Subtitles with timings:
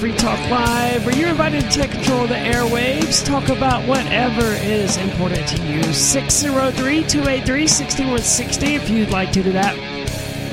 [0.00, 4.46] Free Talk Live, where you're invited to take control of the airwaves, talk about whatever
[4.46, 5.82] is important to you.
[5.92, 9.74] 603 283 6160 if you'd like to do that.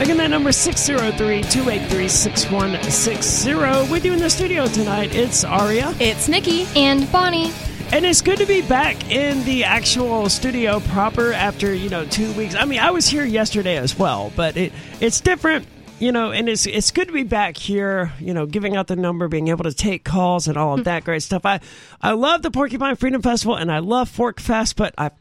[0.02, 3.90] Again, that number 603 283 6160.
[3.90, 5.96] With you in the studio tonight, it's Aria.
[5.98, 6.68] It's Nikki.
[6.76, 7.54] And Bonnie.
[7.94, 12.34] And it's good to be back in the actual studio proper after, you know, two
[12.34, 12.54] weeks.
[12.54, 15.66] I mean, I was here yesterday as well, but it it's different,
[16.00, 18.96] you know, and it's it's good to be back here, you know, giving out the
[18.96, 21.46] number, being able to take calls and all of that great stuff.
[21.46, 21.60] I
[22.02, 25.12] I love the Porcupine Freedom Festival and I love PorcFest, but I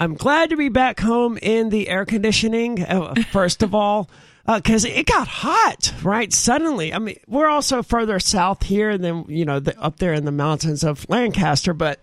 [0.00, 4.08] I'm glad to be back home in the air conditioning, uh, first of all,
[4.46, 6.32] because it got hot, right?
[6.32, 6.94] Suddenly.
[6.94, 10.32] I mean, we're also further south here than, you know, the, up there in the
[10.32, 12.00] mountains of Lancaster, but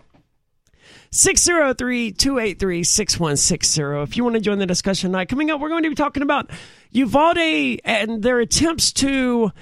[1.16, 3.82] 603 283 6160.
[4.04, 6.24] If you want to join the discussion tonight, coming up, we're going to be talking
[6.24, 6.50] about
[6.92, 9.54] Uvalde and their attempts to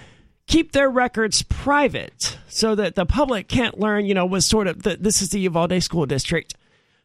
[0.47, 4.81] keep their records private so that the public can't learn, you know, was sort of
[4.81, 6.55] the, this is the Uvalde School District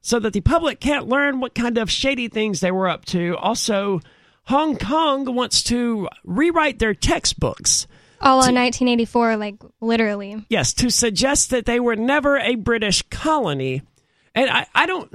[0.00, 3.36] so that the public can't learn what kind of shady things they were up to.
[3.36, 4.00] Also,
[4.44, 7.86] Hong Kong wants to rewrite their textbooks.
[8.22, 10.42] All in 1984, like literally.
[10.48, 13.82] Yes, to suggest that they were never a British colony.
[14.34, 15.12] And I, I don't.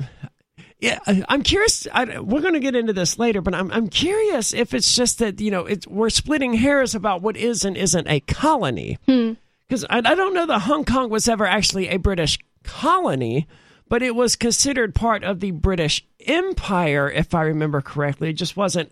[0.80, 1.88] Yeah, I'm curious.
[1.94, 5.20] I, we're going to get into this later, but I'm, I'm curious if it's just
[5.20, 8.98] that you know it's, we're splitting hairs about what is and isn't a colony.
[9.08, 9.34] Hmm.
[9.68, 13.48] Because I, I don't know that Hong Kong was ever actually a British colony
[13.94, 18.30] but it was considered part of the British Empire, if I remember correctly.
[18.30, 18.92] It just wasn't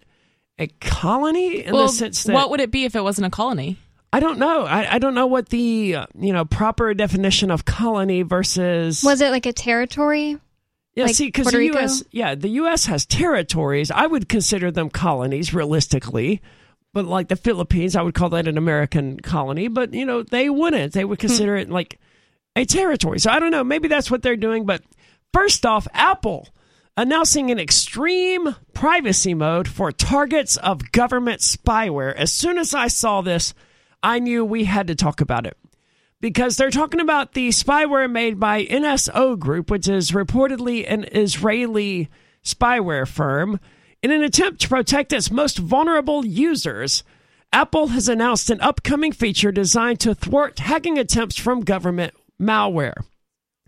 [0.59, 3.31] a colony in well, the sense that what would it be if it wasn't a
[3.31, 3.78] colony?
[4.13, 4.63] I don't know.
[4.65, 9.21] I, I don't know what the uh, you know proper definition of colony versus Was
[9.21, 10.37] it like a territory?
[10.95, 11.05] yeah.
[11.05, 11.63] like see, because the?
[11.66, 12.03] U.S.
[12.11, 12.85] yeah the U.S.
[12.88, 13.89] has territories.
[13.91, 16.41] I would consider them colonies realistically.
[16.94, 19.69] But like the Philippines, I would call that an American colony.
[19.69, 20.91] But you know, they wouldn't.
[20.91, 21.27] They would Hmm.
[21.27, 21.97] consider it like
[22.57, 23.19] a territory.
[23.19, 23.63] So I don't know.
[23.63, 24.66] Maybe that's what they're doing.
[24.66, 24.83] But
[25.33, 26.50] first off, Apple
[26.97, 32.13] announcing an extreme privacy mode for targets of government spyware.
[32.13, 33.53] As soon as I saw this,
[34.03, 35.57] I knew we had to talk about it.
[36.19, 42.09] Because they're talking about the spyware made by NSO Group, which is reportedly an Israeli
[42.44, 43.59] spyware firm.
[44.03, 47.03] In an attempt to protect its most vulnerable users,
[47.53, 53.03] Apple has announced an upcoming feature designed to thwart hacking attempts from government malware.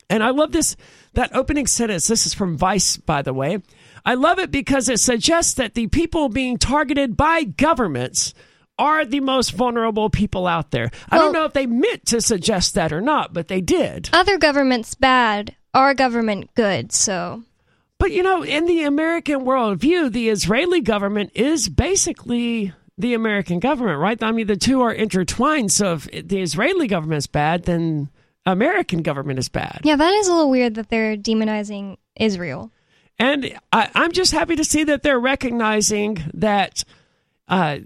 [0.09, 0.75] And I love this
[1.13, 2.07] that opening sentence.
[2.07, 3.61] This is from Vice, by the way.
[4.05, 8.33] I love it because it suggests that the people being targeted by governments
[8.77, 10.91] are the most vulnerable people out there.
[11.09, 14.09] I don't know if they meant to suggest that or not, but they did.
[14.13, 17.43] Other government's bad, our government good, so.
[17.99, 23.99] But you know, in the American worldview, the Israeli government is basically the American government,
[23.99, 24.21] right?
[24.21, 25.71] I mean, the two are intertwined.
[25.71, 28.09] So if the Israeli government's bad, then
[28.45, 29.81] American government is bad.
[29.83, 32.71] Yeah, that is a little weird that they're demonizing Israel.
[33.19, 36.83] And I, I'm just happy to see that they're recognizing that
[37.47, 37.77] uh,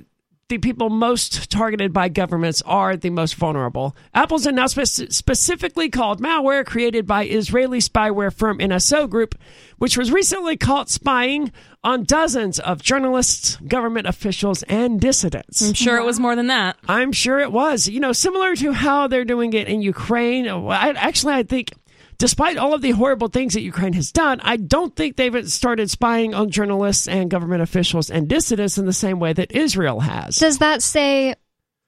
[0.49, 3.95] the people most targeted by governments are the most vulnerable.
[4.13, 9.35] Apple's announcement specifically called malware created by Israeli spyware firm NSO Group,
[9.77, 11.51] which was recently caught spying
[11.83, 15.61] on dozens of journalists, government officials, and dissidents.
[15.61, 16.77] I'm sure it was more than that.
[16.87, 17.89] I'm sure it was.
[17.89, 20.47] You know, similar to how they're doing it in Ukraine.
[20.47, 21.73] Uh, I, actually, I think,
[22.17, 25.89] despite all of the horrible things that Ukraine has done, I don't think they've started
[25.89, 30.37] spying on journalists and government officials and dissidents in the same way that Israel has.
[30.37, 31.35] Does that say,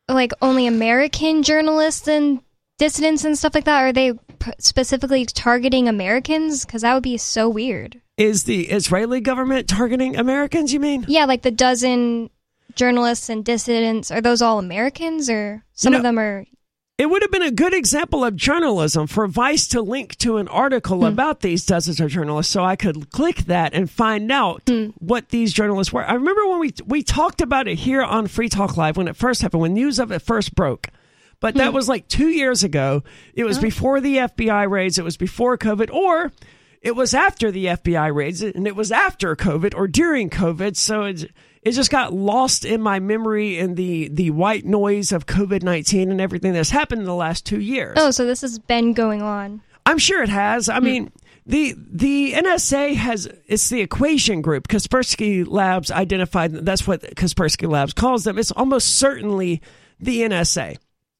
[0.07, 2.41] like, only American journalists and
[2.77, 3.83] dissidents and stuff like that?
[3.83, 6.65] Are they p- specifically targeting Americans?
[6.65, 8.01] Because that would be so weird.
[8.17, 11.05] Is the Israeli government targeting Americans, you mean?
[11.07, 12.29] Yeah, like the dozen
[12.75, 16.45] journalists and dissidents, are those all Americans or some of them are.
[16.99, 20.49] It would have been a good example of journalism for Vice to link to an
[20.49, 21.05] article hmm.
[21.05, 24.87] about these dozens of journalists so I could click that and find out hmm.
[24.97, 26.03] what these journalists were.
[26.03, 29.15] I remember when we we talked about it here on Free Talk Live when it
[29.15, 30.89] first happened, when news of it first broke.
[31.39, 31.75] But that hmm.
[31.75, 33.05] was like two years ago.
[33.33, 36.33] It was before the FBI raids, it was before COVID, or
[36.81, 40.75] it was after the FBI raids, and it was after COVID or during COVID.
[40.75, 41.31] So it,
[41.69, 46.09] it just got lost in my memory in the, the white noise of COVID 19
[46.09, 47.95] and everything that's happened in the last two years.
[47.99, 49.61] Oh, so this has been going on.
[49.85, 50.67] I'm sure it has.
[50.67, 50.85] I hmm.
[50.85, 51.11] mean,
[51.45, 54.67] the the NSA has it's the equation group.
[54.67, 58.39] Kaspersky Labs identified that's what Kaspersky Labs calls them.
[58.39, 59.61] It's almost certainly
[59.99, 60.77] the NSA.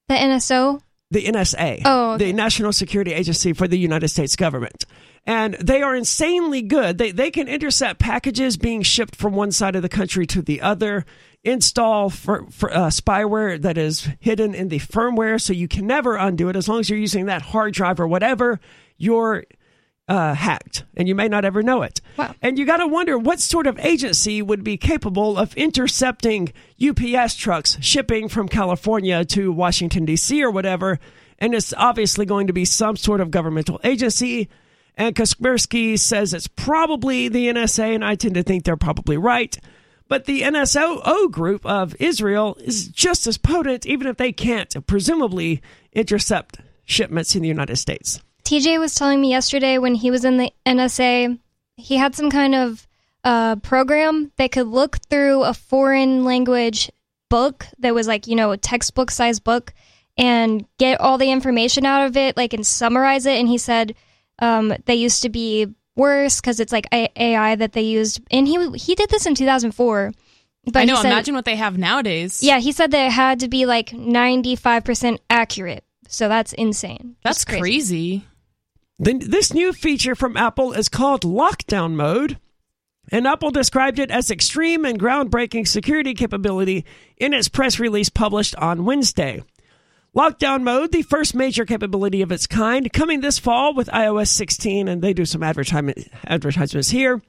[0.08, 0.82] The NSO?
[1.12, 2.26] The NSA, Oh, okay.
[2.26, 4.86] the National Security Agency for the United States government.
[5.30, 6.98] And they are insanely good.
[6.98, 10.60] They, they can intercept packages being shipped from one side of the country to the
[10.60, 11.06] other
[11.44, 16.16] install for, for uh, spyware that is hidden in the firmware, so you can never
[16.16, 18.60] undo it as long as you're using that hard drive or whatever.
[18.98, 19.44] You're
[20.08, 22.02] uh, hacked, and you may not ever know it.
[22.18, 22.34] Wow.
[22.42, 26.52] And you got to wonder what sort of agency would be capable of intercepting
[26.84, 30.44] UPS trucks shipping from California to Washington, D.C.
[30.44, 31.00] or whatever.
[31.38, 34.50] And it's obviously going to be some sort of governmental agency.
[35.00, 39.58] And Kaspersky says it's probably the NSA, and I tend to think they're probably right.
[40.10, 45.62] But the NSO group of Israel is just as potent, even if they can't presumably
[45.94, 48.20] intercept shipments in the United States.
[48.44, 51.40] TJ was telling me yesterday when he was in the NSA,
[51.78, 52.86] he had some kind of
[53.24, 56.92] uh, program that could look through a foreign language
[57.30, 59.74] book that was like, you know, a textbook size book
[60.18, 63.40] and get all the information out of it, like, and summarize it.
[63.40, 63.96] And he said
[64.40, 68.22] um, they used to be worse because it's like AI that they used.
[68.32, 70.14] And he he did this in 2004.
[70.66, 70.96] But I know.
[70.96, 72.44] said, imagine what they have nowadays.
[72.44, 75.84] Yeah, he said that it had to be like 95% accurate.
[76.08, 77.16] So that's insane.
[77.24, 78.26] that's Just crazy.
[78.98, 82.38] Then this new feature from Apple is called Lockdown Mode,
[83.12, 86.84] and Apple described it as extreme and groundbreaking security capability
[87.16, 89.42] in its press release published on Wednesday.
[90.16, 94.88] Lockdown Mode, the first major capability of its kind, coming this fall with iOS 16,
[94.88, 97.22] and they do some advertisement, advertisements here,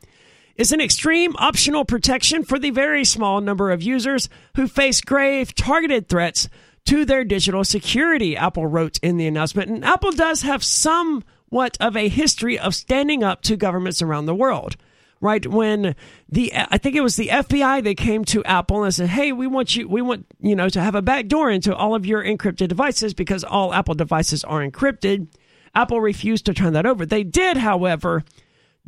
[0.56, 5.55] is an extreme optional protection for the very small number of users who face grave
[5.55, 6.49] targeted threats
[6.87, 9.69] to their digital security, Apple wrote in the announcement.
[9.69, 14.35] And Apple does have somewhat of a history of standing up to governments around the
[14.35, 14.76] world.
[15.23, 15.95] Right when
[16.31, 19.47] the I think it was the FBI they came to Apple and said, "Hey, we
[19.47, 22.25] want you we want, you know, to have a back door into all of your
[22.25, 25.27] encrypted devices because all Apple devices are encrypted."
[25.75, 27.05] Apple refused to turn that over.
[27.05, 28.25] They did, however,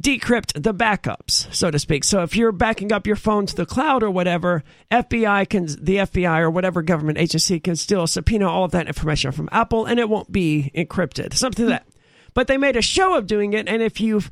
[0.00, 2.05] decrypt the backups, so to speak.
[2.05, 5.99] So if you're backing up your phone to the cloud or whatever, FBI can the
[5.99, 10.00] FBI or whatever government agency can still subpoena all of that information from Apple and
[10.00, 11.34] it won't be encrypted.
[11.34, 11.87] Something that.
[12.34, 14.31] But they made a show of doing it and if you've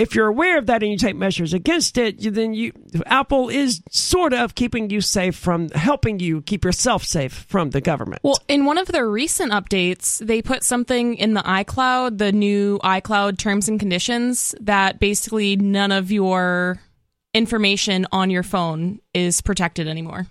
[0.00, 2.72] if you're aware of that and you take measures against it, you- then you
[3.06, 7.80] Apple is sort of keeping you safe from helping you keep yourself safe from the
[7.80, 8.20] government.
[8.22, 12.78] Well, in one of their recent updates, they put something in the iCloud, the new
[12.80, 16.80] iCloud terms and conditions, that basically none of your
[17.34, 20.26] information on your phone is protected anymore.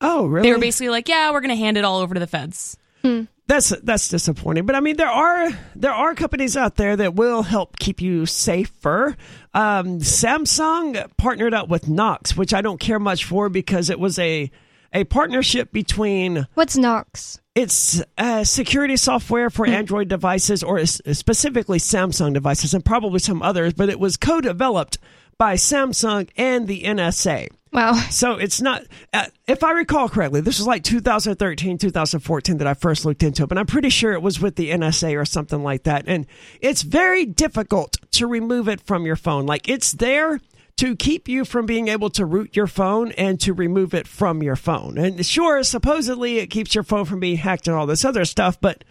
[0.00, 0.48] oh, really?
[0.48, 2.76] They were basically like, yeah, we're going to hand it all over to the feds.
[3.02, 3.22] Hmm.
[3.52, 4.64] That's that's disappointing.
[4.64, 8.24] But I mean, there are there are companies out there that will help keep you
[8.24, 9.14] safer.
[9.52, 14.18] Um, Samsung partnered up with Knox, which I don't care much for because it was
[14.18, 14.50] a
[14.94, 17.42] a partnership between What's Knox?
[17.54, 23.74] it's uh, security software for Android devices or specifically Samsung devices and probably some others,
[23.74, 24.96] but it was co-developed
[25.36, 27.48] by Samsung and the NSA.
[27.72, 28.00] Wow.
[28.10, 32.74] So it's not, uh, if I recall correctly, this was like 2013, 2014 that I
[32.74, 35.62] first looked into it, but I'm pretty sure it was with the NSA or something
[35.62, 36.04] like that.
[36.06, 36.26] And
[36.60, 39.46] it's very difficult to remove it from your phone.
[39.46, 40.40] Like it's there
[40.76, 44.42] to keep you from being able to root your phone and to remove it from
[44.42, 44.98] your phone.
[44.98, 48.60] And sure, supposedly it keeps your phone from being hacked and all this other stuff,
[48.60, 48.84] but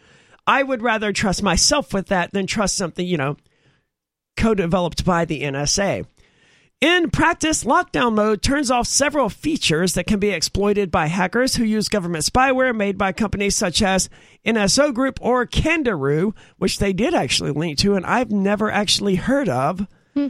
[0.48, 3.38] I would rather trust myself with that than trust something, you know,
[4.36, 6.06] co developed by the NSA.
[6.82, 11.64] In practice, lockdown mode turns off several features that can be exploited by hackers who
[11.64, 14.10] use government spyware made by companies such as
[14.48, 19.48] NSO Group or Candiru, which they did actually link to, and I've never actually heard
[19.48, 19.86] of.
[20.16, 20.30] Hmm.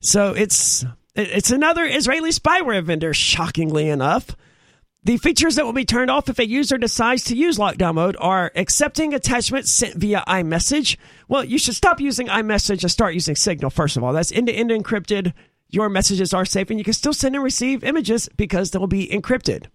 [0.00, 4.36] So it's it's another Israeli spyware vendor, shockingly enough.
[5.04, 8.16] The features that will be turned off if a user decides to use lockdown mode
[8.20, 10.98] are accepting attachments sent via iMessage.
[11.28, 14.12] Well, you should stop using iMessage and start using Signal, first of all.
[14.12, 15.32] That's end to end encrypted.
[15.72, 19.08] Your messages are safe and you can still send and receive images because they'll be
[19.08, 19.66] encrypted.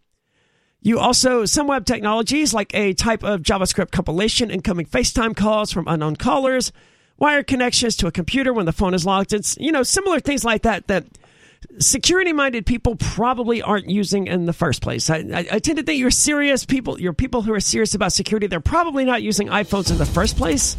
[0.79, 5.87] You also, some web technologies like a type of JavaScript compilation, incoming FaceTime calls from
[5.87, 6.71] unknown callers,
[7.17, 9.33] wire connections to a computer when the phone is locked.
[9.33, 11.05] It's, you know, similar things like that that
[11.79, 15.09] security minded people probably aren't using in the first place.
[15.09, 18.13] I, I, I tend to think you're serious people, you're people who are serious about
[18.13, 20.75] security, they're probably not using iPhones in the first place.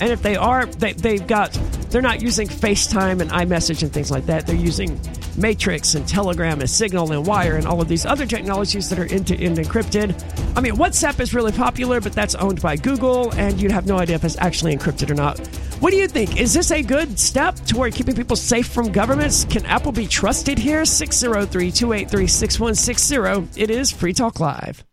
[0.00, 1.52] And if they are, they, they've got,
[1.90, 4.46] they're not using FaceTime and iMessage and things like that.
[4.46, 4.98] They're using
[5.36, 9.06] Matrix and Telegram and Signal and Wire and all of these other technologies that are
[9.06, 10.14] end to end encrypted.
[10.56, 13.98] I mean, WhatsApp is really popular, but that's owned by Google, and you'd have no
[13.98, 15.38] idea if it's actually encrypted or not.
[15.80, 16.38] What do you think?
[16.38, 19.44] Is this a good step toward keeping people safe from governments?
[19.46, 20.84] Can Apple be trusted here?
[20.84, 23.58] 603 283 6160.
[23.58, 24.84] It is Free Talk Live.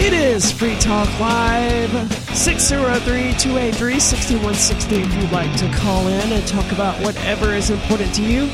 [0.00, 6.44] It is Free Talk Live, 603 283 6160 if you'd like to call in and
[6.48, 8.50] talk about whatever is important to you.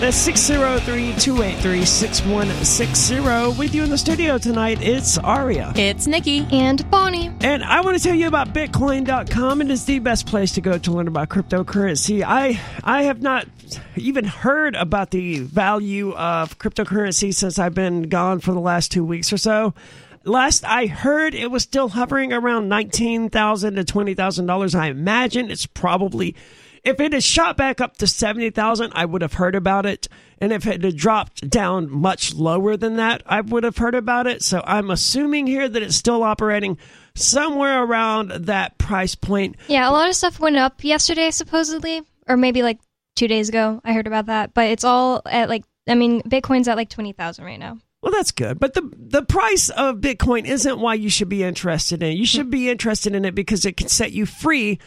[0.00, 3.58] That's 603 283 6160.
[3.58, 5.72] With you in the studio tonight, it's Aria.
[5.74, 6.46] It's Nikki.
[6.52, 7.32] And Bonnie.
[7.40, 9.60] And I want to tell you about Bitcoin.com.
[9.60, 12.22] It is the best place to go to learn about cryptocurrency.
[12.24, 13.48] I I have not
[13.96, 19.04] even heard about the value of cryptocurrency since I've been gone for the last two
[19.04, 19.74] weeks or so.
[20.22, 24.76] Last I heard, it was still hovering around nineteen thousand to twenty thousand dollars.
[24.76, 26.36] I imagine it's probably
[26.84, 30.08] if it had shot back up to 70,000, I would have heard about it.
[30.40, 34.26] And if it had dropped down much lower than that, I would have heard about
[34.26, 34.42] it.
[34.42, 36.78] So I'm assuming here that it's still operating
[37.14, 39.56] somewhere around that price point.
[39.66, 42.78] Yeah, a lot of stuff went up yesterday, supposedly, or maybe like
[43.16, 43.80] two days ago.
[43.84, 47.44] I heard about that, but it's all at like, I mean, Bitcoin's at like 20,000
[47.44, 47.78] right now.
[48.00, 48.60] Well, that's good.
[48.60, 52.16] But the the price of Bitcoin isn't why you should be interested in it.
[52.16, 54.78] You should be interested in it because it can set you free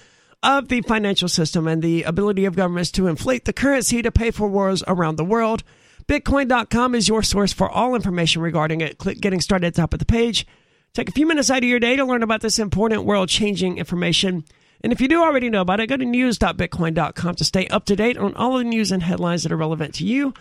[0.44, 4.32] of the financial system and the ability of governments to inflate the currency to pay
[4.32, 5.64] for wars around the world.
[6.08, 8.98] Bitcoin.com is your source for all information regarding it.
[8.98, 10.48] Click getting started at the top of the page.
[10.94, 13.78] Take a few minutes out of your day to learn about this important world changing
[13.78, 14.44] information.
[14.84, 17.96] And if you do already know about it, go to news.bitcoin.com to stay up to
[17.96, 20.34] date on all the news and headlines that are relevant to you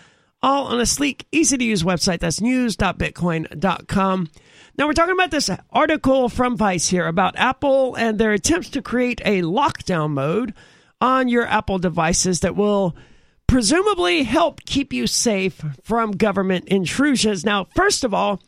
[0.43, 2.21] all on a sleek, easy to use website.
[2.21, 4.29] That's news.bitcoin.com.
[4.81, 8.81] Now, we're talking about this article from Vice here about Apple and their attempts to
[8.81, 10.55] create a lockdown mode
[11.03, 12.97] on your Apple devices that will
[13.47, 17.45] presumably help keep you safe from government intrusions.
[17.45, 18.41] Now, first of all,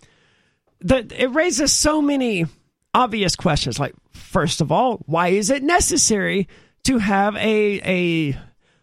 [0.81, 2.47] the, it raises so many
[2.95, 3.79] obvious questions.
[3.79, 6.49] Like, first of all, why is it necessary
[6.85, 8.39] to have a, a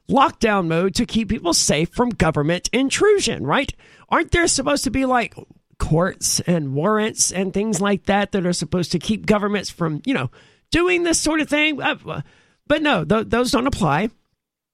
[0.07, 3.73] lockdown mode to keep people safe from government intrusion, right?
[4.09, 5.33] Aren't there supposed to be like
[5.79, 10.13] courts and warrants and things like that that are supposed to keep governments from, you
[10.13, 10.29] know,
[10.71, 11.81] doing this sort of thing?
[11.81, 12.21] Uh,
[12.67, 14.09] but no, th- those don't apply.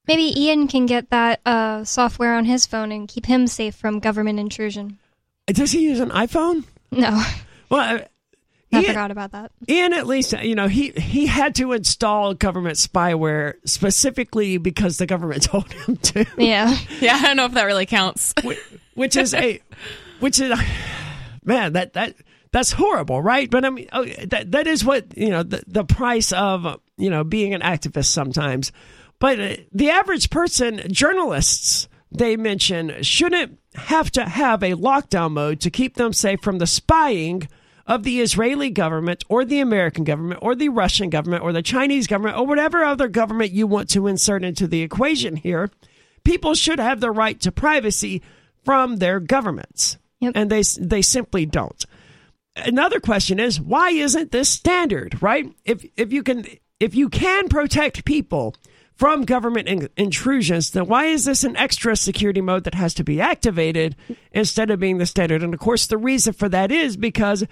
[0.06, 3.98] Maybe Ian can get that uh, software on his phone and keep him safe from
[3.98, 4.98] government intrusion.
[5.46, 6.64] Does he use an iPhone?
[6.92, 7.22] No.
[7.70, 8.00] Well, uh,
[8.72, 9.52] I Ian- forgot about that.
[9.68, 15.06] Ian, at least, you know, he, he had to install government spyware specifically because the
[15.06, 16.26] government told him to.
[16.36, 16.76] Yeah.
[17.00, 18.34] Yeah, I don't know if that really counts.
[18.44, 18.54] Wh-
[18.94, 19.60] which is a
[20.20, 20.58] which is
[21.44, 22.14] man that that
[22.52, 23.50] that's horrible right?
[23.50, 27.10] But i mean oh, that that is what you know the, the price of you
[27.10, 28.72] know being an activist sometimes.
[29.18, 35.60] But uh, the average person journalists they mention shouldn't have to have a lockdown mode
[35.60, 37.48] to keep them safe from the spying
[37.86, 42.06] of the Israeli government or the American government or the Russian government or the Chinese
[42.06, 45.70] government or whatever other government you want to insert into the equation here.
[46.24, 48.22] People should have the right to privacy
[48.64, 50.32] from their governments, Yep.
[50.34, 51.84] and they they simply don't.
[52.56, 55.20] Another question is why isn't this standard?
[55.22, 55.52] Right?
[55.64, 56.44] If if you can
[56.80, 58.54] if you can protect people
[58.94, 63.04] from government in- intrusions, then why is this an extra security mode that has to
[63.04, 63.94] be activated
[64.32, 65.42] instead of being the standard?
[65.42, 67.44] And of course, the reason for that is because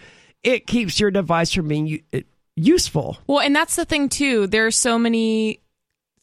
[0.42, 2.02] it keeps your device from being u-
[2.56, 3.18] useful.
[3.26, 4.47] Well, and that's the thing too.
[4.47, 5.61] There are so many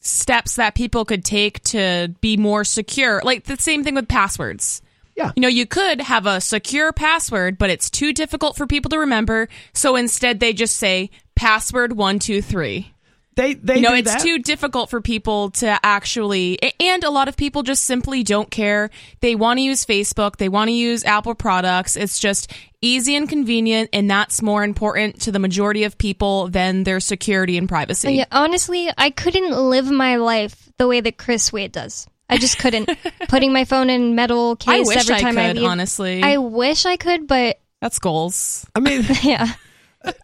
[0.00, 3.20] steps that people could take to be more secure.
[3.24, 4.82] Like the same thing with passwords.
[5.22, 5.32] Yeah.
[5.36, 8.98] You know, you could have a secure password, but it's too difficult for people to
[8.98, 9.48] remember.
[9.72, 12.92] So instead, they just say password one two three.
[13.34, 14.20] They they You know, do it's that.
[14.20, 18.90] too difficult for people to actually, and a lot of people just simply don't care.
[19.20, 21.96] They want to use Facebook, they want to use Apple products.
[21.96, 22.52] It's just
[22.82, 27.56] easy and convenient, and that's more important to the majority of people than their security
[27.56, 28.12] and privacy.
[28.12, 32.06] Yeah, honestly, I couldn't live my life the way that Chris Wade does.
[32.32, 32.90] I just couldn't.
[33.28, 35.68] Putting my phone in metal I case wish every I time I could, leave.
[35.68, 36.22] honestly.
[36.22, 38.66] I wish I could, but that's goals.
[38.74, 39.04] I mean.
[39.22, 39.52] yeah.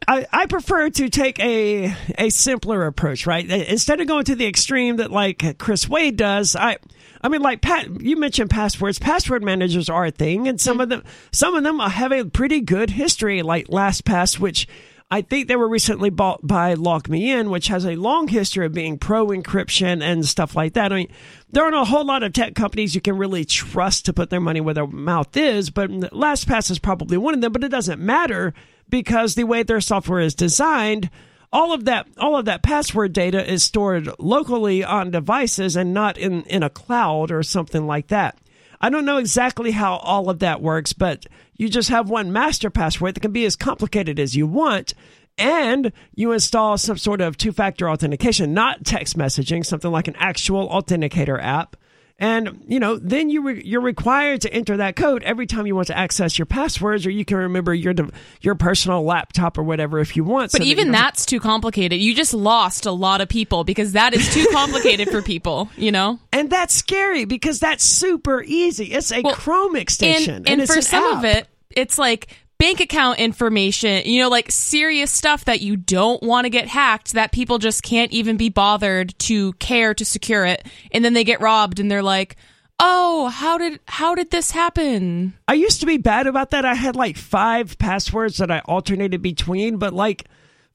[0.08, 3.48] I, I prefer to take a a simpler approach, right?
[3.48, 6.78] Instead of going to the extreme that like Chris Wade does, I
[7.22, 8.98] I mean like Pat you mentioned passwords.
[8.98, 10.82] Password managers are a thing and some mm.
[10.82, 14.66] of them some of them have a pretty good history like LastPass which
[15.10, 18.98] I think they were recently bought by LogMeIn, which has a long history of being
[18.98, 20.92] pro encryption and stuff like that.
[20.92, 21.12] I mean,
[21.50, 24.40] there aren't a whole lot of tech companies you can really trust to put their
[24.40, 27.52] money where their mouth is, but LastPass is probably one of them.
[27.52, 28.52] But it doesn't matter
[28.90, 31.08] because the way their software is designed,
[31.50, 36.18] all of that all of that password data is stored locally on devices and not
[36.18, 38.36] in in a cloud or something like that.
[38.80, 41.26] I don't know exactly how all of that works, but
[41.58, 44.94] you just have one master password that can be as complicated as you want.
[45.36, 50.16] And you install some sort of two factor authentication, not text messaging, something like an
[50.16, 51.76] actual authenticator app.
[52.20, 55.76] And you know, then you re- you're required to enter that code every time you
[55.76, 58.10] want to access your passwords, or you can remember your de-
[58.40, 60.50] your personal laptop or whatever if you want.
[60.50, 62.00] But so even don't- that's too complicated.
[62.00, 65.92] You just lost a lot of people because that is too complicated for people, you
[65.92, 66.18] know?
[66.32, 68.86] and that's scary because that's super easy.
[68.86, 71.18] It's a Well, Chrome extension, and, and, and for an some app.
[71.18, 76.22] of it it's like bank account information you know like serious stuff that you don't
[76.22, 80.44] want to get hacked that people just can't even be bothered to care to secure
[80.44, 82.36] it and then they get robbed and they're like
[82.80, 86.66] oh how did how did this happen I used to be bad about that.
[86.66, 90.26] I had like five passwords that I alternated between, but like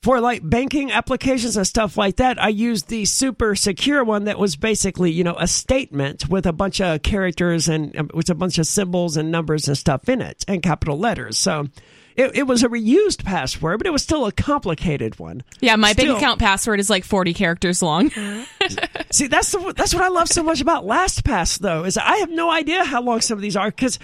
[0.03, 4.37] for like banking applications and stuff like that, I used the super secure one that
[4.37, 8.35] was basically, you know, a statement with a bunch of characters and um, with a
[8.35, 11.37] bunch of symbols and numbers and stuff in it and capital letters.
[11.37, 11.69] So
[12.17, 15.41] it, it was a reused password, but it was still a complicated one.
[15.61, 18.09] yeah my Still- bank account password is like 40 characters long
[19.11, 22.29] See, that's the, that's what I love so much about LastPass, though, is I have
[22.31, 23.99] no idea how long some of these are because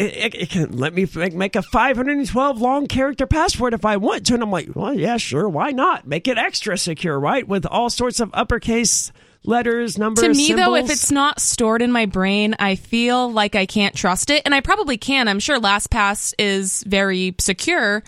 [0.00, 3.96] it, it, it can let me make, make a 512 long character password if I
[3.98, 6.06] want to, and I'm like, well, yeah, sure, why not?
[6.06, 7.46] Make it extra secure, right?
[7.46, 9.12] With all sorts of uppercase
[9.44, 10.22] letters, numbers.
[10.22, 13.94] to me though if it's not stored in my brain i feel like i can't
[13.94, 18.02] trust it and i probably can i'm sure lastpass is very secure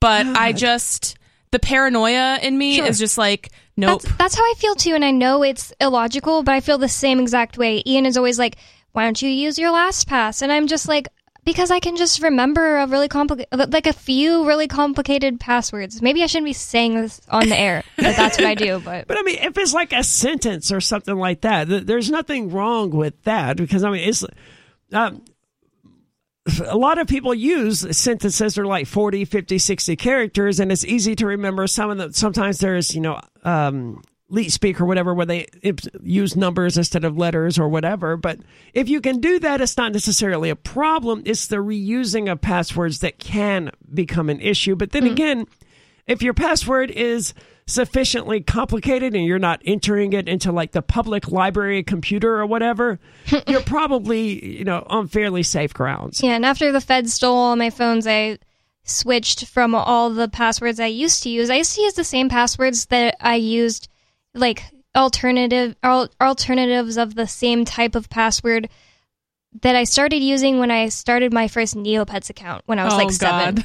[0.00, 1.18] but i just
[1.50, 2.86] the paranoia in me Sure.
[2.86, 6.42] is just like nope That's, that's how I feel too, and I know it's illogical,
[6.42, 7.82] but I feel the same exact way.
[7.86, 8.56] Ian is always like,
[8.92, 11.08] "Why don't you use your LastPass?" And I'm just like,
[11.48, 16.02] because I can just remember a really complicated, like a few really complicated passwords.
[16.02, 18.78] Maybe I shouldn't be saying this on the air, but that's what I do.
[18.84, 22.10] But But I mean, if it's like a sentence or something like that, th- there's
[22.10, 24.22] nothing wrong with that because I mean, it's
[24.92, 25.24] um,
[26.66, 30.84] a lot of people use sentences that are like 40, 50, 60 characters, and it's
[30.84, 32.12] easy to remember some of them.
[32.12, 35.46] Sometimes there's, you know, um, leet speak or whatever where they
[36.02, 38.16] use numbers instead of letters or whatever.
[38.16, 38.40] But
[38.74, 41.22] if you can do that, it's not necessarily a problem.
[41.24, 44.76] It's the reusing of passwords that can become an issue.
[44.76, 45.12] But then mm-hmm.
[45.12, 45.46] again,
[46.06, 47.34] if your password is
[47.66, 52.98] sufficiently complicated and you're not entering it into like the public library computer or whatever,
[53.46, 56.22] you're probably, you know, on fairly safe grounds.
[56.22, 58.38] yeah, and after the Fed stole all my phones, I
[58.84, 61.50] switched from all the passwords I used to use.
[61.50, 63.88] I used to use the same passwords that I used,
[64.34, 64.62] like
[64.96, 68.68] alternative al- alternatives of the same type of password
[69.62, 72.98] that I started using when I started my first Neopets account when I was oh
[72.98, 73.56] like seven.
[73.56, 73.64] god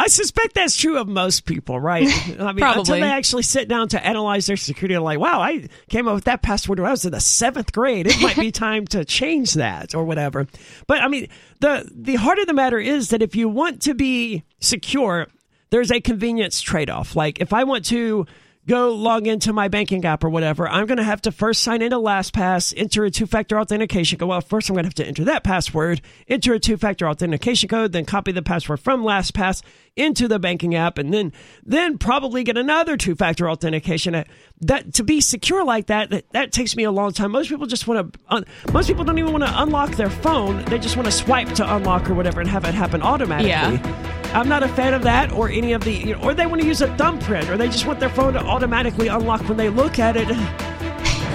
[0.00, 2.06] I suspect that's true of most people, right?
[2.38, 5.68] I mean, until they actually sit down to analyze their security, they're like, wow, I
[5.88, 8.06] came up with that password when I was in the seventh grade.
[8.06, 10.46] It might be time to change that or whatever.
[10.86, 11.28] But I mean,
[11.60, 15.26] the the heart of the matter is that if you want to be secure,
[15.70, 17.16] there's a convenience trade off.
[17.16, 18.24] Like if I want to
[18.68, 21.82] go log into my banking app or whatever, I'm going to have to first sign
[21.82, 24.28] into LastPass, enter a two factor authentication code.
[24.28, 27.68] Well, first I'm going to have to enter that password, enter a two factor authentication
[27.68, 29.62] code, then copy the password from LastPass
[29.98, 31.32] into the banking app, and then
[31.64, 34.14] then probably get another two factor authentication.
[34.14, 34.24] Uh,
[34.62, 37.30] That to be secure like that, that, that takes me a long time.
[37.32, 38.20] Most people just want to.
[38.28, 40.64] Un- most people don't even want to unlock their phone.
[40.64, 43.50] They just want to swipe to unlock or whatever and have it happen automatically.
[43.50, 44.14] Yeah.
[44.34, 46.60] I'm not a fan of that or any of the, you know, or they want
[46.60, 49.70] to use a thumbprint or they just want their phone to automatically unlock when they
[49.70, 50.28] look at it.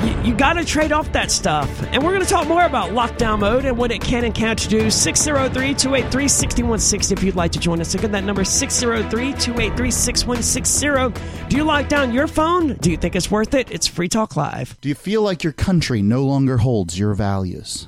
[0.03, 1.81] You, you got to trade off that stuff.
[1.91, 4.69] And we're going to talk more about lockdown mode and what it can and can't
[4.69, 4.89] do.
[4.89, 7.95] 603 283 6160 if you'd like to join us.
[7.95, 11.47] Again, that number 603 283 6160.
[11.47, 12.73] Do you lock down your phone?
[12.75, 13.71] Do you think it's worth it?
[13.71, 14.79] It's Free Talk Live.
[14.81, 17.87] Do you feel like your country no longer holds your values?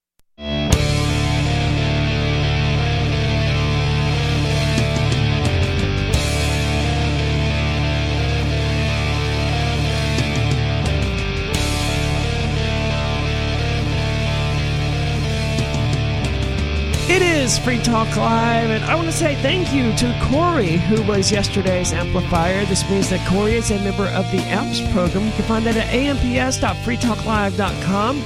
[17.13, 21.03] It is Free Talk Live, and I want to say thank you to Corey, who
[21.03, 22.63] was yesterday's amplifier.
[22.63, 25.25] This means that Corey is a member of the AMPS program.
[25.25, 28.17] You can find that at amps.freetalklive.com.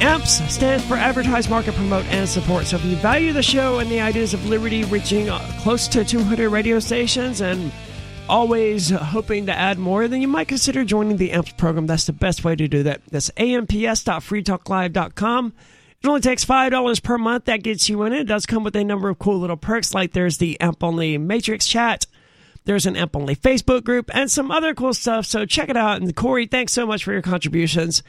[0.00, 2.66] AMPS stands for Advertise, Market, Promote, and Support.
[2.66, 6.04] So if you value the show and the ideas of liberty reaching uh, close to
[6.04, 7.72] 200 radio stations and
[8.28, 11.88] always hoping to add more, then you might consider joining the AMPS program.
[11.88, 13.00] That's the best way to do that.
[13.10, 15.52] That's amps.freetalklive.com.
[16.04, 17.46] It only takes $5 per month.
[17.46, 18.24] That gets you in it.
[18.24, 21.66] Does come with a number of cool little perks, like there's the Amp Only Matrix
[21.66, 22.04] chat,
[22.66, 25.24] there's an Amp Only Facebook group, and some other cool stuff.
[25.24, 26.02] So check it out.
[26.02, 28.02] And Corey, thanks so much for your contributions.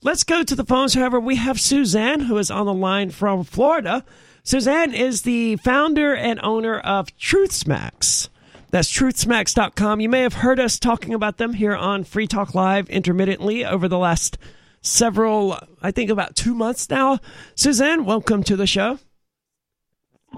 [0.00, 0.94] Let's go to the phones.
[0.94, 4.02] However, we have Suzanne, who is on the line from Florida.
[4.42, 8.30] Suzanne is the founder and owner of Truth Smacks.
[8.70, 10.00] That's truthsmacks.com.
[10.00, 13.88] You may have heard us talking about them here on Free Talk Live intermittently over
[13.88, 14.38] the last
[14.82, 17.20] several, I think about two months now.
[17.54, 18.98] Suzanne, welcome to the show.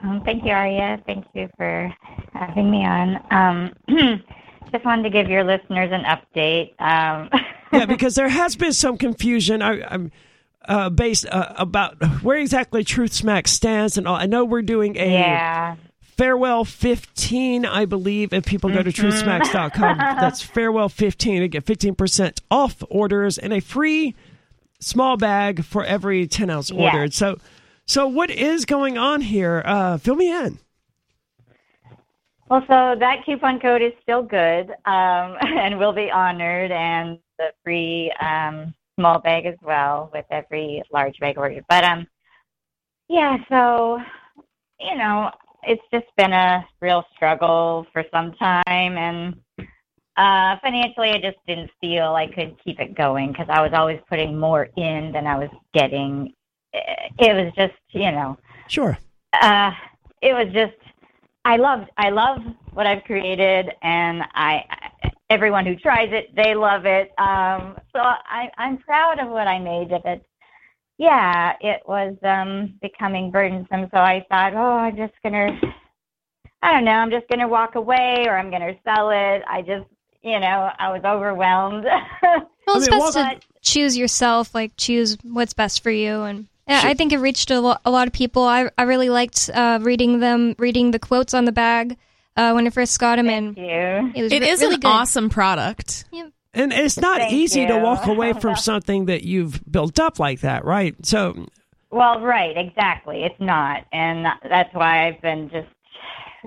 [0.03, 1.03] Um, thank you, Aria.
[1.07, 1.93] Thank you for
[2.33, 3.21] having me on.
[3.31, 3.73] Um,
[4.73, 6.75] just wanted to give your listeners an update.
[6.81, 7.31] Um,
[7.73, 9.63] yeah, because there has been some confusion.
[9.63, 10.13] I, am
[10.67, 14.17] uh, based uh, about where exactly Truth Smack stands and all.
[14.17, 15.77] I know we're doing a yeah.
[16.01, 18.33] farewell 15, I believe.
[18.33, 19.29] If people go to Mm-hmm.
[19.29, 24.15] truthsmacks.com, that's farewell 15 to get 15% off orders and a free
[24.85, 26.85] small bag for every 10 ounce Yeah.
[26.85, 27.15] ordered.
[27.15, 27.39] So,
[27.87, 29.63] so what is going on here?
[29.65, 30.59] Uh, fill me in.
[32.49, 37.53] Well, so that coupon code is still good um, and will be honored, and the
[37.65, 41.65] free um, small bag as well with every large bag ordered.
[41.69, 42.07] But um,
[43.09, 44.01] yeah, so
[44.79, 45.31] you know,
[45.63, 49.37] it's just been a real struggle for some time, and
[50.17, 54.01] uh, financially, I just didn't feel I could keep it going because I was always
[54.09, 56.33] putting more in than I was getting.
[56.73, 58.97] It was just, you know, Sure.
[59.41, 59.71] uh,
[60.23, 60.75] it was just
[61.45, 62.39] I loved, I love
[62.73, 64.65] what I've created, and I
[65.31, 67.13] everyone who tries it they love it.
[67.19, 70.25] Um, so I I'm proud of what I made of it.
[70.97, 75.61] Yeah, it was um, becoming burdensome, so I thought, oh, I'm just gonna
[76.63, 79.43] I don't know, I'm just gonna walk away or I'm gonna sell it.
[79.49, 79.87] I just
[80.25, 81.87] you know I was overwhelmed.
[82.67, 86.23] Well, it's I mean, best what- to choose yourself, like choose what's best for you,
[86.23, 86.91] and yeah, Sure.
[86.91, 88.43] I think it reached a, lo- a lot of people.
[88.45, 91.99] I I really liked uh, reading them, reading the quotes on the bag
[92.39, 94.13] uh, when I first got them, and Thank you.
[94.19, 94.89] it was It re- is really an good.
[94.89, 96.07] awesome product.
[96.55, 100.41] And it's not Thank easy to walk away from something that you've built up like
[100.41, 100.95] that, right?
[101.05, 101.47] So,
[101.91, 103.25] Well, right, exactly.
[103.25, 105.69] It's not, and that's why I've been just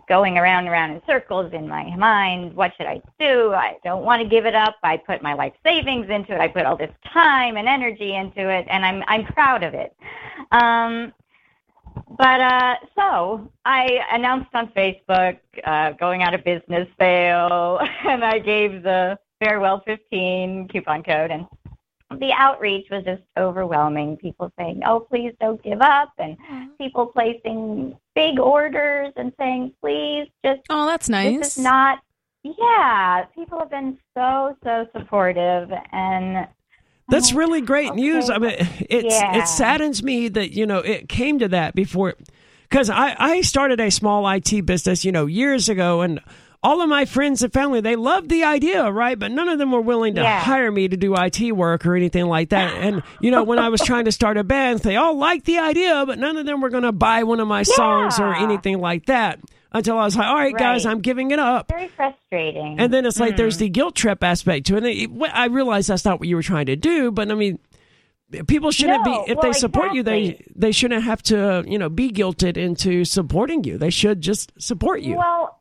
[0.08, 2.56] going around and around in circles in my mind.
[2.56, 3.54] What should I do?
[3.54, 4.76] I don't want to give it up.
[4.84, 6.40] I put my life savings into it.
[6.40, 9.96] I put all this time and energy into it, and I'm I'm proud of it.
[10.52, 11.14] Um,
[12.18, 18.40] but uh, so I announced on Facebook uh, going out of business sale, and I
[18.40, 21.46] gave the farewell 15 coupon code, and
[22.12, 24.18] the outreach was just overwhelming.
[24.18, 26.68] People saying, "Oh, please don't give up," and mm-hmm.
[26.80, 31.38] people placing big orders and saying, "Please, just Oh, that's nice.
[31.40, 32.00] this is not."
[32.44, 36.48] Yeah, people have been so so supportive, and
[37.10, 38.30] That's oh, really great news.
[38.30, 38.56] I mean,
[38.90, 39.38] it's Yeah.
[39.38, 42.16] it saddens me that you know it came to that before,
[42.70, 46.22] because I I started a small IT business you know years ago, and
[46.68, 49.18] all of my friends and family they loved the idea, right?
[49.18, 50.40] But none of them were willing to Yeah.
[50.42, 52.74] hire me to do IT work or anything like that.
[52.76, 55.60] And you know, when I was trying to start a band, they all liked the
[55.60, 58.80] idea, but none of them were going to buy one of my songs or anything
[58.80, 59.40] like that.
[59.72, 61.70] Until I was like, all right, guys, I'm giving it up.
[61.70, 62.80] very frustrating.
[62.80, 63.38] And then it's like Mm.
[63.38, 64.84] there's the guilt trip aspect to it.
[64.84, 67.60] And it- I realize that's not what you were trying to do, but I mean,
[68.48, 70.04] people shouldn't No, be if well, they support you.
[70.04, 73.78] they they shouldn't have to you know be guilted into supporting you.
[73.78, 75.16] They should just support you.
[75.16, 75.57] Well,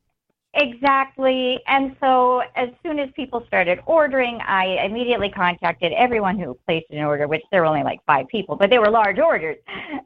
[0.56, 1.60] exactly.
[1.66, 7.02] And so as soon as people started ordering, I immediately contacted everyone who placed an
[7.04, 9.56] order, which there were only like five people, but they were large orders.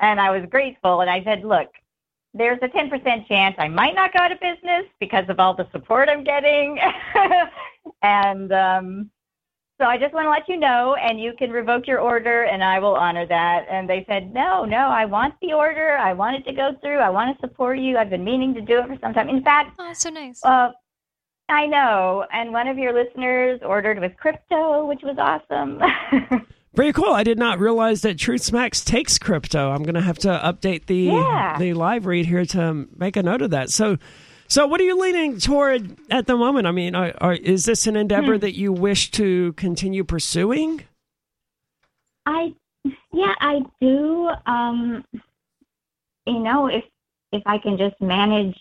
[0.01, 1.01] And I was grateful.
[1.01, 1.69] And I said, look,
[2.35, 5.69] there's a 10% chance I might not go out of business because of all the
[5.73, 6.79] support I'm getting.
[8.03, 9.11] and um,
[9.81, 12.63] so I just want to let you know, and you can revoke your order, and
[12.63, 13.67] I will honor that.
[13.71, 15.97] And they said, no, no, I want the order.
[15.97, 16.99] I want it to go through.
[16.99, 17.97] I want to support you.
[17.97, 19.29] I've been meaning to do it for some time.
[19.31, 20.41] In fact, Oh, that's so nice.
[20.45, 20.71] uh,
[21.49, 22.27] I know.
[22.33, 25.81] And one of your listeners ordered with crypto, which was awesome.
[26.75, 27.13] Very cool.
[27.13, 29.71] I did not realize that Truth Smacks takes crypto.
[29.73, 31.57] I'm going to have to update the Yeah.
[31.59, 33.71] the live read here to make a note of that.
[33.71, 33.97] So.
[34.51, 36.67] So, what are you leaning toward at the moment?
[36.67, 38.41] I mean, are, are, is this an endeavor Hmm.
[38.41, 40.83] that you wish to continue pursuing?
[42.27, 42.53] I,
[43.13, 44.29] yeah, I do.
[44.47, 45.05] Um,
[46.27, 46.83] you know, if
[47.31, 48.59] if I can just manage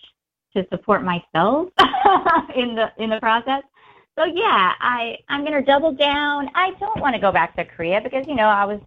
[0.56, 1.70] to support myself
[2.56, 3.64] in the in the process.
[4.16, 6.50] So yeah, I I'm gonna double down.
[6.54, 8.80] I don't want to go back to Korea because you know I was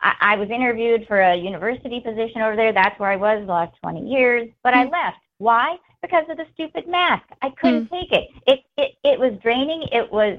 [0.00, 2.72] I, I was interviewed for a university position over there.
[2.72, 5.18] That's where I was the last 20 years, but I left.
[5.38, 5.78] Why?
[6.04, 7.24] Because of the stupid mask.
[7.40, 8.28] I couldn't take it.
[8.46, 9.84] It it it was draining.
[9.90, 10.38] It was.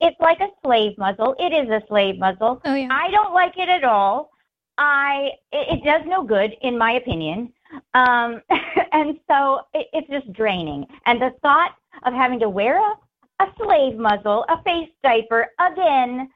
[0.00, 1.34] It's like a slave muzzle.
[1.38, 2.60] It is a slave muzzle.
[2.64, 2.88] Oh yeah.
[2.90, 4.30] I don't like it at all.
[4.76, 7.52] I it, it does no good, in my opinion.
[7.94, 8.42] Um,
[8.92, 10.86] and so it, it's just draining.
[11.06, 12.94] And the thought of having to wear a,
[13.40, 16.28] a slave muzzle, a face diaper again,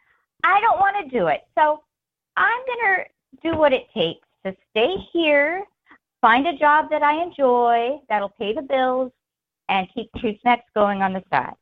[0.44, 1.42] I don't want to do it.
[1.55, 1.83] So
[2.37, 5.64] I'm going to do what it takes to stay here,
[6.24, 9.12] find a job that I enjoy, that'll pay the bills,
[9.68, 11.52] and keep Truth Smacks going on the side.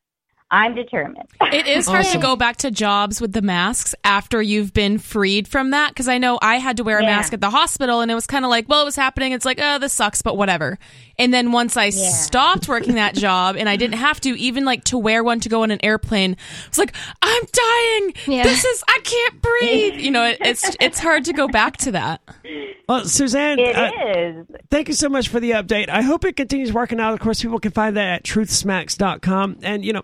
[0.55, 1.27] I'm determined.
[1.51, 2.21] It is hard Awesome.
[2.21, 6.09] to go back to jobs with the masks after you've been freed from that because
[6.09, 7.17] I know I had to wear a Yeah.
[7.17, 9.33] mask at the hospital and it was kind of like, well, it was happening.
[9.33, 10.79] It's like, oh, this sucks, but whatever.
[11.19, 14.85] And then once I stopped working that job and I didn't have to, even like
[14.85, 16.37] to wear one to go on an airplane,
[16.67, 18.15] it's like, I'm dying.
[18.27, 18.43] Yeah.
[18.43, 19.95] This is, I can't breathe.
[20.01, 22.21] You know, it, it's it's hard to go back to that.
[22.89, 24.47] Well, Suzanne, It uh, is.
[24.71, 25.89] thank you so much for the update.
[25.89, 27.15] I hope it continues working out.
[27.15, 29.59] Of course, people can find that at truthsmacks.com.
[29.63, 30.03] And, you know,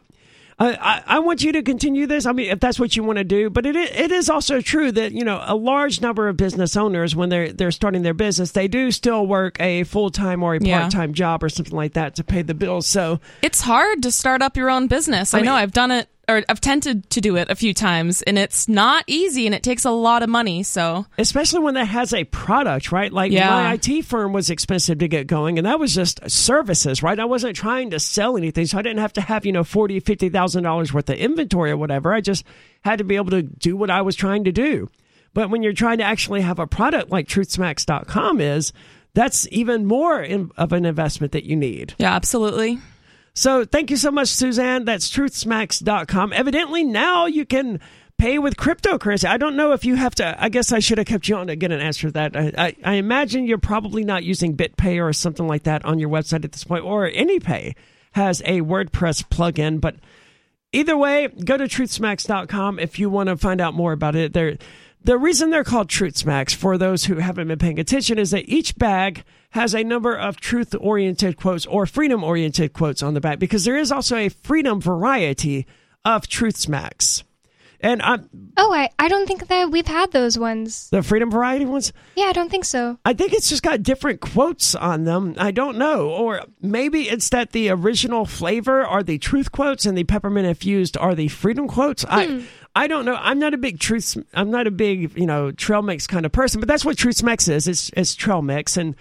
[0.61, 2.27] I, I, I want you to continue this.
[2.27, 4.91] I mean, if that's what you want to do, but it, it is also true
[4.93, 8.51] that, you know, a large number of business owners, when they're, they're starting their business,
[8.53, 10.81] they do still work a full time or a Yeah.
[10.81, 12.87] part time job or something like that to pay the bills.
[12.89, 15.33] So, It's hard to start up your own business.
[15.33, 18.23] I, mean- know I've done it or I've tempted to do it a few times
[18.23, 20.63] and it's not easy and it takes a lot of money.
[20.63, 23.13] So especially when that has a product, right?
[23.13, 23.49] Like Yeah.
[23.51, 27.19] my IT firm was expensive to get going, and that was just services, right?
[27.19, 30.01] I wasn't trying to sell anything, so I didn't have to have you know forty,
[30.01, 32.13] fifty thousand dollars worth of inventory or whatever.
[32.13, 32.45] I just
[32.83, 34.89] had to be able to do what I was trying to do.
[35.35, 38.73] But when you're trying to actually have a product like TruthSmacks.com is,
[39.15, 41.95] that's even more in, of an investment that you need.
[41.99, 42.79] yeah, absolutely.
[43.39, 44.85] So thank you so much, Suzanne.
[44.85, 46.33] That's truthsmacks.com.
[46.33, 47.79] Evidently, now you can
[48.19, 49.29] pay with cryptocurrency.
[49.29, 50.43] I don't know if you have to.
[50.43, 52.37] I guess I should have kept you on to get an answer to that.
[52.37, 56.09] I, I, I imagine you're probably not using BitPay or something like that on your
[56.09, 57.77] website at this point, or AnyPay
[58.11, 59.81] has a WordPress plugin.
[59.81, 59.95] But
[60.73, 64.33] either way, go to truthsmacks.com if you want to find out more about it.
[64.33, 64.59] They're,
[65.05, 68.49] the reason they're called Truth Smacks, for those who haven't been paying attention, is that
[68.49, 73.21] each bag has a number of truth oriented quotes or freedom oriented quotes on the
[73.21, 75.67] back because there is also a freedom variety
[76.05, 77.25] of Truth Smacks.
[77.81, 80.91] And I'm, Oh, I, I don't think that we've had those ones.
[80.91, 82.99] the freedom variety ones, Yeah, I don't think so.
[83.05, 85.37] I think it's just got different quotes on them.
[85.39, 86.09] I don't know.
[86.09, 90.97] Or maybe it's that the original flavor are the truth quotes and the peppermint infused
[90.97, 92.05] are the freedom quotes.
[92.05, 92.41] I hmm.
[92.75, 93.15] I don't know.
[93.15, 96.33] I'm not a big truth I'm not a big, you know, trail mix kind of
[96.33, 97.69] person, but that's what truth mix is.
[97.69, 98.97] It's it's trail mix and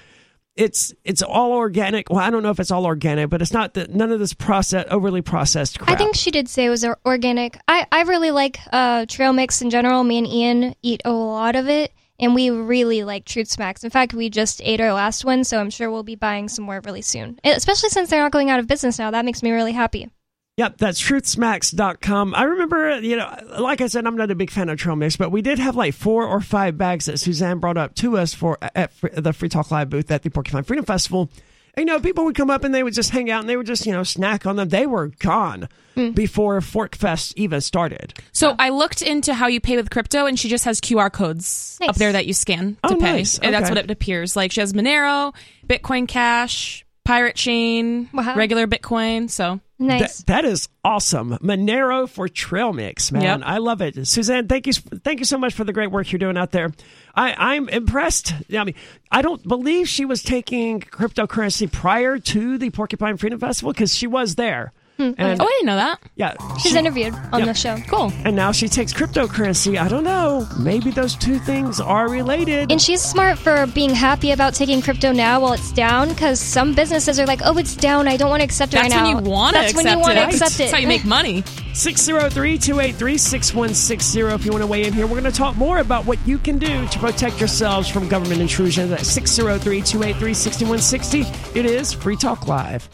[0.58, 2.10] it's it's all organic.
[2.10, 4.34] Well, I don't know if it's all organic, but it's not the, none of this
[4.34, 5.90] process overly processed crap.
[5.90, 7.60] I think she did say it was organic.
[7.68, 10.04] I, I really like uh, trail mix in general.
[10.04, 13.84] Me and Ian eat a lot of it, and we really like Truth Smacks.
[13.84, 16.66] In fact, we just ate our last one, so I'm sure we'll be buying some
[16.66, 17.40] more really soon.
[17.44, 19.12] Especially since they're not going out of business now.
[19.12, 20.10] That makes me really happy.
[20.58, 22.34] Yep, that's truthsmacks.com.
[22.34, 25.16] I remember, you know, like I said, I'm not a big fan of trail mix,
[25.16, 28.34] but we did have like four or five bags that Suzanne brought up to us
[28.34, 31.30] for at the Free Talk Live booth at the Porcupine Freedom Festival.
[31.76, 33.56] And, you know, people would come up and they would just hang out and they
[33.56, 34.70] would just, you know, snack on them.
[34.70, 36.16] They were gone mm.
[36.16, 38.16] before PorcFest even started.
[38.32, 41.78] So I looked into how you pay with crypto, and she just has QR codes
[41.80, 41.90] Nice.
[41.90, 43.38] up there that you scan to Oh, pay, nice.
[43.38, 44.36] and that's what it appears.
[44.36, 45.36] Like she has Monero,
[45.68, 48.36] Bitcoin Cash, Pirate Chain, Wow.
[48.36, 49.30] regular Bitcoin.
[49.30, 50.18] So Nice.
[50.24, 51.38] That, that is awesome.
[51.38, 53.22] Monero for trail mix, man.
[53.22, 53.42] Yep.
[53.44, 54.08] I love it.
[54.08, 56.72] Suzanne, thank you thank you so much for the great work you're doing out there.
[57.14, 58.34] I, I'm impressed.
[58.52, 58.74] I mean,
[59.12, 64.08] I don't believe she was taking cryptocurrency prior to the Porcupine Freedom Festival because she
[64.08, 64.74] was there.
[64.98, 65.12] Hmm.
[65.18, 66.00] And oh, I didn't know that.
[66.16, 67.48] yeah, She's she- interviewed on Yep.
[67.48, 67.78] the show.
[67.88, 68.12] Cool.
[68.26, 69.80] and now she takes cryptocurrency.
[69.80, 70.48] I don't know.
[70.60, 72.72] Maybe those two things are related.
[72.72, 76.74] And she's smart for being happy about taking crypto now while it's down, because some
[76.74, 78.08] businesses are like, "Oh, it's down.
[78.08, 79.88] I don't want to accept it That's right when now." you want to That's when
[79.88, 80.22] you want it.
[80.22, 80.58] to accept it.
[80.58, 81.44] That's how you make money.
[81.74, 85.06] 603 283 6160 if you want to weigh in here.
[85.06, 88.42] We're going to talk more about what you can do to protect yourselves from government
[88.42, 88.90] intrusion.
[88.90, 91.60] That's 603 283 6160.
[91.60, 92.90] It is Free Talk Live.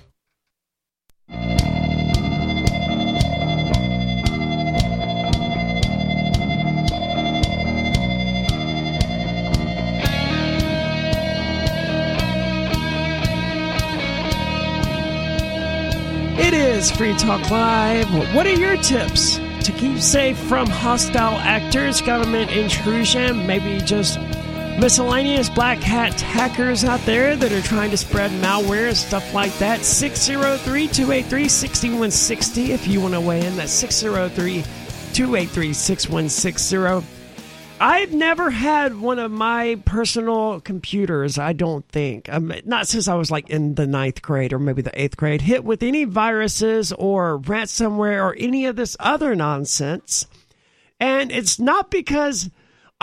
[16.36, 18.36] It is Free Talk Live.
[18.36, 24.20] What are your tips to keep safe from hostile actors, government intrusion, maybe just
[24.80, 29.58] miscellaneous black hat hackers out there that are trying to spread malware and stuff like
[29.60, 29.84] that?
[29.84, 33.56] 603 283 6160 if you want to weigh in.
[33.56, 34.64] That's 603
[35.14, 37.08] 283 6160.
[37.80, 43.16] I've never had one of my personal computers, I don't think, um, not since I
[43.16, 46.94] was like in the ninth grade or maybe the eighth grade, hit with any viruses
[46.94, 50.28] or ransomware or any of this other nonsense.
[51.00, 52.50] And it's not because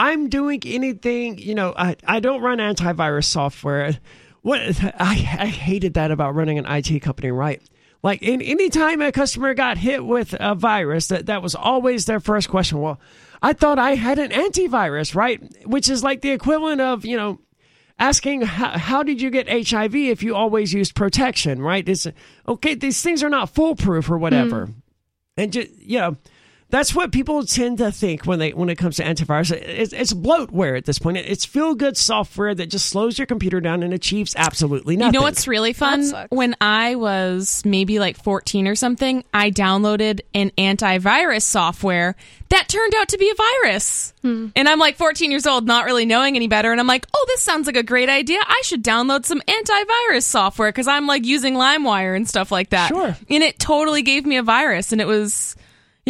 [0.00, 3.98] I'm doing anything, you know, I, I don't run antivirus software.
[4.40, 4.60] What
[4.98, 7.60] I, I hated that about running an IT company, right?
[8.02, 12.06] Like in any time a customer got hit with a virus, that, that was always
[12.06, 12.80] their first question.
[12.80, 12.98] Well,
[13.42, 15.38] I thought I had an antivirus, right?
[15.66, 17.38] Which is like the equivalent of, you know,
[17.98, 21.86] asking how, how did you get HIV if you always used protection, right?
[21.86, 22.06] It's
[22.48, 24.68] okay, these things are not foolproof or whatever.
[24.68, 24.74] Mm.
[25.36, 26.16] And just, you know,
[26.70, 29.52] that's what people tend to think when they when it comes to antivirus.
[29.52, 31.18] It's, it's bloatware at this point.
[31.18, 35.14] It's feel good software that just slows your computer down and achieves absolutely nothing.
[35.14, 36.04] You know what's really fun?
[36.30, 42.16] When I was maybe like 14 or something, I downloaded an antivirus software
[42.50, 44.12] that turned out to be a virus.
[44.22, 44.48] Hmm.
[44.56, 46.72] And I'm like 14 years old, not really knowing any better.
[46.72, 48.38] And I'm like, oh, this sounds like a great idea.
[48.44, 52.88] I should download some antivirus software because I'm like using LimeWire and stuff like that.
[52.88, 53.16] Sure.
[53.28, 54.90] And it totally gave me a virus.
[54.92, 55.54] And it was,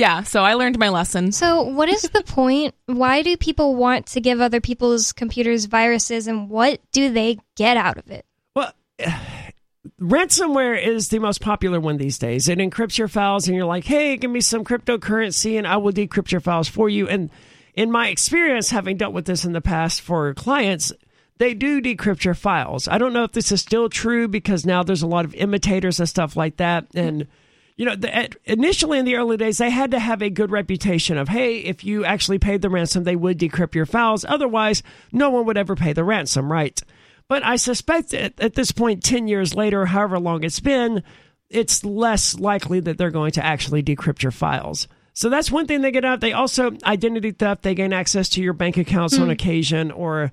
[0.01, 1.31] yeah, so I learned my lesson.
[1.31, 2.75] So, what is the point?
[2.87, 7.77] Why do people want to give other people's computers viruses, and what do they get
[7.77, 8.25] out of it?
[8.57, 8.73] Well,
[10.01, 12.49] ransomware is the most popular one these days.
[12.49, 15.93] It encrypts your files, and you're like, hey, give me some cryptocurrency, and I will
[15.93, 17.07] decrypt your files for you.
[17.07, 17.31] And
[17.75, 20.95] in my experience, having dealt with this in the past for clients,
[21.37, 22.89] they do decrypt your files.
[22.89, 26.01] I don't know if this is still true because now there's a lot of imitators
[26.01, 26.87] and stuff like that.
[26.95, 27.27] And,
[27.81, 30.51] you know, the, at- initially in the early days, they had to have a good
[30.51, 34.23] reputation of, hey, if you actually paid the ransom, they would decrypt your files.
[34.29, 36.79] Otherwise, no one would ever pay the ransom, right?
[37.27, 41.03] But I suspect that at this point, 10 years later, however long it's been,
[41.49, 44.87] it's less likely that they're going to actually decrypt your files.
[45.15, 46.21] So that's one thing they get out.
[46.21, 49.31] They also, identity theft, they gain access to your bank accounts on hmm.
[49.31, 50.33] occasion or,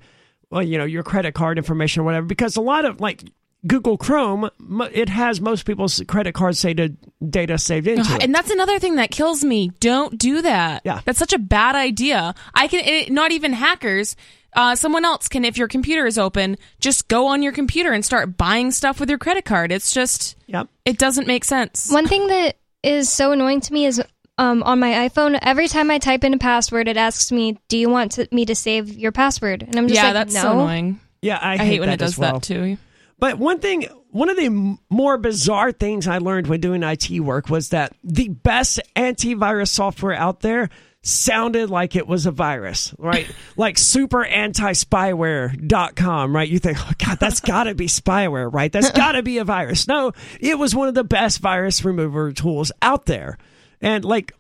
[0.50, 2.26] well, you know, your credit card information or whatever.
[2.26, 3.24] Because a lot of, like,
[3.66, 4.50] Google Chrome,
[4.94, 6.94] it has most people's credit card data,
[7.28, 8.24] data saved into it.
[8.24, 9.72] And that's another thing that kills me.
[9.80, 10.84] Don't do that.
[10.86, 11.02] Yeah.
[11.06, 12.36] That's such a bad idea.
[12.54, 14.16] I can, it, not even hackers.
[14.54, 18.06] Uh, someone else can, if your computer is open, just go on your computer and
[18.06, 19.72] start buying stuff with your credit card.
[19.72, 20.68] It's just, Yep.
[20.86, 21.92] it doesn't make sense.
[21.92, 24.02] One thing that is so annoying to me is
[24.38, 27.78] um, on my iPhone, every time I type in a password, it asks me, "Do
[27.78, 30.42] you want to, me to save your password?" And I'm just yeah, like, that's "No."
[30.42, 31.00] so annoying.
[31.24, 32.34] Yeah, I, I hate when that it does as well.
[32.34, 32.78] that too.
[33.20, 37.50] But one thing, one of the more bizarre things I learned when doing IT work
[37.50, 40.70] was that the best antivirus software out there
[41.02, 43.30] sounded like it was a virus, right?
[43.58, 46.50] like super anti-spyware.com, right?
[46.50, 48.72] You think, oh God, that's gotta be spyware, right?
[48.72, 49.88] That's gotta be a virus.
[49.88, 53.38] No, it was one of the best virus remover tools out there.
[53.82, 54.34] And like,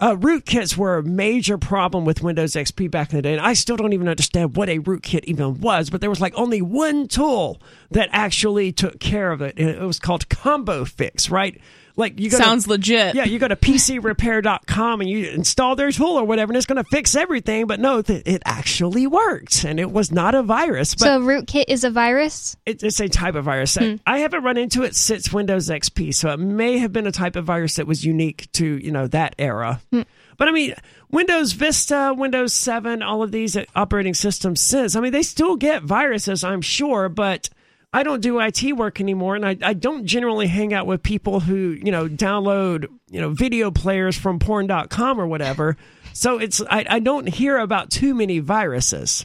[0.00, 3.52] uh, rootkits were a major problem with Windows XP back in the day, and I
[3.54, 5.90] still don't even understand what a rootkit even was.
[5.90, 9.80] But there was like only one tool that actually took care of it, and it
[9.80, 11.60] was called ComboFix, right?
[11.98, 13.16] Like you go to- Sounds legit.
[13.16, 16.82] yeah, you go to PCRepair.com and you install their tool or whatever, and it's going
[16.82, 17.66] to fix everything.
[17.66, 20.94] But no, th- it actually worked, and it was not a virus.
[20.94, 22.56] But So rootkit is a virus.
[22.64, 23.76] it, it's a type of virus.
[23.76, 23.96] Hmm.
[24.06, 27.36] I haven't run into it since Windows XP, so it may have been a type
[27.36, 29.80] of virus that was unique to you know that era.
[29.92, 30.02] Hmm.
[30.36, 30.74] But I mean,
[31.10, 35.82] Windows Vista, Windows Seven, all of these operating systems since I mean they still get
[35.82, 37.48] viruses, I'm sure, but.
[37.92, 41.40] I don't do IT work anymore, and I, I don't generally hang out with people
[41.40, 45.76] who, you know, download, you know, video players from porn.com or whatever.
[46.12, 49.24] So it's I, I don't hear about too many viruses.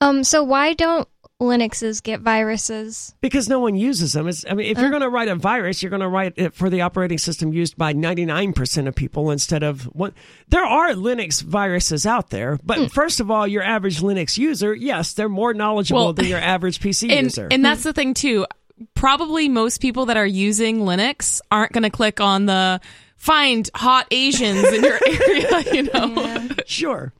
[0.00, 1.06] Um, so why don't
[1.40, 3.14] Linuxes get viruses?
[3.20, 4.28] because no one uses them.
[4.28, 4.90] It's, I mean, if you're uh.
[4.90, 7.76] going to write a virus, you're going to write it for the operating system used
[7.76, 10.12] by 99% of people instead of one.
[10.48, 12.86] There are Linux viruses out there, but hmm.
[12.86, 16.80] first of all, your average Linux user, yes, they're more knowledgeable Well, than your average
[16.80, 17.48] PC and, user.
[17.50, 18.46] and that's the thing too.
[18.94, 22.80] Probably most people that are using Linux aren't going to click on the
[23.16, 26.48] find hot Asians in your area, you know.
[26.66, 27.12] Sure.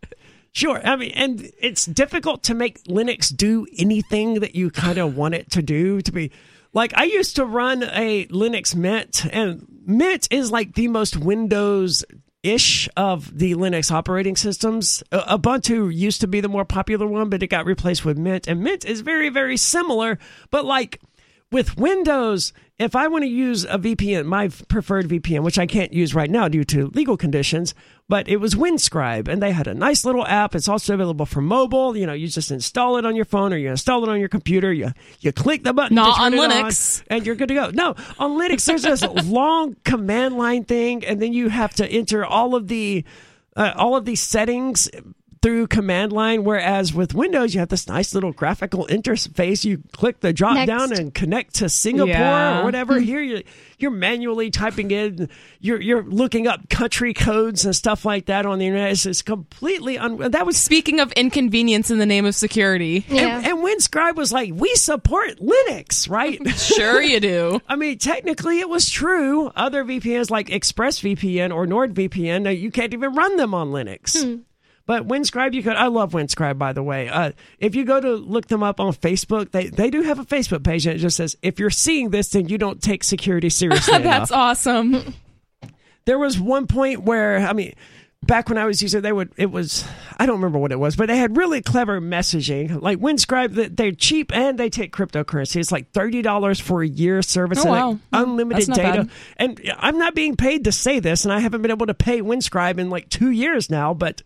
[0.52, 0.80] Sure.
[0.84, 5.34] I mean, and it's difficult to make Linux do anything that you kind of want
[5.34, 6.32] it to do to be
[6.72, 12.04] like I used to run a Linux Mint and Mint is like the most Windows
[12.42, 15.02] ish of the Linux operating systems.
[15.12, 18.48] Uh, Ubuntu used to be the more popular one, but it got replaced with Mint
[18.48, 20.18] and Mint is very very similar,
[20.50, 21.00] but like
[21.52, 25.92] with Windows, if I want to use a VPN, my preferred VPN, which I can't
[25.92, 27.74] use right now due to legal conditions,
[28.08, 30.54] but it was Windscribe, and they had a nice little app.
[30.54, 31.96] It's also available for mobile.
[31.96, 34.30] You know, you just install it on your phone or you install it on your
[34.30, 34.72] computer.
[34.72, 37.02] You you click the button, Not on Linux.
[37.08, 37.70] and you're good to go.
[37.70, 42.24] No, on Linux, there's this long command line thing, and then you have to enter
[42.24, 43.04] all of the
[43.56, 44.88] uh, all of these settings
[45.42, 46.44] through command line.
[46.44, 49.64] Whereas with Windows, you have this nice little graphical interface.
[49.64, 50.66] You click the drop Next.
[50.68, 52.60] down and connect to Singapore Yeah.
[52.60, 52.98] or whatever.
[52.98, 53.04] Hmm.
[53.04, 53.42] Here, you're,
[53.78, 55.30] you're manually typing in,
[55.60, 58.92] you're, you're looking up country codes and stuff like that on the internet.
[58.92, 63.38] It's, it's completely, un- that was Speaking of inconvenience in the name of security, Yeah.
[63.38, 66.38] and, and Windscribe was like, we support Linux, right?
[66.58, 67.60] sure you do.
[67.66, 69.48] I mean, technically, it was true.
[69.56, 74.22] Other VPNs like ExpressVPN or NordVPN, you can't even run them on Linux.
[74.22, 74.40] Hmm.
[74.90, 75.76] But Windscribe, you could.
[75.76, 77.08] I love Windscribe, by the way.
[77.08, 77.30] Uh,
[77.60, 80.64] if you go to look them up on Facebook, they, they do have a Facebook
[80.64, 83.94] page, and it just says, if you're seeing this, then you don't take security seriously
[83.94, 84.02] enough.
[84.02, 85.14] That's awesome.
[86.06, 87.74] There was one point where, I mean,
[88.20, 89.30] back when I was using, it, they would.
[89.36, 89.84] It was
[90.18, 92.82] I don't remember what it was, but they had really clever messaging.
[92.82, 95.60] Like Windscribe, that they're cheap and they take cryptocurrency.
[95.60, 97.98] It's like thirty dollars for a year service Oh, and wow.
[98.12, 99.04] unlimited data.
[99.04, 99.10] bad.
[99.36, 102.22] And I'm not being paid to say this, and I haven't been able to pay
[102.22, 104.22] Windscribe in like two years now, but.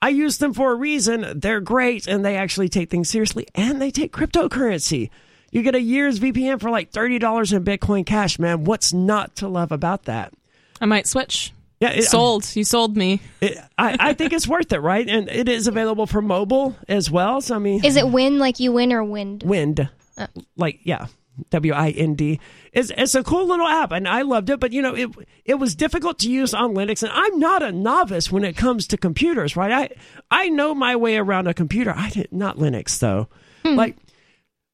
[0.00, 1.40] I use them for a reason.
[1.40, 5.10] They're great, and they actually take things seriously, and they take cryptocurrency.
[5.50, 8.64] You get a year's VPN for like thirty dollars in Bitcoin Cash, man.
[8.64, 10.32] What's not to love about that?
[10.80, 11.52] I might switch.
[11.80, 12.54] Yeah, it- Sold.
[12.56, 13.20] You sold me.
[13.40, 15.08] it, I, I think it's worth it, right?
[15.08, 17.40] And it is available for mobile as well.
[17.40, 19.42] So I mean, Is it win like you win or wind?
[19.44, 20.26] Wind, uh,
[20.56, 21.06] like yeah,
[21.50, 22.40] W I N D.
[22.72, 24.60] It's it's a cool little app, and I loved it.
[24.60, 25.10] But you know, it
[25.44, 28.86] it was difficult to use on Linux, and I'm not a novice when it comes
[28.88, 29.90] to computers, right?
[30.30, 31.92] I I know my way around a computer.
[31.96, 33.28] I did not Linux though,
[33.64, 33.74] hmm.
[33.74, 33.96] like.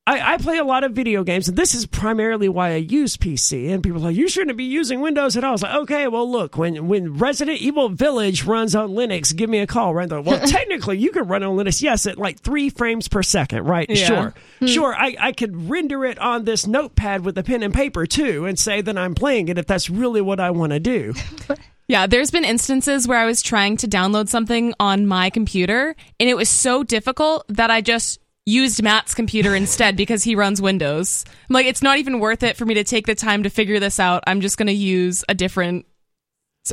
[0.07, 3.17] I, I play a lot of video games, and this is primarily why I use
[3.17, 3.71] PC.
[3.71, 5.51] And people are like, you shouldn't be using Windows at all.
[5.51, 9.49] I was like, okay, well, look, when when Resident Evil Village runs on Linux, give
[9.49, 9.95] me a call.
[9.95, 10.11] Right?
[10.11, 13.65] Like, well, technically, you can run on Linux, yes, at like three frames per second,
[13.65, 13.89] right?
[13.89, 14.05] Yeah.
[14.05, 14.67] Sure, hmm.
[14.67, 14.95] sure.
[14.95, 18.59] I, I could render it on this notepad with a pen and paper too, and
[18.59, 21.15] say that I'm playing it if that's really what I want to do.
[21.87, 26.31] Yeah, there's been instances where I was trying to download something on my computer and
[26.31, 31.25] it was so difficult that I just used Matt's computer instead because he runs Windows.
[31.49, 33.81] I'm like, it's not even worth it for me to take the time to figure
[33.81, 34.23] this out.
[34.27, 35.87] I'm just going to use a different,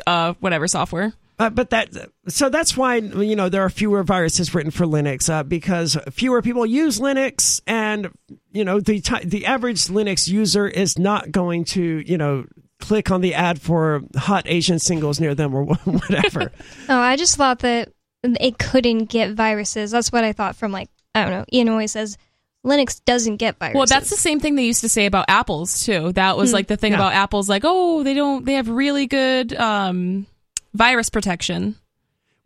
[0.06, 1.12] uh, whatever software.
[1.38, 1.88] Uh, but that
[2.28, 6.40] so that's why you know there are fewer viruses written for Linux uh, because fewer
[6.40, 8.10] people use Linux, and
[8.52, 12.44] you know the ti the average Linux user is not going to you know
[12.80, 16.52] click on the ad for hot Asian singles near them or whatever.
[16.88, 17.92] Oh, I just thought that
[18.22, 19.90] it couldn't get viruses.
[19.90, 21.44] That's what I thought from like I don't know.
[21.52, 22.16] Ian always says
[22.64, 23.76] Linux doesn't get viruses.
[23.76, 26.12] Well, that's the same thing they used to say about apples too.
[26.12, 26.98] That was like the thing Yeah.
[26.98, 30.26] about apples, like, oh, they don't, they have really good um,
[30.72, 31.76] virus protection.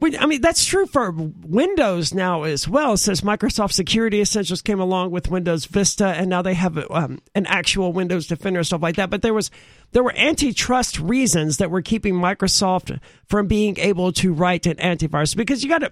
[0.03, 2.99] I mean, that's true for Windows now as well.
[2.99, 7.47] Since Microsoft Security Essentials came along with Windows Vista, and now they have um, an
[7.47, 9.09] actual Windows Defender stuff like that.
[9.09, 9.51] But there was
[9.93, 15.35] there were antitrust reasons that were keeping Microsoft from being able to write an antivirus
[15.35, 15.91] because you got to.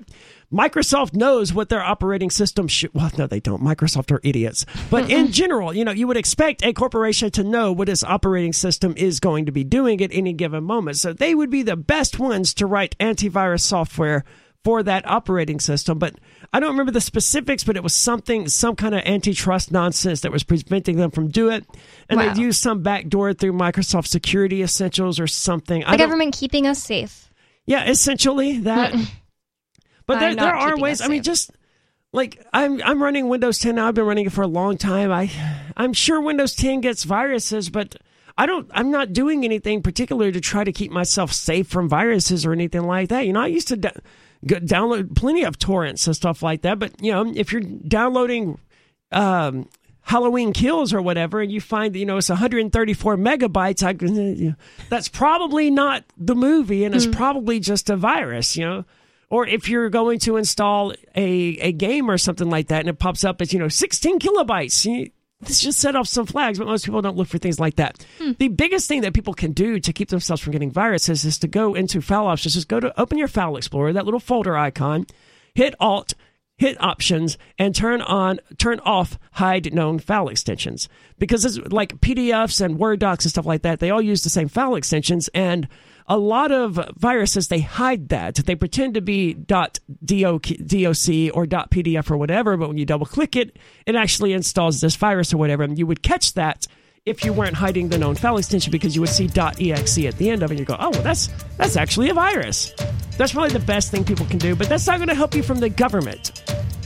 [0.52, 2.90] Microsoft knows what their operating system should.
[2.94, 3.62] Well, no, they don't.
[3.62, 4.64] Microsoft are idiots.
[4.90, 8.52] But in general, you know, you would expect a corporation to know what its operating
[8.52, 10.96] system is going to be doing at any given moment.
[10.98, 14.24] So they would be the best ones to write antivirus software
[14.62, 15.98] for that operating system.
[15.98, 16.14] But
[16.52, 20.32] I don't remember the specifics, but it was something, some kind of antitrust nonsense that
[20.32, 21.66] was preventing them from do it.
[22.08, 22.32] And Wow.
[22.32, 25.84] they used some backdoor through Microsoft Security Essentials or something.
[25.86, 27.28] The government keeping us safe.
[27.66, 28.94] yeah, essentially that.
[30.06, 31.00] But there, there are ways.
[31.00, 31.50] I mean, just
[32.12, 33.88] like I'm I'm running Windows 10 now.
[33.88, 35.10] I've been running it for a long time.
[35.10, 35.30] I
[35.76, 37.96] I'm sure Windows 10 gets viruses, but
[38.36, 38.68] I don't.
[38.72, 42.82] I'm not doing anything particular to try to keep myself safe from viruses or anything
[42.82, 43.26] like that.
[43.26, 43.76] You know, I used to.
[43.76, 43.90] Da-
[44.44, 48.58] download plenty of torrents and stuff like that, but you know, if you're downloading
[49.10, 49.68] um,
[50.02, 54.50] Halloween Kills or whatever, and you find that, you know it's 134 megabytes, I, you
[54.50, 54.54] know,
[54.90, 58.84] that's probably not the movie, and it's probably just a virus, you know.
[59.34, 61.28] Or if you're going to install a,
[61.58, 64.84] a game or something like that, and it pops up as you know 16 kilobytes,
[64.84, 65.10] you,
[65.40, 66.56] this just set off some flags.
[66.56, 68.06] But most people don't look for things like that.
[68.18, 68.30] Hmm.
[68.38, 71.48] The biggest thing that people can do to keep themselves from getting viruses is to
[71.48, 72.54] go into file options.
[72.54, 75.04] Just go to open your file explorer, that little folder icon,
[75.52, 76.14] hit Alt,
[76.56, 82.64] hit options and turn on turn off hide known file extensions because it's like pdfs
[82.64, 85.66] and word docs and stuff like that they all use the same file extensions and
[86.06, 88.36] a lot of viruses they hide that.
[88.36, 89.78] They pretend to be doc
[91.32, 95.32] or pdf or whatever but when you double click it it actually installs this virus
[95.32, 95.62] or whatever.
[95.62, 96.66] And you would catch that
[97.06, 100.30] if you weren't hiding the known file extension because you would see exe at the
[100.30, 100.54] end of it.
[100.54, 102.72] And you go oh well that's that's actually a virus.
[103.16, 105.42] That's probably the best thing people can do but that's not going to help you
[105.42, 106.32] from the government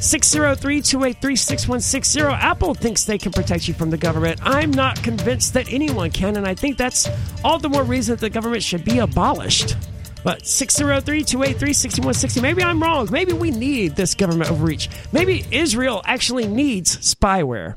[0.01, 6.11] 603-283-6160 apple thinks they can protect you from the government i'm not convinced that anyone
[6.11, 7.09] can and i think that's
[7.45, 9.77] all the more reason that the government should be abolished
[10.25, 12.41] But 603 283 6160.
[12.41, 13.09] Maybe I'm wrong.
[13.11, 14.89] Maybe we need this government overreach.
[15.13, 17.77] Maybe Israel actually needs spyware.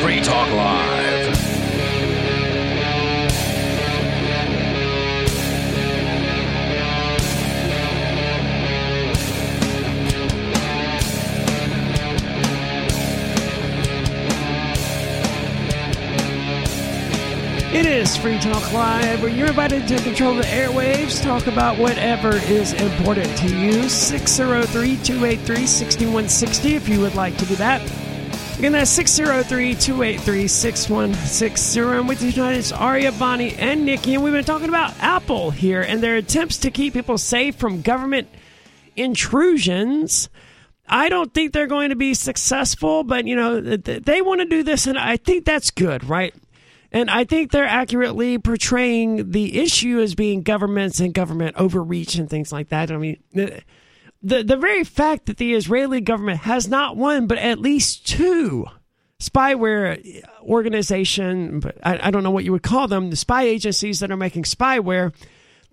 [0.00, 0.87] Free Talk Live.
[17.70, 22.34] It is Free Talk Live, where you're invited to control the airwaves, talk about whatever
[22.34, 23.90] is important to you.
[23.90, 27.82] 603 283 6160 if you would like to do that.
[28.58, 31.80] Again, that's 603 283 6160.
[31.80, 34.14] And with you tonight is Aria, Bonnie, and Nikki.
[34.14, 37.82] And we've been talking about Apple here and their attempts to keep people safe from
[37.82, 38.28] government
[38.96, 40.30] intrusions.
[40.88, 44.62] I don't think they're going to be successful, but you know, they want to do
[44.62, 46.34] this, and I think that's good, right?
[46.90, 52.30] And I think they're accurately portraying the issue as being governments and government overreach and
[52.30, 52.90] things like that.
[52.90, 57.60] I mean, the, the, very fact that the Israeli government has not one, but at
[57.60, 58.66] least two
[59.20, 64.00] spyware organization, but I, I don't know what you would call them, the spy agencies
[64.00, 65.12] that are making spyware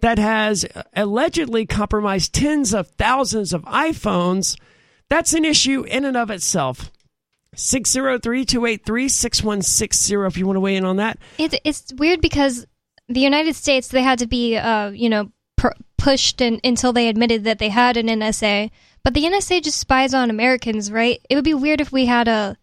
[0.02, 4.60] that has allegedly compromised tens of thousands of iPhones,
[5.10, 6.92] that's an issue in and of itself.
[7.56, 11.18] 603-283-6160 if you want to weigh in on that.
[11.38, 12.66] It's it's weird because
[13.08, 17.08] the United States they had to be uh you know pr- pushed in, until they
[17.08, 18.72] admitted that they had an NSA,
[19.04, 21.20] but the NSA just spies on Americans, right?
[21.30, 22.58] It would be weird if we had a,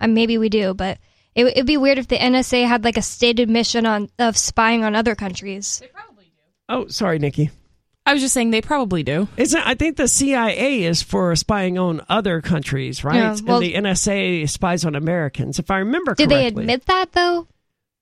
[0.00, 0.98] uh, maybe we do, but
[1.34, 4.84] it would be weird if the NSA had like a stated mission on of spying
[4.84, 5.78] on other countries.
[5.80, 6.42] They probably do.
[6.68, 7.50] Oh, sorry, Nikki.
[8.08, 9.28] I was just saying they probably do.
[9.36, 13.16] Isn't I think the CIA is for spying on other countries, right?
[13.16, 16.42] Yeah, well- and the NSA spies on Americans, if I remember Did correctly.
[16.42, 17.46] they admit that though?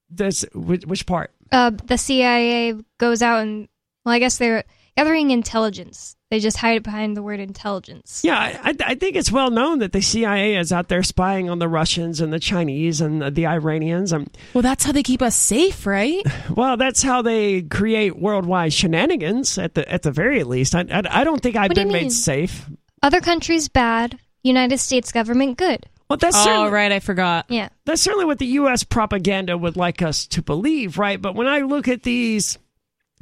[0.08, 1.32] This, which, which part?
[1.50, 3.66] Uh, the CIA goes out and
[4.04, 4.62] well, I guess they're
[4.96, 6.16] gathering intelligence.
[6.30, 8.22] They just hide it behind the word intelligence.
[8.24, 11.60] Yeah, I, I think it's well known that the CIA is out there spying on
[11.60, 14.12] the Russians and the Chinese and the, the Iranians.
[14.12, 16.24] And Well, that's how they keep us safe, right?
[16.50, 19.56] well, that's how they create worldwide shenanigans.
[19.56, 22.10] At the at the very least, I I, I don't think I've What been made
[22.12, 22.66] safe.
[23.02, 25.86] Other countries bad, United States government good.
[26.08, 27.46] Well, that's Oh, right, I forgot.
[27.48, 27.68] Yeah.
[27.84, 28.84] that's certainly what the U.S.
[28.84, 31.20] propaganda would like us to believe, right?
[31.20, 32.58] But when I look at these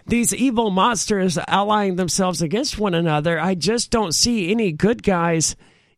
[0.06, 5.56] these evil monsters allying themselves against one another, I just don't see any good guys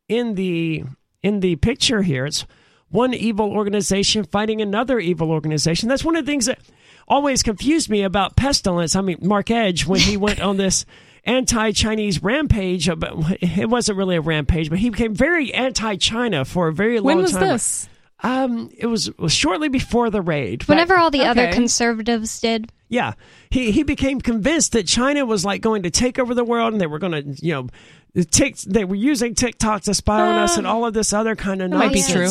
[0.08, 0.84] in the
[1.22, 2.26] in the picture here.
[2.26, 2.46] It's
[2.88, 5.88] one evil organization fighting another evil organization.
[5.88, 6.60] That's one of the things that
[7.08, 8.94] always confused me about pestilence.
[8.94, 10.86] I mean, Mark Edge when he went on this
[11.26, 12.88] anti-Chinese rampage.
[12.96, 17.08] But it wasn't really a rampage, but he became very anti-China for a very long
[17.08, 17.16] time.
[17.16, 17.48] When was time.
[17.48, 17.88] this?
[18.22, 20.66] Um, it was, was shortly before the raid.
[20.68, 22.72] Whenever all the other conservatives did.
[22.88, 23.14] Yeah,
[23.50, 26.80] he he became convinced that China was like going to take over the world, and
[26.80, 28.56] they were going to, you know, tick.
[28.58, 30.72] They were using TikTok to spy on us, and ah.
[30.72, 32.28] all of this other kind of That might be true.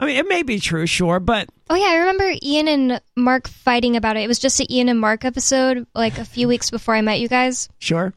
[0.00, 3.48] I mean, it may be true, sure, but Oh yeah, I remember Ian and Mark
[3.48, 4.24] fighting about it.
[4.24, 7.20] It was just an Ian and Mark episode, like a few weeks before I met
[7.20, 7.68] you guys.
[7.78, 8.12] sure.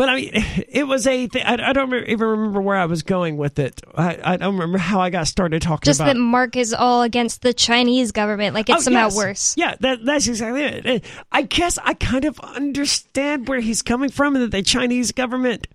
[0.00, 0.30] But I mean,
[0.70, 1.26] it was a.
[1.26, 3.82] Th- I, I don't even remember where I was going with it.
[3.94, 6.14] I, I don't remember how I got started talking Just about.
[6.14, 9.16] that Mark is all against the Chinese government, like it's Oh, somehow yes.
[9.16, 9.54] worse.
[9.58, 11.04] Yeah, that, that's exactly it.
[11.30, 15.66] I guess I kind of understand where he's coming from, and that the Chinese government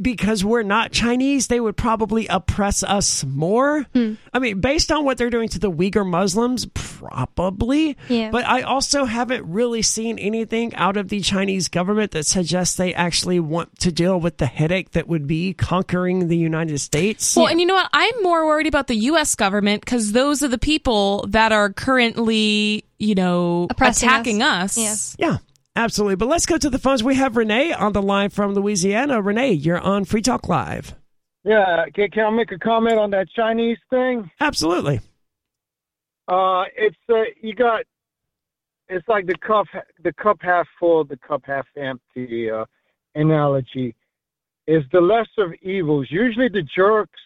[0.00, 3.82] because we're not Chinese, they would probably oppress us more.
[3.94, 4.14] Hmm.
[4.32, 7.96] I mean, based on what they're doing to the Uyghur Muslims, probably.
[8.08, 8.30] Yeah.
[8.30, 12.94] But I also haven't really seen anything out of the Chinese government that suggests they
[12.94, 17.36] actually want to deal with the headache that would be conquering the United States.
[17.36, 17.90] Well, and you know what?
[17.92, 19.34] I'm more worried about the U.S.
[19.34, 24.78] government because those are the people that are currently, you know, Oppressing attacking us.
[24.78, 25.16] us.
[25.18, 25.28] Yeah.
[25.28, 25.38] Yeah,
[25.78, 26.16] absolutely.
[26.16, 27.02] But let's go to the phones.
[27.02, 29.22] We have Renee on the line from Louisiana.
[29.22, 30.94] Renee, you're on Free Talk Live.
[31.44, 34.30] Yeah, can, can I make a comment on that Chinese thing?
[34.40, 35.00] Absolutely.
[36.26, 37.84] Uh, it's uh, you got,
[38.88, 39.66] it's like the cup,
[40.02, 42.64] the cup half full, the cup half empty uh,
[43.14, 43.94] analogy.
[44.66, 46.08] Is the lesser of evils.
[46.10, 47.20] Usually, the jerks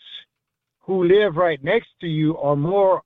[0.78, 3.02] who live right next to you are more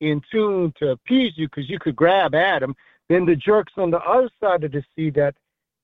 [0.00, 2.74] in tune to appease you because you could grab at them
[3.08, 5.34] than the jerks on the other side of the sea that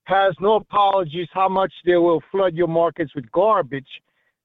[0.05, 3.89] has no apologies how much they will flood your markets with garbage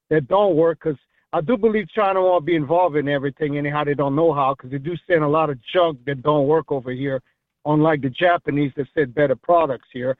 [0.09, 0.97] that don't work because
[1.31, 3.83] I do believe China won't be involved in everything anyhow.
[3.83, 6.71] They don't know how because they do send a lot of junk that don't work
[6.71, 7.21] over here,
[7.65, 10.17] unlike the Japanese that send better products here.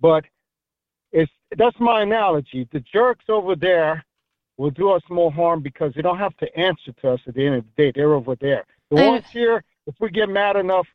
[0.00, 0.24] But
[1.12, 2.68] it's that's my analogy.
[2.72, 4.04] The jerks over there
[4.56, 7.46] will do us more harm because they don't have to answer to us at the
[7.46, 7.92] end of the day.
[7.94, 8.64] They're over there.
[8.90, 10.86] The ones here, if we get mad enough,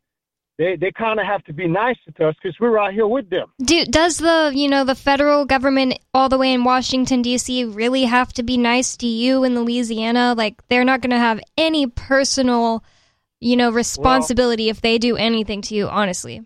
[0.57, 3.29] they they kind of have to be nicer to us because we're right here with
[3.29, 3.51] them.
[3.63, 7.65] Do, does the you know the federal government all the way in Washington D.C.
[7.65, 10.33] really have to be nice to you in Louisiana?
[10.35, 12.83] Like they're not going to have any personal,
[13.39, 15.87] you know, responsibility if they do anything to you.
[15.87, 16.45] Honestly,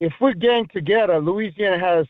[0.00, 2.06] if we're gang together, Louisiana has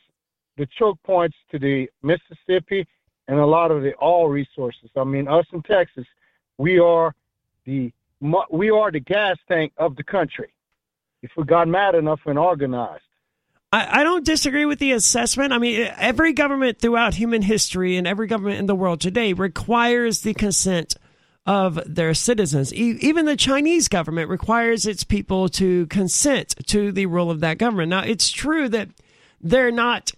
[0.57, 2.87] the choke points to the Mississippi
[3.29, 4.91] and a lot of the all resources.
[4.97, 6.07] I mean, us in Texas,
[6.59, 7.15] we are
[7.65, 7.93] the
[8.51, 10.53] we are the gas tank of the country.
[11.23, 13.03] If we got mad enough and organized.
[13.75, 15.53] I, don't disagree with the assessment.
[15.53, 20.21] I mean, every government throughout human history and every government in the world today requires
[20.21, 20.95] the consent
[21.47, 22.73] of their citizens.
[22.75, 27.89] Even the Chinese government requires its people to consent to the rule of that government.
[27.89, 28.91] Now, it's true that
[29.41, 30.13] they're not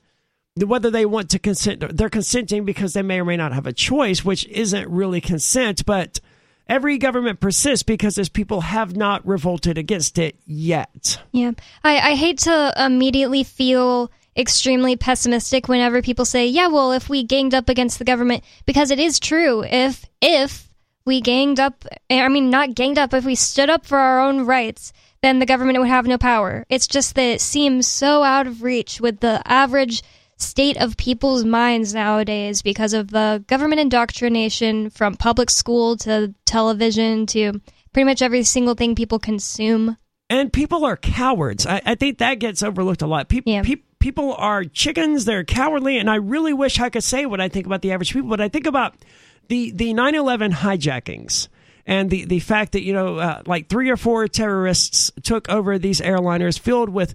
[0.56, 3.72] whether they want to consent they're consenting because they may or may not have a
[3.72, 6.20] choice which isn't really consent but
[6.68, 11.52] every government persists because its people have not revolted against it yet yeah.
[11.82, 17.22] I I hate to immediately feel extremely pessimistic whenever people say, "Yeah, well, if we
[17.22, 19.64] ganged up against the government," because it is true.
[19.64, 20.68] If if
[21.04, 24.46] we ganged up, I mean, not ganged up, if we stood up for our own
[24.46, 24.92] rights,
[25.22, 26.64] then the government would have no power.
[26.68, 30.02] It's just that it seems so out of reach with the average
[30.36, 37.26] state of people's minds nowadays because of the government indoctrination from public school to television
[37.26, 37.60] to
[37.92, 39.96] pretty much every single thing people consume.
[40.30, 41.66] and people are cowards.
[41.66, 43.28] I, I think that gets overlooked a lot.
[43.28, 43.62] People, Yeah.
[44.00, 45.24] people are chickens.
[45.24, 48.12] They're cowardly, and I really wish I could say what I think about the average
[48.12, 48.30] people.
[48.30, 48.94] But I think about
[49.48, 51.48] the the nine eleven hijackings
[51.86, 55.78] and the the fact that you know uh, like three or four terrorists took over
[55.78, 57.14] these airliners filled with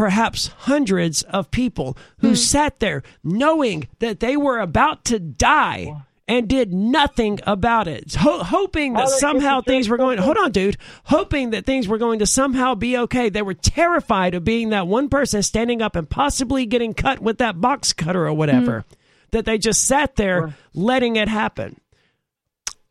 [0.00, 2.34] perhaps hundreds of people who hmm.
[2.34, 5.94] sat there knowing that they were about to die
[6.26, 10.16] and did nothing about it, Ho- hoping that somehow things were going.
[10.16, 10.78] Hold on, dude.
[11.04, 13.28] Hoping that things were going to somehow be okay.
[13.28, 17.36] They were terrified of being that one person standing up and possibly getting cut with
[17.36, 18.38] that box cutter or hmm.
[18.38, 18.86] whatever.
[19.32, 21.78] That they just sat there letting it happen.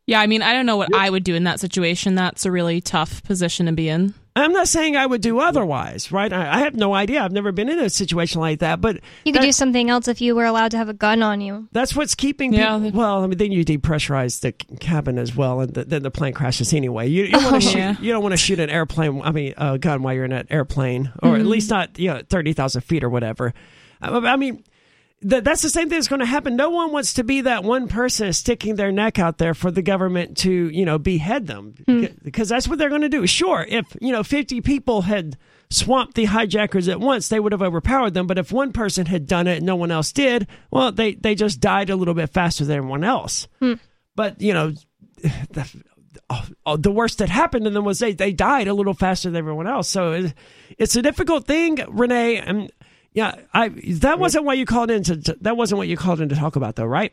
[0.06, 2.14] Yeah, I mean, I don't know what I would do in that situation.
[2.14, 4.14] That's a really tough position to be in.
[4.36, 6.32] I'm not saying I would do otherwise, right?
[6.32, 7.22] I, I have no idea.
[7.22, 10.08] I've never been in a situation like that, but You could that- do something else
[10.08, 11.68] if you were allowed to have a gun on you.
[11.72, 12.80] That's what's keeping Yeah, people.
[12.80, 16.12] they- Well, I mean, then you depressurize the cabin as well, and th- then the
[16.12, 17.08] plane crashes anyway.
[17.08, 17.78] You, you don't want to oh, shoot.
[17.80, 17.96] Yeah.
[18.00, 19.22] You don't want to shoot an airplane.
[19.24, 21.50] I mean, a gun while you're in an airplane, or at mm-hmm.
[21.50, 23.54] least not you know thirty thousand feet or whatever.
[24.02, 24.64] I, I mean.
[25.24, 26.56] That, that's the same thing that's going to happen.
[26.56, 29.82] No one wants to be that one person sticking their neck out there for the
[29.82, 32.06] government to, you know, behead them hmm.
[32.24, 33.28] because that's what they're going to do.
[33.28, 35.38] Sure, if, you know, 50 people had
[35.70, 38.28] swamped the hijackers at once, they would have overpowered them.
[38.28, 41.36] But if one person had done it and no one else did, well, they, they
[41.36, 43.48] just died a little bit faster than everyone else.
[43.60, 43.74] Hmm.
[44.16, 44.74] But, you know,
[45.52, 45.84] the,
[46.66, 49.38] oh, the worst that happened to them was they, they died a little faster than
[49.38, 49.90] everyone else.
[49.90, 50.34] So it,
[50.78, 52.38] it's a difficult thing, Renee.
[52.38, 52.72] And
[53.20, 56.30] yeah, I that wasn't what you called in to, that wasn't what you called in
[56.30, 57.12] to talk about though, right?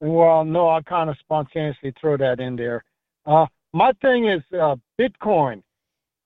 [0.00, 2.84] Well, no, I kind of spontaneously throw that in there.
[3.26, 3.44] Uh,
[3.74, 5.62] my thing is uh, Bitcoin.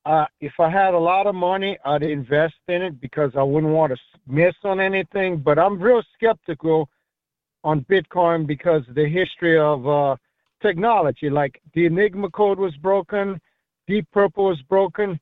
[0.06, 3.72] Uh, if I had a lot of money, I'd invest in it because I wouldn't
[3.72, 3.98] want to
[4.28, 5.38] miss on anything.
[5.38, 6.88] But I'm real skeptical
[7.64, 10.14] on Bitcoin because the history of uh,
[10.62, 11.30] technology.
[11.30, 13.40] Like the Enigma code was broken,
[13.88, 15.18] Deep Purple was broken.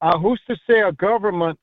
[0.00, 1.58] Uh, who's to say a government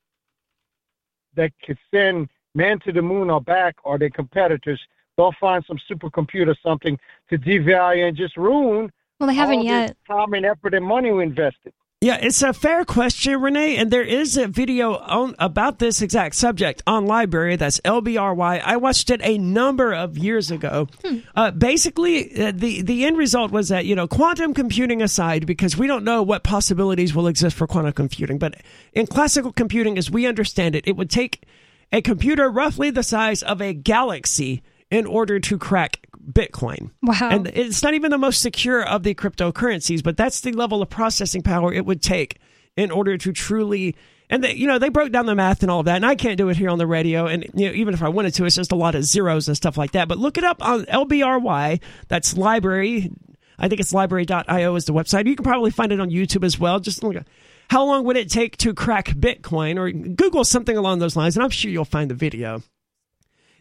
[1.37, 4.81] that could send man to the moon or back or their competitors,
[5.15, 6.97] they'll find some supercomputer something
[7.29, 9.95] to devalue and just ruin Well, they haven't all yet.
[10.05, 11.73] time and effort and money we invested.
[11.99, 16.35] Yeah, it's a fair question, Renee, and there is a video on about this exact
[16.35, 17.57] subject on LBRY.
[17.57, 18.61] That's LBRY.
[18.63, 20.89] I watched it a number of years ago.
[21.35, 25.75] Uh, basically, uh, the the end result was that you know quantum computing aside, because
[25.75, 28.61] we don't know what possibilities will exist for quantum computing, but
[28.93, 31.45] in classical computing, as we understand it, it would take
[31.91, 36.91] a computer roughly the size of a galaxy in order to crack Bitcoin.
[37.01, 37.29] Wow.
[37.31, 40.89] And it's not even the most secure of the cryptocurrencies, but that's the level of
[40.89, 42.39] processing power it would take
[42.75, 43.95] in order to truly.
[44.29, 46.15] And they, you know they broke down the math and all of that, and I
[46.15, 47.27] can't do it here on the radio.
[47.27, 49.55] And you know, even if I wanted to, it's just a lot of zeros and
[49.55, 50.09] stuff like that.
[50.09, 51.81] But look it up on LBRY.
[52.09, 53.11] That's library.
[53.57, 55.27] I think it's library.io is the website.
[55.27, 56.79] You can probably find it on YouTube as well.
[56.79, 57.25] Just look at
[57.69, 61.43] how long would it take to crack Bitcoin, or Google something along those lines, and
[61.43, 62.61] I'm sure you'll find the video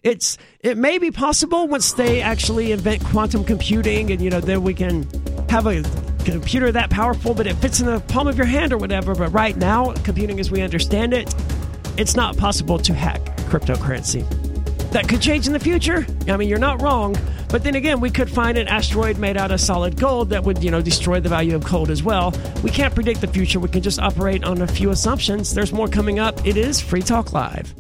[0.07, 4.63] it's it may be possible once they actually invent quantum computing and you know then
[4.63, 5.03] we can
[5.49, 5.83] have a
[6.25, 9.15] computer that powerful but it fits in the palm of your hand or whatever.
[9.17, 11.35] But right now computing as we understand it
[11.99, 14.25] it's not possible to hack cryptocurrency.
[14.93, 16.07] That could change in the future.
[16.29, 17.17] I mean you're not wrong.
[17.49, 20.63] But then again we could find an asteroid made out of solid gold that would
[20.63, 22.33] you know destroy the value of gold as well.
[22.63, 23.59] We can't predict the future.
[23.59, 25.53] We can just operate on a few assumptions.
[25.53, 26.47] There's more coming up.
[26.47, 27.75] It is free talk live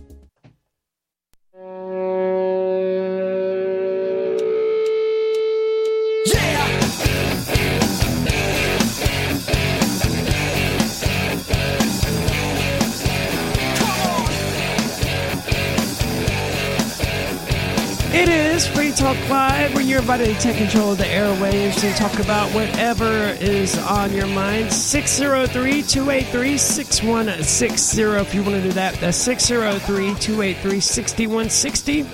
[18.56, 22.18] is Free Talk Live, where you're invited to take control of the airwaves and talk
[22.20, 24.72] about whatever is on your mind.
[24.72, 28.02] 603 283 6160.
[28.02, 32.06] If you want to do that, that's 603 283 6160.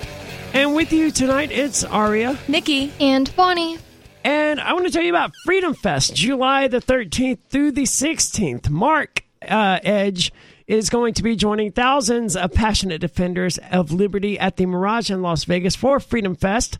[0.53, 2.36] And with you tonight, it's Aria.
[2.49, 2.93] Nikki.
[2.99, 3.78] And Bonnie.
[4.24, 8.68] And I want to tell you about Freedom Fest, July the 13th through the 16th.
[8.68, 10.32] Mark uh, Edge
[10.67, 15.23] is going to be joining thousands of passionate defenders of liberty at the Mirage in
[15.23, 16.79] Las Vegas for Freedom Fest.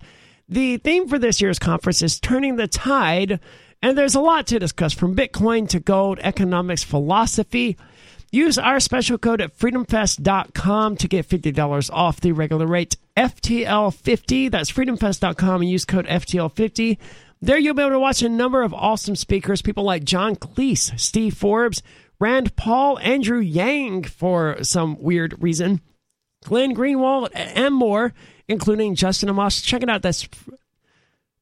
[0.49, 3.41] The theme for this year's conference is Turning the Tide,
[3.83, 7.77] and there's a lot to discuss from Bitcoin to gold, economics, philosophy.
[8.31, 14.51] Use our special code at freedomfest.com to get $50 off the regular rate FTL50.
[14.51, 16.97] That's freedomfest.com and use code FTL50.
[17.43, 20.99] There you'll be able to watch a number of awesome speakers, people like John Cleese,
[20.99, 21.83] Steve Forbes,
[22.23, 25.81] Rand Paul, Andrew Yang for some weird reason,
[26.45, 28.15] Glenn Greenwald, and more,
[28.47, 29.65] including Justin Amash.
[29.65, 30.03] Check it out.
[30.03, 30.29] That's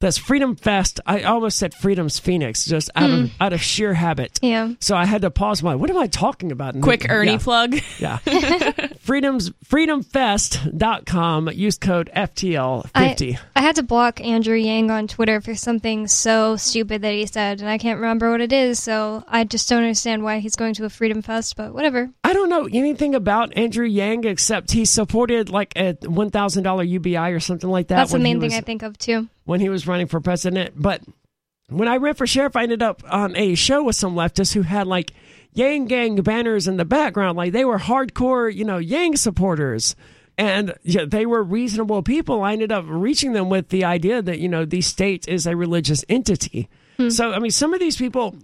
[0.01, 0.99] that's Freedom Fest.
[1.07, 3.27] I almost said Freedom's Phoenix, just out of hmm.
[3.39, 4.39] out of sheer habit.
[4.43, 4.73] Yeah.
[4.81, 5.75] So I had to pause my.
[5.75, 6.75] What am I talking about?
[6.75, 7.39] And Quick then- Ernie yeah.
[7.39, 7.77] plug.
[7.99, 8.19] Yeah.
[9.01, 11.51] Freedom's freedomfest.com.
[11.53, 13.35] Use code FTL50.
[13.35, 17.27] I, I had to block Andrew Yang on Twitter for something so stupid that he
[17.27, 20.57] said, and I can't remember what it is, so I just don't understand why he's
[20.57, 22.11] going to a Freedom Fest, but whatever.
[22.25, 27.41] I don't know anything about Andrew Yang except he supported like a $1,000 UBI or
[27.41, 27.97] something like that.
[27.97, 29.29] That's the when he main thing was- I think of, too.
[29.45, 30.75] When he was running for president.
[30.77, 31.03] But
[31.69, 34.63] when I ran for sheriff, I ended up on a show with some leftists who
[34.63, 35.13] had like
[35.53, 37.37] Yang Gang banners in the background.
[37.37, 39.97] Like they were hardcore, you know, Yang supporters.
[40.39, 42.43] And yeah, they were reasonable people.
[42.43, 45.55] I ended up reaching them with the idea that, you know, the state is a
[45.55, 46.69] religious entity.
[46.97, 47.11] Hmm.
[47.11, 48.37] So, I mean, some of these people,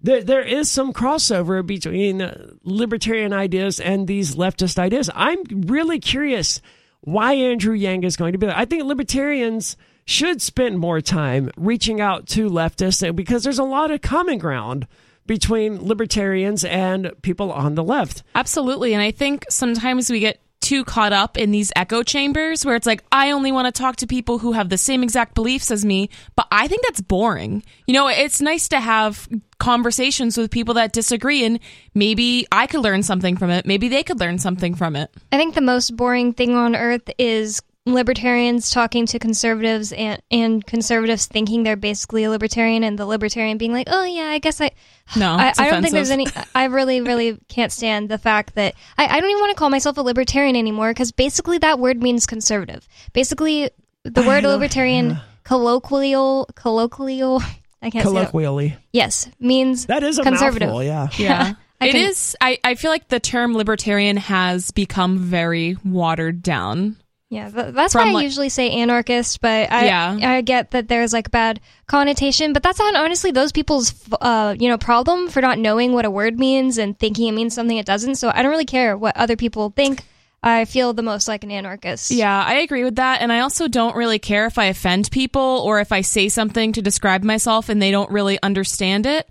[0.00, 2.30] there, there is some crossover between
[2.62, 5.10] libertarian ideas and these leftist ideas.
[5.14, 6.60] I'm really curious
[7.00, 8.56] why Andrew Yang is going to be there.
[8.56, 13.90] I think libertarians should spend more time reaching out to leftists because there's a lot
[13.90, 14.86] of common ground
[15.26, 18.22] between libertarians and people on the left.
[18.34, 18.94] Absolutely.
[18.94, 22.86] And I think sometimes we get too caught up in these echo chambers where it's
[22.86, 25.84] like, I only want to talk to people who have the same exact beliefs as
[25.84, 26.10] me.
[26.36, 27.62] But I think that's boring.
[27.86, 29.28] You know, it's nice to have
[29.58, 31.60] conversations with people that disagree and
[31.94, 33.66] maybe I could learn something from it.
[33.66, 35.10] Maybe they could learn something from it.
[35.32, 37.62] I think the most boring thing on earth is
[37.94, 43.58] libertarians talking to conservatives and, and conservatives thinking they're basically a libertarian and the libertarian
[43.58, 44.70] being like, oh, yeah, I guess I.
[45.16, 46.26] No, I, I don't think there's any.
[46.54, 49.68] I really, really can't stand the fact that I, I don't even want to call
[49.68, 52.86] myself a libertarian anymore because basically that word means conservative.
[53.12, 53.70] Basically,
[54.04, 54.50] the word know.
[54.50, 57.40] libertarian, colloquial, colloquial,
[57.82, 58.30] I can't say that.
[58.30, 58.76] Colloquially.
[58.92, 60.68] Yes, means That is a conservative.
[60.68, 61.08] mouthful, yeah.
[61.18, 61.54] Yeah.
[61.80, 62.36] I It can- is.
[62.40, 66.96] I, I feel like the term libertarian has become very watered down.
[67.30, 70.18] Yeah, th- that's From, why I like- usually say anarchist, but I Yeah.
[70.20, 74.68] I get that there's like bad connotation, but that's not honestly those people's uh you
[74.68, 77.86] know problem for not knowing what a word means and thinking it means something it
[77.86, 78.16] doesn't.
[78.16, 80.02] So I don't really care what other people think.
[80.42, 82.10] I feel the most like an anarchist.
[82.10, 83.20] Yeah, I agree with that.
[83.20, 86.72] And I also don't really care if I offend people or if I say something
[86.72, 89.28] to describe myself and they don't really understand it.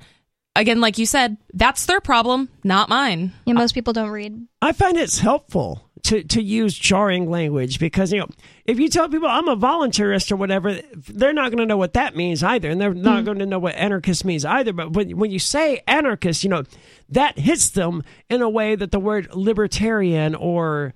[0.56, 3.34] Again, like you said, that's their problem, not mine.
[3.46, 4.46] Yeah, most people don't read.
[4.62, 8.28] I find it's helpful to, to use jarring language because, you know,
[8.66, 11.94] if you tell people I'm a voluntarist or whatever, they're not going to know what
[11.94, 12.70] that means either.
[12.70, 14.74] And they're not going to know what anarchist means either.
[14.74, 16.64] But when, when you say anarchist, you know,
[17.10, 20.94] that hits them in a way that the word libertarian or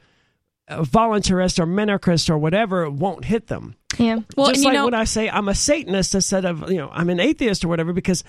[0.67, 3.75] uh, voluntarist or minarchist or whatever won't hit them.
[3.99, 4.19] Yeah.
[4.35, 6.77] Well, Just and you like know, when I say I'm a Satanist instead of, you
[6.77, 8.23] know, I'm an atheist or whatever, because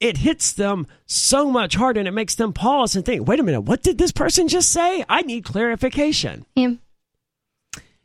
[0.00, 3.42] it hits them so much harder and it makes them pause and think, wait a
[3.42, 5.04] minute, what did this person just say?
[5.08, 6.46] I need clarification.
[6.56, 6.72] Yeah.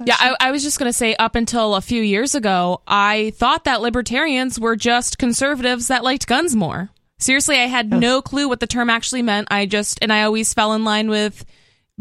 [0.04, 3.32] Yeah, I, I was just going to say, up until a few years ago, I
[3.38, 6.90] thought that libertarians were just conservatives that liked guns more.
[7.18, 9.48] Seriously, I had no clue what the term actually meant.
[9.50, 11.46] I just, and I always fell in line with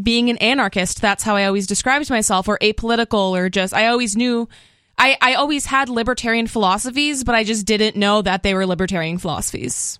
[0.01, 0.99] being an anarchist.
[0.99, 4.49] That's how I always described myself, or apolitical, or just, I always knew,
[4.97, 9.17] I, I always had libertarian philosophies, but I just didn't know that they were libertarian
[9.17, 9.99] philosophies.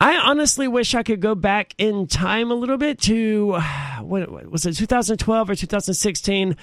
[0.00, 3.58] I honestly wish I could go back in time a little bit to,
[4.00, 6.56] what what was it, 2012 or 2016?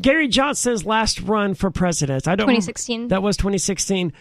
[0.00, 2.26] Gary Johnson's last run for president.
[2.26, 3.08] I don't 2016.
[3.08, 4.12] That was 2016.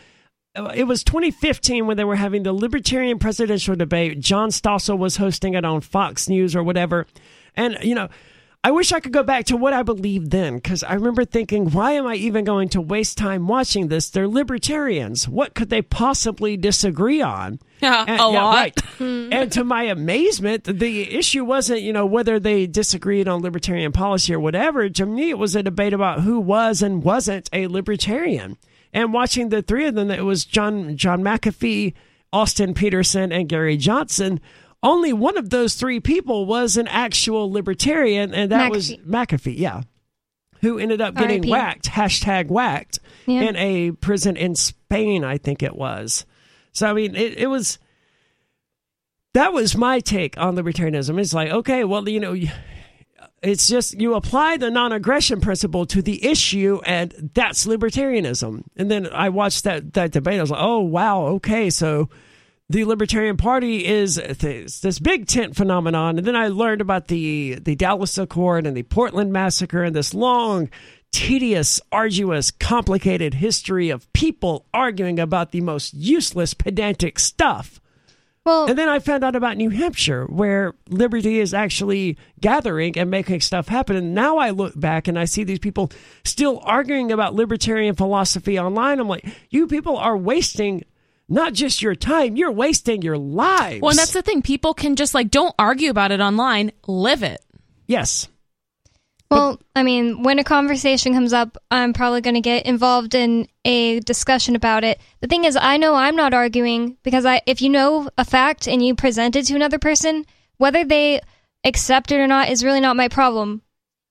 [0.56, 4.20] Uh, It was 2015 when they were having the Libertarian presidential debate.
[4.20, 7.08] John Stossel was hosting it on Fox News or whatever.
[7.56, 8.08] And, you know,
[8.68, 11.72] I wish I could go back to what I believed then because I remember thinking,
[11.72, 14.10] why am I even going to waste time watching this?
[14.10, 15.26] They're libertarians.
[15.26, 17.60] What could they possibly disagree on?
[17.80, 18.56] Yeah, And- a lot.
[18.56, 18.80] right.
[18.98, 19.30] Hmm.
[19.32, 24.34] and to my amazement, the issue wasn't, you know, whether they disagreed on libertarian policy
[24.34, 24.90] or whatever.
[24.90, 28.58] To me, it was a debate about who was and wasn't a libertarian.
[28.94, 31.94] And watching the three of them, it was John John McAfee,
[32.34, 34.42] Austin Petersen, and Gary Johnson.
[34.84, 39.06] Only one of those three people was an actual libertarian, and that was McAfee.
[39.28, 39.58] McAfee.
[39.58, 39.82] Yeah,
[40.62, 41.50] who ended up getting R.I.P..
[41.50, 43.42] whacked, hashtag whacked, Yeah.
[43.42, 46.26] in a prison in Spain, I think it was.
[46.74, 47.80] So I mean, it, it was
[49.34, 51.20] that was my take on libertarianism.
[51.20, 52.36] It's like, okay, well, you know,
[53.42, 58.64] it's just you apply the non-aggression principle to the issue, and that's libertarianism.
[58.76, 60.38] And then I watched that that debate.
[60.38, 62.10] I was like, oh wow, okay, so
[62.70, 66.18] the Libertarian Party is this, this big tent phenomenon.
[66.18, 70.14] And then I learned about the the Dallas Accord and the Portland massacre and this
[70.14, 70.70] long,
[71.12, 77.80] tedious, arduous, complicated history of people arguing about the most useless, pedantic stuff.
[78.46, 83.12] Well, And then I found out about New Hampshire, where liberty is actually gathering and
[83.12, 83.98] making stuff happen.
[83.98, 85.92] And now I look back and I see these people
[86.24, 89.02] still arguing about libertarian philosophy online.
[89.02, 90.84] I'm like, you people are wasting
[91.30, 93.82] not just your time, you're wasting your lives.
[93.82, 94.42] Well, and that's the thing.
[94.42, 97.42] People can just like, don't argue about it online, live it.
[97.88, 98.28] yes.
[99.30, 103.50] Well, I mean, when a conversation comes up, I'm probably going to get involved in
[103.66, 105.02] a discussion about it.
[105.20, 108.70] The thing is, I know I'm not arguing because I, if you know a fact
[108.70, 110.26] and you present it to another person,
[110.60, 111.20] whether they
[111.66, 113.64] accept it or not is really not my problem.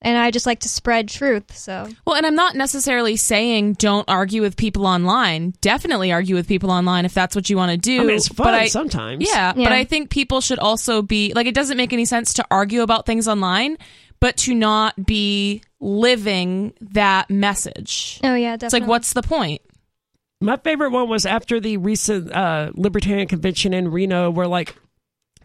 [0.03, 1.57] And I just like to spread truth.
[1.57, 5.55] So, Well, and I'm not necessarily saying don't argue with people online.
[5.63, 8.03] Definitely argue with people online if that's what you want to do.
[8.03, 9.25] I mean, it's fun but I, sometimes.
[9.27, 9.65] Yeah, Yeah.
[9.65, 12.83] but I think people should also be like, it doesn't make any sense to argue
[12.83, 13.79] about things online,
[14.21, 18.21] but to not be living that message.
[18.23, 18.81] oh yeah, It's definitely.
[18.81, 19.63] like, what's the point?
[20.43, 24.77] My favorite one was after the recent uh, Libertarian convention in Reno, where like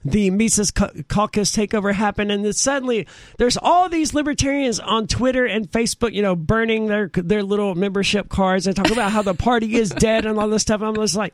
[0.04, 5.70] the Mises Caucus takeover happened, and then suddenly there's all these libertarians on Twitter and
[5.70, 9.76] Facebook, you know, burning their their little membership cards and talking about how the party
[9.76, 10.82] is dead and all this stuff.
[10.82, 11.34] I'm just like,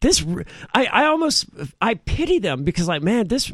[0.00, 0.24] this.
[0.74, 1.46] I I almost
[1.80, 3.52] I pity them because like, man, this.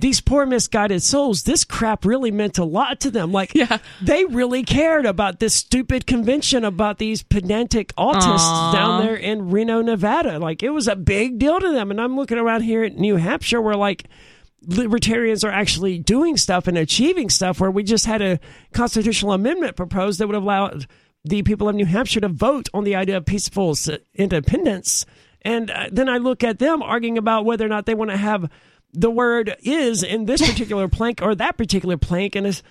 [0.00, 3.32] These poor misguided souls, this crap really meant a lot to them.
[3.32, 3.78] Like, Yeah.
[4.00, 8.72] they really cared about this stupid convention about these pedantic autists Aw.
[8.72, 10.38] down there in Reno, Nevada.
[10.38, 11.90] Like it was a big deal to them.
[11.90, 14.04] And I'm looking around here at New Hampshire where like
[14.66, 18.38] libertarians are actually doing stuff and achieving stuff where we just had a
[18.72, 20.70] constitutional amendment proposed that would allow
[21.24, 23.76] the people of New Hampshire to vote on the idea of peaceful
[24.14, 25.04] independence.
[25.42, 28.16] And uh, then I look at them arguing about whether or not they want to
[28.16, 28.50] have
[28.92, 32.34] the word is in this particular plank or that particular plank.
[32.36, 32.62] And it's,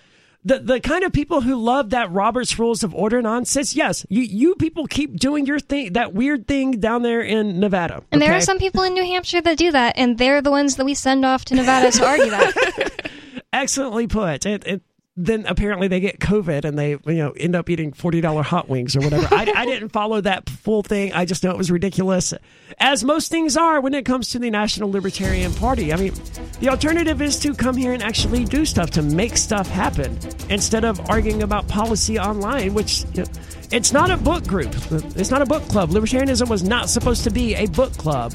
[0.43, 4.21] the the kind of people who love that Robert's Rules of Order nonsense, yes, you
[4.21, 8.03] you people keep doing your thing, that weird thing down there in Nevada.
[8.11, 10.77] and there are some people in New Hampshire that do that, and they're the ones
[10.77, 13.01] that we send off to Nevada to argue that.
[13.53, 14.45] excellently put.
[14.45, 14.81] It, it
[15.25, 18.69] then apparently they get COVID and they you know end up eating forty dollar hot
[18.69, 19.27] wings or whatever.
[19.31, 21.11] I, I didn't follow that full thing.
[21.13, 22.33] I just know it was ridiculous,
[22.79, 25.91] as most things are when it comes to the National Libertarian Party.
[25.91, 26.13] I mean,
[26.61, 30.17] the alternative is to come here and actually do stuff to make stuff happen
[30.49, 33.03] instead of arguing about policy online, which.
[33.13, 33.29] You know,
[33.71, 34.73] it's not a book group.
[35.15, 35.91] It's not a book club.
[35.91, 38.33] Libertarianism was not supposed to be a book club.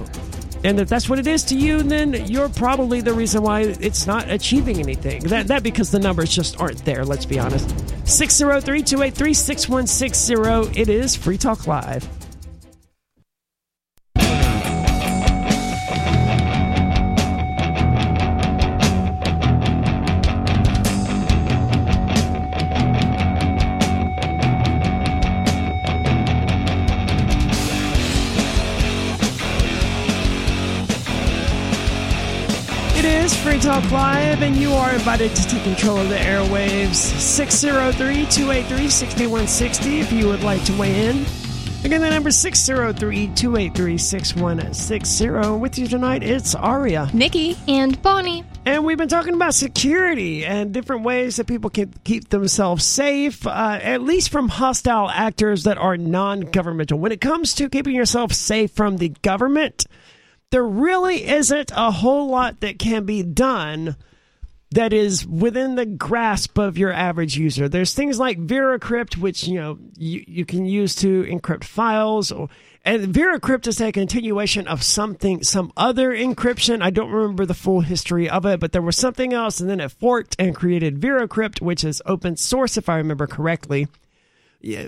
[0.65, 4.07] And if that's what it is to you, then you're probably the reason why it's
[4.07, 5.23] not achieving anything.
[5.25, 7.69] That that because the numbers just aren't there, let's be honest.
[8.07, 10.77] 603-283-6160.
[10.77, 12.09] It is Free Talk Live.
[33.75, 36.95] Talk Live, and you are invited to take control of the airwaves.
[36.95, 41.27] 603 283 6160 if you would like to weigh in.
[41.83, 45.59] Again, the number 603 283 6160.
[45.59, 47.11] With you tonight, it's Aria.
[47.13, 47.57] Nikki.
[47.67, 48.45] And Bonnie.
[48.65, 53.45] And we've been talking about security and different ways that people can keep themselves safe,
[53.45, 57.01] uh, at least from hostile actors that are non governmental.
[57.01, 59.85] When it comes to keeping yourself safe from the government,
[60.51, 63.97] there really isn't a whole lot that can be done
[64.75, 67.69] that is within the grasp of your average user.
[67.69, 72.49] There's things like VeraCrypt, which you know you, you can use to encrypt files, or,
[72.85, 76.83] and VeraCrypt is a continuation of something, some other encryption.
[76.83, 79.81] I don't remember the full history of it, but there was something else, and then
[79.81, 83.87] it forked and created VeraCrypt, which is open source, if I remember correctly,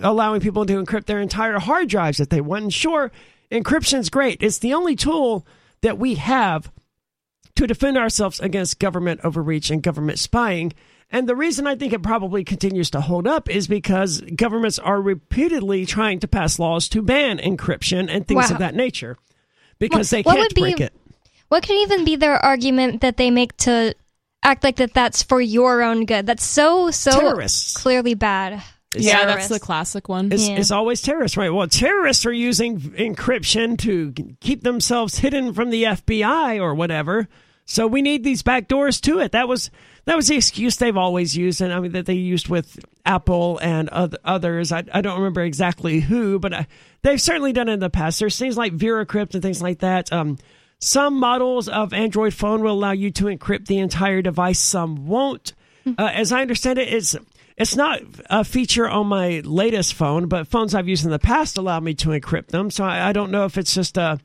[0.02, 2.72] allowing people to encrypt their entire hard drives if they want.
[2.72, 3.12] Sure,
[3.50, 4.42] encryption's great.
[4.42, 5.46] It's the only tool
[5.82, 6.70] that we have
[7.56, 10.72] to defend ourselves against government overreach and government spying.
[11.10, 15.00] And the reason I think it probably continues to hold up is because governments are
[15.00, 18.54] repeatedly trying to pass laws to ban encryption and things Wow.
[18.54, 19.16] of that nature
[19.78, 20.92] because they can't be- break it.
[21.48, 23.94] What could even be their argument that they make to
[24.42, 26.26] act like that that's for your own good?
[26.26, 27.76] That's so, so Terrorists.
[27.76, 28.60] clearly bad.
[29.04, 30.30] Yeah, that's the classic one.
[30.32, 30.56] It's, Yeah.
[30.56, 31.50] it's always terrorists, right?
[31.50, 37.28] Well, terrorists are using encryption to keep themselves hidden from the FBI or whatever.
[37.64, 39.32] So we need these back doors to it.
[39.32, 39.70] That was
[40.04, 43.58] that was the excuse they've always used, and I mean that they used with Apple
[43.60, 44.70] and oth- others.
[44.70, 46.66] I, I don't remember exactly who, but I,
[47.02, 48.20] they've certainly done it in the past.
[48.20, 50.12] There's things like VeraCrypt and things like that.
[50.12, 50.38] Um,
[50.78, 54.60] some models of Android phone will allow you to encrypt the entire device.
[54.60, 55.52] Some won't.
[55.98, 57.16] Uh, as I understand it, it's
[57.56, 61.56] it's not a feature on my latest phone, but phones I've used in the past
[61.56, 62.70] allow me to encrypt them.
[62.70, 64.18] So I, I don't know if it's just a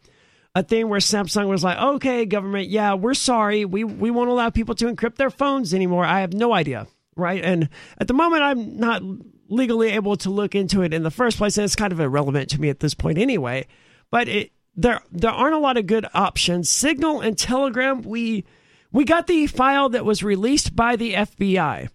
[0.53, 4.49] a thing where Samsung was like, "Okay, government, yeah, we're sorry, we we won't allow
[4.49, 7.41] people to encrypt their phones anymore." I have no idea, right?
[7.43, 9.01] And at the moment, I'm not
[9.47, 12.49] legally able to look into it in the first place, and it's kind of irrelevant
[12.49, 13.65] to me at this point anyway.
[14.09, 16.69] But it there there aren't a lot of good options.
[16.69, 18.43] Signal and Telegram, we
[18.91, 21.87] we got the file that was released by the FBI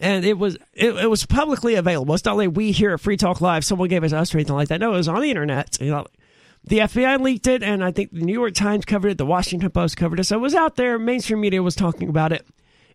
[0.00, 2.14] and it was it, it was publicly available.
[2.14, 4.38] It's not like we here at Free Talk Live, someone gave it to us or
[4.38, 4.80] anything like that.
[4.80, 5.78] No, it was on the internet.
[5.80, 6.06] You know,
[6.64, 9.70] the FBI leaked it, and I think the New York Times covered it, the Washington
[9.70, 10.24] Post covered it.
[10.24, 10.98] So it was out there.
[10.98, 12.46] Mainstream media was talking about it,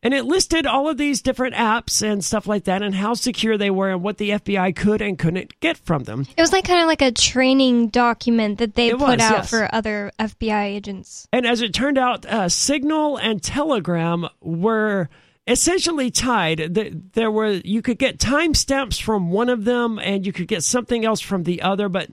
[0.03, 3.57] and it listed all of these different apps and stuff like that, and how secure
[3.57, 6.27] they were, and what the FBI could and couldn't get from them.
[6.37, 9.31] It was like kind of like a training document that they It put was, out
[9.31, 9.49] yes.
[9.49, 11.27] for other FBI agents.
[11.31, 15.09] And as it turned out, uh, Signal and Telegram were
[15.47, 16.73] essentially tied.
[17.13, 21.05] There were you could get timestamps from one of them, and you could get something
[21.05, 22.09] else from the other, but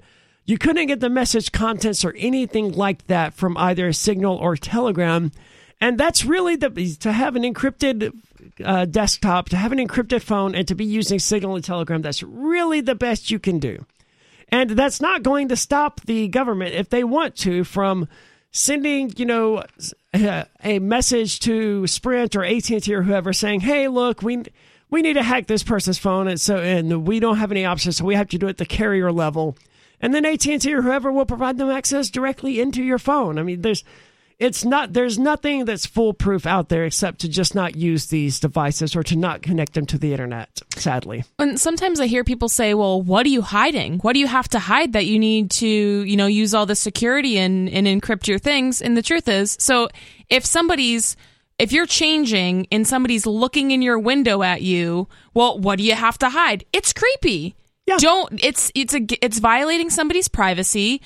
[0.47, 5.31] you couldn't get the message contents or anything like that from either Signal or Telegram.
[5.81, 8.13] And that's really the to have an encrypted
[8.65, 12.03] uh, desktop, to have an encrypted phone, and to be using Signal and Telegram.
[12.03, 13.87] That's really the best you can do.
[14.49, 18.09] And that's not going to stop the government if they want to from
[18.51, 19.65] sending, you know,
[20.15, 24.45] a, a message to Sprint or AT&T or whoever saying, "Hey, look, we
[24.91, 27.97] we need to hack this person's phone and so and we don't have any options,
[27.99, 29.57] so we have to do it at the carrier level."
[30.01, 33.39] And then AT&T or whoever will provide them access directly into your phone.
[33.39, 33.85] I mean, there's
[34.41, 38.97] it's not there's nothing that's foolproof out there except to just not use these devices
[38.97, 41.25] or to not connect them to the internet, sadly.
[41.39, 43.99] And sometimes I hear people say, "Well, what are you hiding?
[43.99, 46.75] What do you have to hide that you need to, you know, use all the
[46.75, 49.89] security and, and encrypt your things?" And the truth is, so
[50.31, 51.17] if somebody's
[51.59, 55.95] if you're changing and somebody's looking in your window at you, well, what do you
[55.95, 56.65] have to hide?
[56.73, 57.55] It's creepy.
[57.87, 57.99] Yeah.
[57.99, 61.03] Don't it's it's a it's violating somebody's privacy.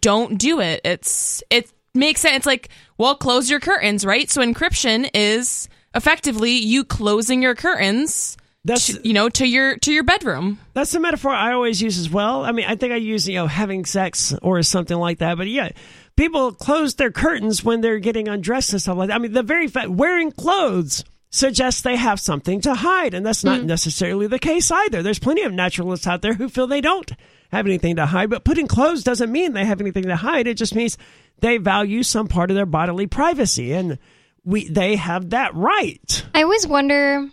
[0.00, 0.80] Don't do it.
[0.84, 2.36] It's it makes sense.
[2.36, 4.30] It's like, well, close your curtains, right?
[4.30, 9.92] So encryption is effectively you closing your curtains That's to, you know to your to
[9.92, 12.44] your bedroom That's the metaphor I always use as well.
[12.44, 15.36] I mean, I think I use, you know, having sex or something like that.
[15.38, 15.70] But yeah,
[16.16, 19.14] people close their curtains when they're getting undressed and stuff like that.
[19.14, 23.14] I mean, the very fact wearing clothes suggests they have something to hide.
[23.14, 23.64] And that's not mm.
[23.64, 25.02] necessarily the case either.
[25.02, 27.10] There's plenty of naturalists out there who feel they don't
[27.50, 28.30] have anything to hide.
[28.30, 30.46] But putting clothes doesn't mean they have anything to hide.
[30.46, 30.98] It just means
[31.40, 33.72] they value some part of their bodily privacy.
[33.72, 33.98] And
[34.44, 36.24] we, they have that right.
[36.34, 37.28] I always wonder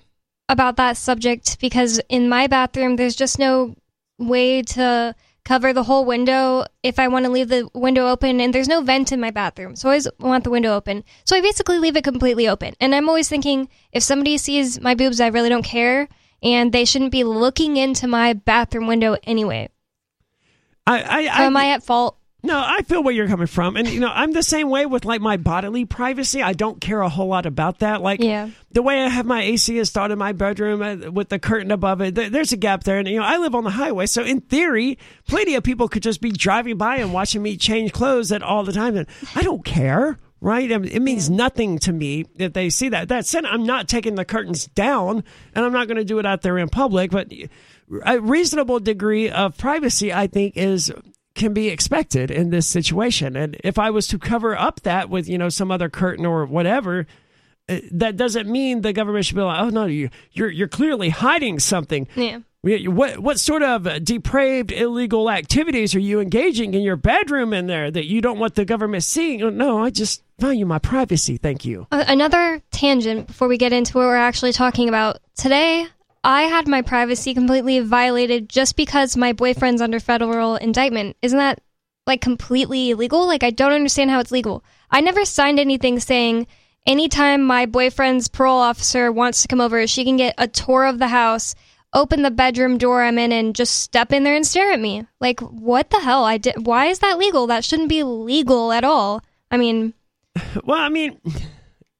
[0.49, 3.75] about that subject because in my bathroom, there's just no
[4.17, 5.15] way to
[5.45, 8.81] cover the whole window if I want to leave the window open, and there's no
[8.81, 9.75] vent in my bathroom.
[9.75, 11.03] So I always want the window open.
[11.23, 12.73] So I basically leave it completely open.
[12.81, 16.09] And I'm always thinking if somebody sees my boobs, I really don't care,
[16.43, 19.69] and they shouldn't be looking into my bathroom window anyway.
[20.87, 22.17] I, I, So am I at fault?
[22.45, 23.75] No, I feel where you're coming from.
[23.75, 26.43] And, you know, I'm the same way with like my bodily privacy.
[26.43, 28.01] I don't care a whole lot about that.
[28.01, 28.49] Like, Yeah.
[28.71, 32.01] the way I have my AC installed in my bedroom uh, with the curtain above
[32.01, 32.99] it, there's a gap there.
[32.99, 34.05] And, you know, I live on the highway.
[34.05, 37.91] So, in theory, plenty of people could just be driving by and watching me change
[37.93, 38.95] clothes at all the time.
[38.95, 40.17] And I don't care.
[40.41, 40.71] Right?
[40.71, 43.07] I mean, it means nothing to me if they see that.
[43.07, 45.23] That said, I'm not taking the curtains down
[45.55, 47.09] and I'm not going to do it out there in public.
[47.09, 47.31] But
[48.05, 50.91] a reasonable degree of privacy, I think, is
[51.35, 53.35] can be expected in this situation.
[53.35, 56.45] And if I was to cover up that with, you know, some other curtain or
[56.45, 57.05] whatever,
[57.67, 61.09] uh, that doesn't mean the government should be like, oh no, you, you're you're clearly
[61.09, 62.07] hiding something.
[62.15, 62.39] Yeah.
[62.63, 67.91] What what sort of depraved illegal activities are you engaging in your bedroom in there
[67.91, 69.55] that you don't want the government seeing?
[69.55, 71.37] No, I just value my privacy.
[71.37, 71.85] Thank you.
[71.91, 75.85] Uh, another tangent before we get into what we're actually talking about today
[76.25, 81.15] i had my privacy completely violated just because my boyfriend's under federal indictment.
[81.21, 81.61] Isn't that
[82.07, 83.27] like completely illegal?
[83.27, 84.63] Like i don't understand how it's legal.
[84.89, 86.47] I never signed anything saying
[86.87, 90.99] anytime my boyfriend's parole officer wants to come over she can get a tour of
[90.99, 91.55] the house
[91.93, 95.05] open the bedroom door i'm in and just step in there and stare at me.
[95.21, 96.25] Like what the hell?
[96.25, 97.47] I did why is that legal?
[97.47, 99.21] That shouldn't be legal at all.
[99.51, 99.93] I mean
[100.63, 101.19] Well, I mean,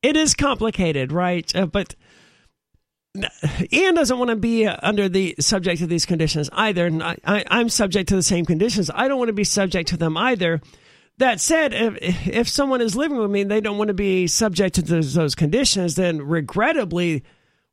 [0.01, 1.55] it is complicated, right?
[1.55, 1.95] Uh, but
[3.71, 6.85] Ian doesn't want to be under the subject of these conditions either.
[6.85, 8.91] And I, I, I'm subject to the same conditions.
[8.93, 10.61] I don't want to be subject to them either.
[11.17, 14.27] That said, if, if someone is living with me and they don't want to be
[14.27, 17.23] subject to those, those conditions, then regrettably,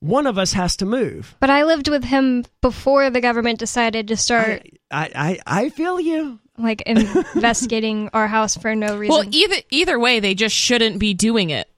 [0.03, 1.37] one of us has to move.
[1.41, 6.01] But I lived with him before the government decided to start I, I, I feel
[6.01, 6.41] you.
[6.59, 9.15] like investigating our house for no reason.
[9.15, 11.69] well either either way they just shouldn't be doing it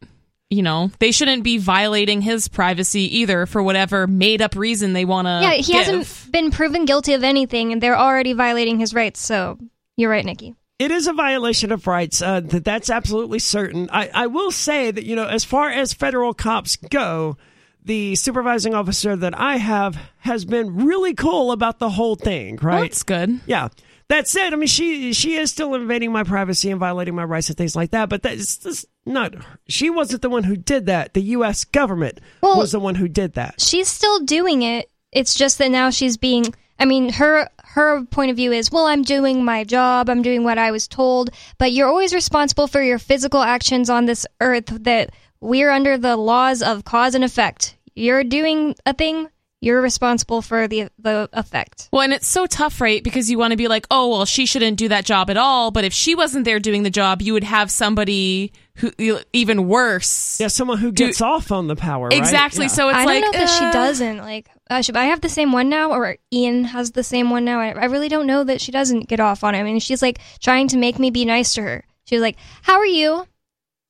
[0.54, 5.04] you know they shouldn't be violating his privacy either for whatever made up reason they
[5.04, 8.94] want to yeah, he hasn't been proven guilty of anything, and they're already violating his
[8.94, 9.20] rights.
[9.20, 9.58] So
[9.96, 10.54] you're right, Nikki.
[10.78, 12.20] It is a violation of rights.
[12.20, 13.88] Uh, th- that's absolutely certain.
[13.92, 17.36] I, I will say that, you know, as far as federal cops go,
[17.84, 22.82] the supervising officer that I have has been really cool about the whole thing, right?
[22.82, 23.68] that's good Yeah.
[24.08, 27.48] That said, I mean, she she is still invading my privacy and violating my rights
[27.48, 28.08] and things like that.
[28.08, 29.34] But that's, that's not.
[29.66, 31.14] She wasn't the one who did that.
[31.14, 31.64] The U.S.
[31.64, 33.60] government Well- was the one who did that.
[33.60, 34.90] She's still doing it.
[35.10, 36.54] It's just that now she's being.
[36.78, 40.10] I mean, her her point of view is, well, I'm doing my job.
[40.10, 41.30] I'm doing what I was told.
[41.58, 44.66] But you're always responsible for your physical actions on this earth.
[44.84, 47.76] That we're under the laws of cause and effect.
[47.94, 49.28] You're doing a thing.
[49.64, 51.88] You're responsible for the the effect.
[51.92, 53.02] Well, and it's so tough, right?
[53.02, 55.70] Because you want to be like, oh, well, she shouldn't do that job at all.
[55.70, 58.92] But if she wasn't there doing the job, you would have somebody who
[59.32, 60.38] even worse.
[60.40, 62.08] Yeah, someone who gets off on the power.
[62.08, 62.18] right?
[62.18, 62.64] Exactly.
[62.64, 62.68] Yeah.
[62.68, 63.02] So it's like.
[63.02, 64.18] I like don't know that she uh, doesn't.
[64.18, 67.44] Like, uh, should I have the same one now, or Ian has the same one
[67.44, 67.60] now?
[67.60, 69.58] I, I really don't know that she doesn't get off on it.
[69.58, 71.84] I mean, she's like trying to make me be nice to her.
[72.04, 73.26] She's like, "How are you?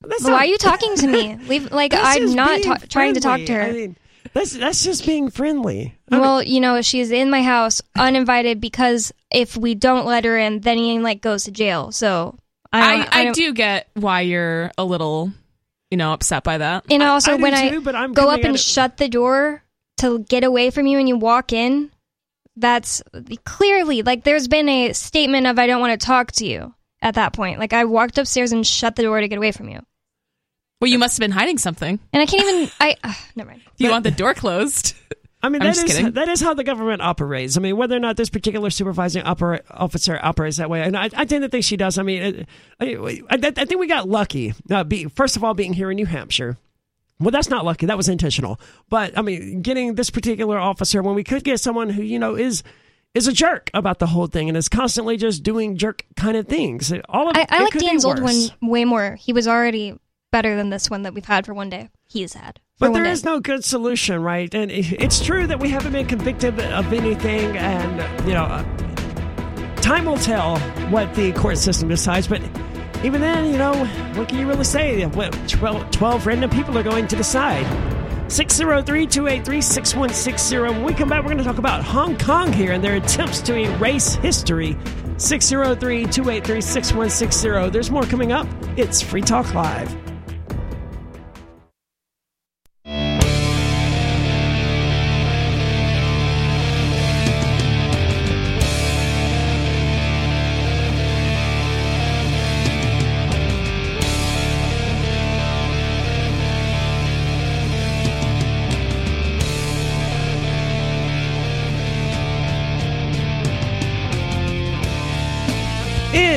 [0.03, 1.35] That's Why not- are you talking to me?
[1.49, 3.97] Leave like I'm not ta- trying to talk to her." I mean,
[4.35, 5.97] that's that's just being friendly.
[6.11, 10.24] I mean, well, you know, she's in my house uninvited because if we don't let
[10.24, 11.93] her in, then he like goes to jail.
[11.93, 12.37] So
[12.72, 15.32] I I, don't, I, don't- get why you're a little,
[15.91, 16.85] you know, upset by that.
[16.91, 19.09] And also, I do when too, but I I'm go up and it- shut the
[19.09, 19.62] door
[19.99, 21.91] to get away from you and you walk in,
[22.57, 23.03] that's
[23.45, 27.14] clearly like there's been a statement of I don't want to talk to you at
[27.14, 27.58] that point.
[27.61, 29.80] Like I walked upstairs and shut the door to get away from you.
[30.84, 31.98] Well, you must have been hiding something.
[32.12, 33.62] And I can't even I uh, never mind.
[33.78, 34.94] You want the door closed.
[35.42, 36.12] I mean, I'm that just is kidding.
[36.12, 37.56] that is how the government operates.
[37.56, 41.08] I mean, whether or not this particular supervising opera, officer operates that way, and I,
[41.16, 41.96] I tend to think she does.
[41.96, 42.46] I mean,
[42.78, 42.96] I,
[43.30, 44.52] I, I think we got lucky.
[44.70, 46.58] Uh, be, first of all, being here in New Hampshire.
[47.18, 47.86] Well, that's not lucky.
[47.86, 48.61] That was intentional.
[48.90, 52.34] But I mean, getting this particular officer when we could get someone who you know
[52.34, 52.62] is
[53.14, 56.46] is a jerk about the whole thing and is constantly just doing jerk kind of
[56.46, 56.92] things.
[57.08, 59.14] All of I, I it like could Dan's old one way more.
[59.14, 59.98] He was already
[60.34, 61.88] better than this one that we've had for one day.
[62.08, 62.58] He's had.
[62.80, 64.52] But there is no good solution, right?
[64.52, 70.06] And it's true that we haven't been convicted of anything, and, you know, uh, time
[70.06, 70.58] will tell
[70.90, 72.26] what the court system decides.
[72.26, 72.42] But
[73.04, 73.84] even then, you know,
[74.16, 75.06] what can you really say?
[75.06, 77.64] What 12, 12 random people are going to decide.
[78.28, 80.58] 603 283 6160.
[80.58, 83.40] When we come back, we're going to talk about Hong Kong here and their attempts
[83.42, 84.76] to erase history.
[85.16, 87.70] 603 283 6160.
[87.70, 88.48] There's more coming up.
[88.76, 89.94] It's Free Talk Live.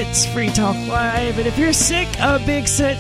[0.09, 2.95] It's Free Talk Live, and if you're sick of big set,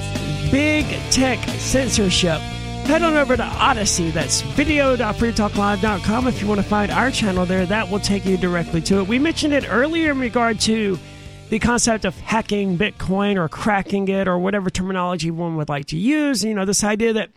[0.51, 4.11] big tech censorship, head on over to Odysee.
[4.11, 6.27] That's video.freetalklive.com.
[6.27, 9.07] If you want to find our channel there, that will take you directly to it.
[9.07, 10.99] We mentioned it earlier in regard to
[11.49, 15.97] the concept of hacking Bitcoin or cracking it or whatever terminology one would like to
[15.97, 16.43] use.
[16.43, 17.29] You know, this idea that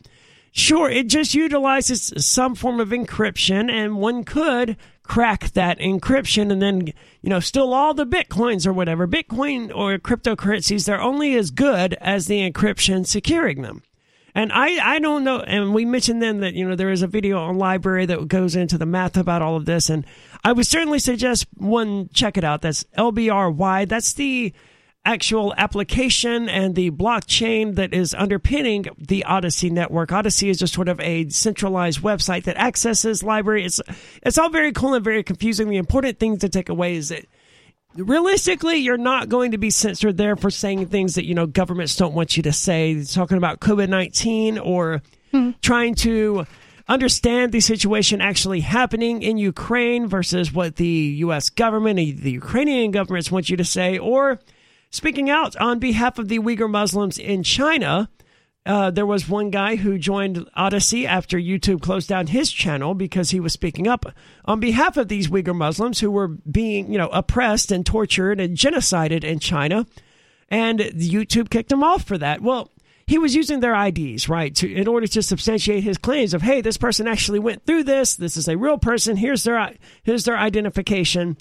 [0.52, 4.76] Sure, it just utilizes some form of encryption, and one could
[5.10, 6.86] crack that encryption and then,
[7.20, 9.08] you know, steal all the bitcoins or whatever.
[9.08, 13.82] Bitcoin or cryptocurrencies, they're only as good as the encryption securing them.
[14.36, 15.40] And I, I don't know.
[15.40, 18.54] And we mentioned then that, you know, there is a video on LBRY that goes
[18.54, 19.90] into the math about all of this.
[19.90, 20.06] And
[20.44, 22.62] I would certainly suggest one check it out.
[22.62, 23.88] That's LBRY.
[23.88, 24.52] That's the
[25.04, 30.10] actual application and the blockchain that is underpinning the Odysee network.
[30.10, 33.64] Odysee is just sort of a centralized website that accesses LBRY.
[33.64, 33.80] It's
[34.22, 35.68] it's all very cool and very confusing.
[35.68, 37.24] The important thing to take away is that
[37.94, 41.96] realistically you're not going to be censored there for saying things that you know governments
[41.96, 45.02] don't want you to say talking about covid-19 or
[45.32, 45.50] hmm.
[45.60, 46.46] trying to
[46.86, 52.92] understand the situation actually happening in ukraine versus what the us government and the ukrainian
[52.92, 54.38] governments want you to say or
[54.90, 58.08] speaking out on behalf of the uyghur muslims in china
[58.66, 63.30] uh, there was one guy who joined Odysee after YouTube closed down his channel because
[63.30, 64.04] he was speaking up
[64.44, 68.58] on behalf of these Uyghur Muslims who were being, you know, oppressed and tortured and
[68.58, 69.86] genocided in China,
[70.50, 72.42] and YouTube kicked him off for that.
[72.42, 72.70] Well,
[73.06, 76.60] he was using their IDs, right, to in order to substantiate his claims of, hey,
[76.60, 78.14] this person actually went through this.
[78.14, 79.16] This is a real person.
[79.16, 81.38] Here's their here's their identification.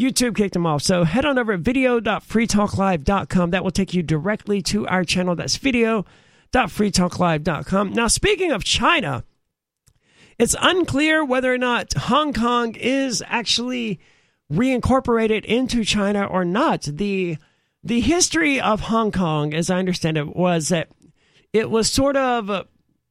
[0.00, 0.82] YouTube kicked them off.
[0.82, 3.50] So head on over at video.freetalklive.com.
[3.50, 5.36] That will take you directly to our channel.
[5.36, 7.92] That's video.freetalklive.com.
[7.92, 9.24] Now, speaking of China,
[10.38, 14.00] it's unclear whether or not Hong Kong is actually
[14.50, 16.82] reincorporated into China or not.
[16.82, 17.36] The
[17.82, 20.90] the history of Hong Kong, as I understand it, was that
[21.52, 22.66] it was sort of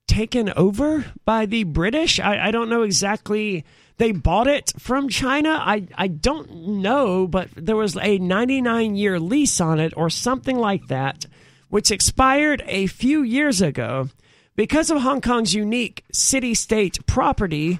[0.09, 2.19] taken over by the British.
[2.19, 3.63] I, I don't know exactly.
[3.97, 5.51] They bought it from China.
[5.51, 10.57] I, I don't know, but there was a 99 year lease on it or something
[10.57, 11.25] like that,
[11.69, 14.09] which expired a few years ago.
[14.55, 17.79] Because of Hong Kong's unique city state property,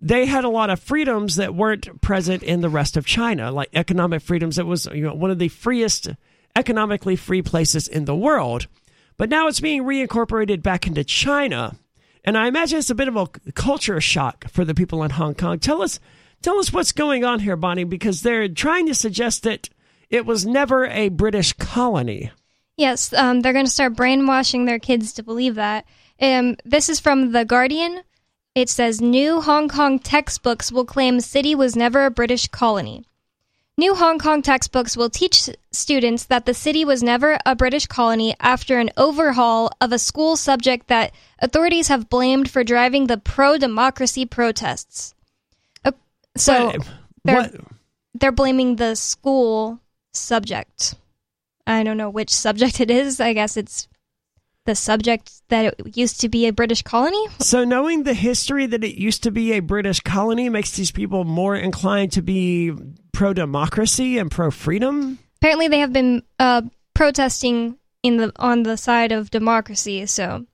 [0.00, 3.70] they had a lot of freedoms that weren't present in the rest of China, like
[3.74, 4.58] economic freedoms.
[4.58, 6.08] It was you know, one of the freest,
[6.54, 8.66] economically free places in the world.
[9.20, 11.76] But now it's being reincorporated back into China.
[12.24, 15.34] And I imagine it's a bit of a culture shock for the people in Hong
[15.34, 15.58] Kong.
[15.58, 16.00] Tell us,
[16.40, 19.68] tell us what's going on here, Bonnie, because they're trying to suggest that
[20.08, 22.30] it was never a British colony.
[22.78, 25.84] Yes, um, they're going to start brainwashing their kids to believe that.
[26.18, 28.00] Um, this is from The Guardian.
[28.54, 33.04] It says New Hong Kong textbooks will claim city was never a British colony.
[33.80, 38.36] New Hong Kong textbooks will teach students that the city was never a British colony
[38.38, 43.56] after an overhaul of a school subject that authorities have blamed for driving the pro
[43.56, 45.14] democracy protests.
[45.82, 45.92] Uh,
[46.36, 46.86] so But
[47.24, 47.54] they're, what?
[48.12, 49.80] they're blaming the school
[50.12, 50.94] subject.
[51.66, 53.18] I don't know which subject it is.
[53.18, 53.88] I guess it's
[54.70, 57.26] the subject that it used to be a British colony.
[57.40, 61.24] So, knowing the history that it used to be a British colony makes these people
[61.24, 62.72] more inclined to be
[63.12, 65.18] pro democracy and pro freedom.
[65.38, 66.62] Apparently, they have been uh,
[66.94, 70.06] protesting in the on the side of democracy.
[70.06, 70.46] So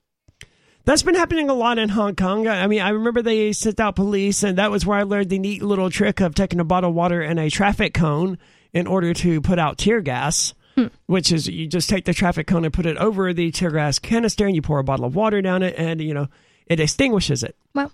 [0.85, 2.47] That's been happening a lot in Hong Kong.
[2.47, 5.29] I I mean, I remember they sent out police, and that was where I learned
[5.29, 8.39] the neat little trick of taking a bottle of water and a traffic cone
[8.73, 10.55] in order to put out tear gas.
[10.77, 10.87] Hmm.
[11.07, 13.99] Which is you just take the traffic cone and put it over the tear gas
[13.99, 16.27] canister, and you pour a bottle of water down it, and you know
[16.67, 17.55] it extinguishes it.
[17.73, 17.91] well,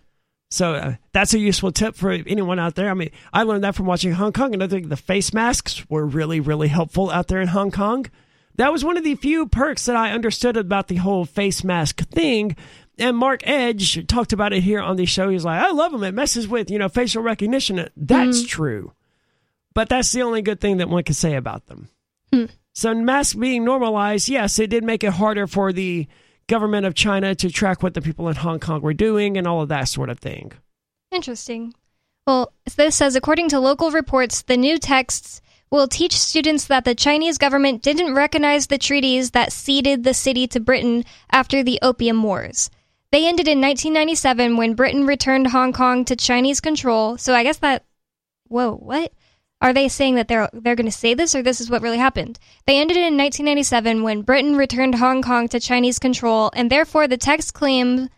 [0.51, 2.89] So uh, that's a useful tip for anyone out there.
[2.89, 5.89] I mean, I learned that from watching Hong Kong, and I think the face masks
[5.89, 8.07] were really, really helpful out there in Hong Kong.
[8.55, 12.01] That was one of the few perks that I understood about the whole face mask
[12.09, 12.55] thing
[12.97, 15.29] and Mark Edge talked about it here on the show.
[15.29, 16.03] He's like, I love them.
[16.03, 17.89] It messes with, you know, facial recognition.
[17.97, 18.47] That's mm.
[18.47, 18.93] true.
[19.73, 21.89] But that's the only good thing that one can say about them.
[22.31, 22.45] Hmm.
[22.73, 26.07] So masks being normalized, yes, it did make it harder for the
[26.47, 29.61] government of China to track what the people in Hong Kong were doing and all
[29.61, 30.51] of that sort of thing.
[31.11, 31.73] Interesting.
[32.25, 36.95] Well, this says according to local reports, the new texts will teach students that the
[36.95, 42.21] Chinese government didn't recognize the treaties that ceded the city to Britain after the Opium
[42.23, 42.69] Wars.
[43.11, 47.17] They ended in 1997 when Britain returned Hong Kong to Chinese control.
[47.17, 47.85] So I guess that
[48.47, 49.11] whoa, what?
[49.63, 51.97] Are they saying that they're they're going to say this or this is what really
[51.97, 52.37] happened?
[52.67, 57.17] They ended in 1997 when Britain returned Hong Kong to Chinese control and therefore the
[57.17, 58.09] text claim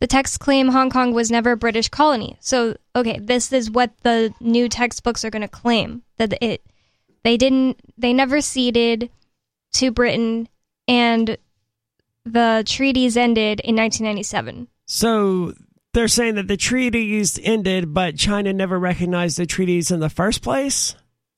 [0.00, 2.38] the text claim Hong Kong was never a British colony.
[2.40, 6.66] So, okay, this is what the new textbooks are going to claim that it
[7.22, 9.10] they didn't they never ceded
[9.74, 10.48] to Britain
[10.88, 11.38] and
[12.24, 14.66] the treaties ended in 1997.
[14.86, 15.54] So
[15.92, 20.42] they're saying that the treaties ended, but China never recognized the treaties in the first
[20.42, 20.94] place.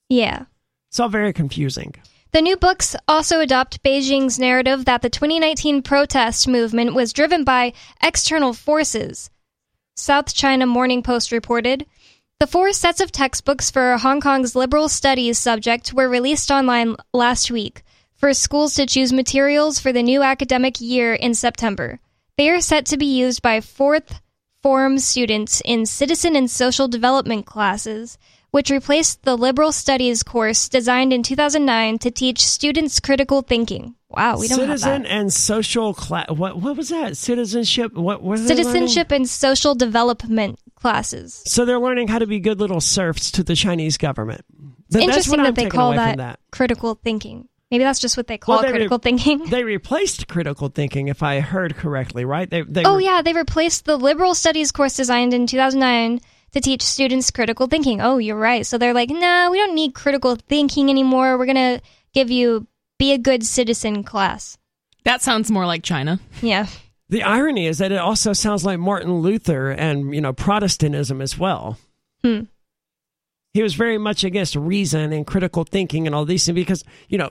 [0.08, 0.44] Yeah.
[0.90, 1.94] It's all very confusing.
[2.32, 7.74] The new books also adopt Beijing's narrative that the 2019 protest movement was driven by
[8.02, 9.30] external forces.
[9.96, 11.86] South China Morning Post reported
[12.38, 17.50] The four sets of textbooks for Hong Kong's liberal studies subject were released online last
[17.50, 17.82] week
[18.14, 22.00] for schools to choose materials for the new academic year in September.
[22.38, 24.20] They are set to be used by fourth
[24.62, 28.18] form students in citizen and social development classes,
[28.50, 33.94] which replaced the liberal studies course designed in 2009 to teach students critical thinking.
[34.08, 36.28] Wow, we don't Citizen and social class.
[36.28, 37.16] What what was that?
[37.16, 37.94] Citizenship.
[37.94, 41.42] What was Citizenship and social development classes.
[41.46, 44.44] So they're learning how to be good little serfs to the Chinese government.
[44.50, 46.40] Th- that's Interesting I'm that they call that, that.
[46.50, 47.48] critical thinking.
[47.72, 49.46] Maybe that's just what they call Well, they re- critical thinking.
[49.48, 52.48] They replaced critical thinking, if I heard correctly, right?
[52.48, 56.20] They, they Oh re- yeah, they replaced the liberal studies course designed in 2009
[56.52, 58.02] to teach students critical thinking.
[58.02, 58.66] Oh, you're right.
[58.66, 61.38] So they're like, "Nah, we don't need critical thinking anymore.
[61.38, 61.80] We're going to
[62.12, 62.66] give you
[62.98, 64.58] be a good citizen class."
[65.04, 66.20] That sounds more like China.
[66.42, 66.66] Yeah.
[67.08, 71.38] The irony is that it also sounds like Martin Luther and you know Protestantism as
[71.38, 71.78] well.
[72.22, 72.42] Hmm.
[73.54, 77.16] He was very much against reason and critical thinking and all these things because you
[77.16, 77.30] know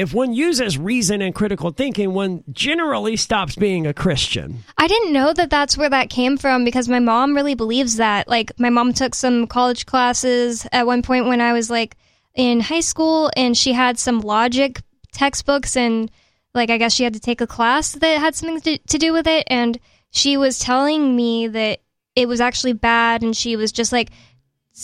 [0.00, 4.64] if one uses reason and critical thinking, one generally stops being a Christian.
[4.78, 8.26] I didn't know that that's where that came from because my mom really believes that.
[8.26, 11.98] Like, my mom took some college classes at one point when I was like
[12.34, 14.80] in high school, and she had some logic
[15.12, 16.10] textbooks, and
[16.54, 19.12] like, I guess she had to take a class that had something to, to do
[19.12, 19.46] with it.
[19.50, 19.78] And
[20.12, 21.80] she was telling me that
[22.16, 24.12] it was actually bad, and she was just like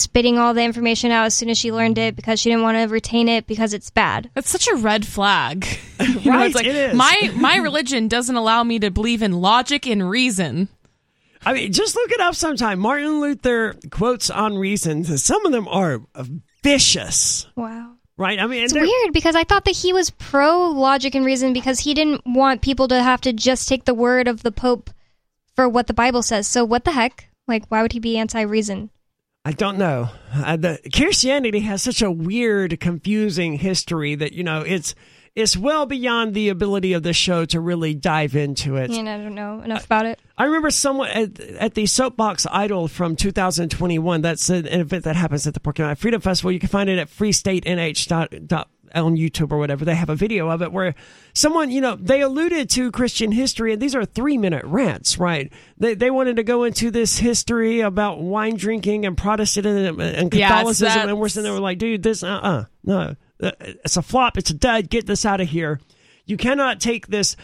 [0.01, 2.77] spitting all the information out as soon as she learned it because she didn't want
[2.79, 4.31] to retain it because it's bad.
[4.35, 5.67] That's such a red flag.
[5.99, 6.95] You know, Right, it's like, it is.
[6.95, 10.69] My my religion doesn't allow me to believe in logic and reason.
[11.45, 12.81] I mean, just look it up sometime.
[12.81, 15.05] Martin Luther quotes on reason.
[15.05, 16.01] Some of them are
[16.63, 17.93] vicious, Wow.
[18.19, 18.39] right?
[18.41, 21.81] I mean, It's weird because I thought that he was pro logic and reason because
[21.81, 24.91] he didn't want people to have to just take the word of the Pope
[25.55, 26.47] for what the Bible says.
[26.49, 27.29] So what the heck?
[27.49, 28.91] Like, why would he be anti reason?
[29.47, 30.09] I don't know.
[30.35, 34.97] Uh, the Christianity has such a weird, confusing history that you know it's
[35.37, 38.91] it's well beyond the ability of the show to really dive into it.
[38.91, 40.19] And I don't know enough about it.
[40.37, 44.21] I remember someone at, at the Soapbox Idol from 2021.
[44.21, 46.51] That's an event that happens at the Porcupine Freedom Festival.
[46.51, 49.85] You can find it at freestatenh dot, dot on YouTube or whatever.
[49.85, 50.95] They have a video of it where
[51.35, 55.53] someone, you know, they alluded to Christian history, and these are three minute rants, right?
[55.79, 60.51] They they wanted to go into this history about wine drinking and Protestantism and Yes,
[60.51, 64.03] Catholicism, and we're sitting there we're like, dude, this uh uh no, Uh, it's a
[64.03, 64.89] flop, it's a dud.
[64.89, 65.81] Get this out of here.
[66.25, 67.37] You cannot take this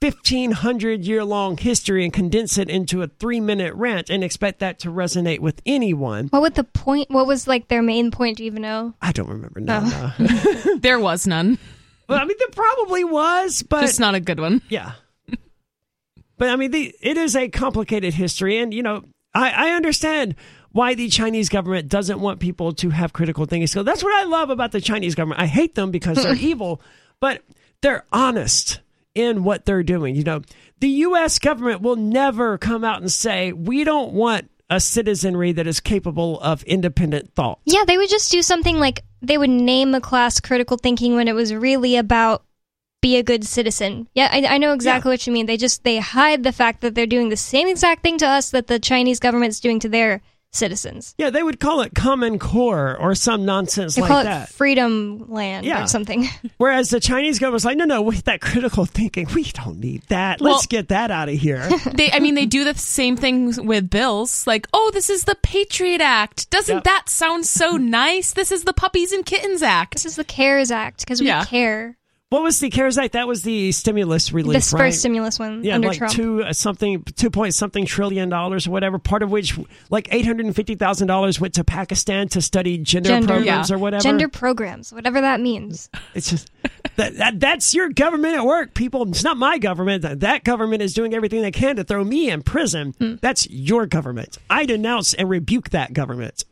[0.00, 4.78] 1500 year long history and condense it into a three minute rant and expect that
[4.80, 6.28] to resonate with anyone.
[6.28, 7.10] What would the point?
[7.10, 8.36] What was like their main point?
[8.36, 8.94] Do you even know?
[9.02, 9.80] I don't remember now.
[9.80, 10.12] no.
[10.20, 10.78] Oh.
[10.80, 11.58] There was none.
[12.08, 14.62] well, I mean, there probably was, but Just not a good one.
[14.68, 14.92] yeah.
[16.36, 19.02] But I mean, the, it is a complicated history, and you know,
[19.34, 20.36] I, I understand
[20.70, 23.84] why the Chinese government doesn't want people to have critical thinking skills.
[23.86, 25.40] That's what I love about the Chinese government.
[25.40, 26.80] I hate them because they're evil,
[27.18, 27.42] but
[27.82, 28.78] they're honest
[29.18, 30.14] in what they're doing.
[30.14, 30.42] You know,
[30.78, 31.40] the U.S.
[31.40, 36.40] government will never come out and say we don't want a citizenry that is capable
[36.40, 37.58] of independent thought.
[37.64, 41.26] Yeah, they would just do something like they would name a class critical thinking when
[41.26, 42.44] it was really about
[43.00, 44.08] be a good citizen.
[44.14, 45.46] Yeah, I, I know exactly what you mean.
[45.46, 48.50] They just they hide the fact that they're doing the same exact thing to us
[48.50, 50.20] that the Chinese government's doing to their
[50.52, 51.14] citizens.
[51.18, 54.48] Yeah, they would call it Common Core or some nonsense They like call it that.
[54.48, 55.84] Freedom Land Yeah.
[55.84, 56.26] or something.
[56.56, 60.40] Whereas the Chinese government's like, no, no, with that critical thinking, we don't need that.
[60.40, 61.68] Let's get that out of here.
[61.98, 64.46] They, I mean, they do the same thing with bills.
[64.46, 66.48] Like, oh, this is the Patriot Act.
[66.50, 66.84] Doesn't Yep.
[66.84, 68.32] that sound so nice?
[68.32, 69.94] This is the Puppies and Kittens Act.
[69.94, 71.44] This is the CARES Act because we Yeah.
[71.44, 71.96] care.
[72.30, 73.14] What was the CARES Act?
[73.14, 74.80] That was the stimulus relief, This right?
[74.80, 76.12] first stimulus one yeah, under like Trump.
[76.12, 78.98] two uh, something, two point something trillion dollars or whatever.
[78.98, 82.76] Part of which, like eight hundred and fifty thousand dollars, went to Pakistan to study
[82.78, 83.26] gender, Gender.
[83.34, 83.76] programs Yeah.
[83.76, 84.02] or whatever.
[84.02, 85.88] Gender programs, whatever that means.
[86.14, 86.50] It's just
[86.96, 89.08] that, that that's your government at work, people.
[89.08, 90.02] It's not my government.
[90.20, 92.94] That, government is doing everything they can to throw me in prison.
[92.98, 93.14] Hmm.
[93.22, 94.36] That's your government.
[94.50, 96.44] I denounce and rebuke that government.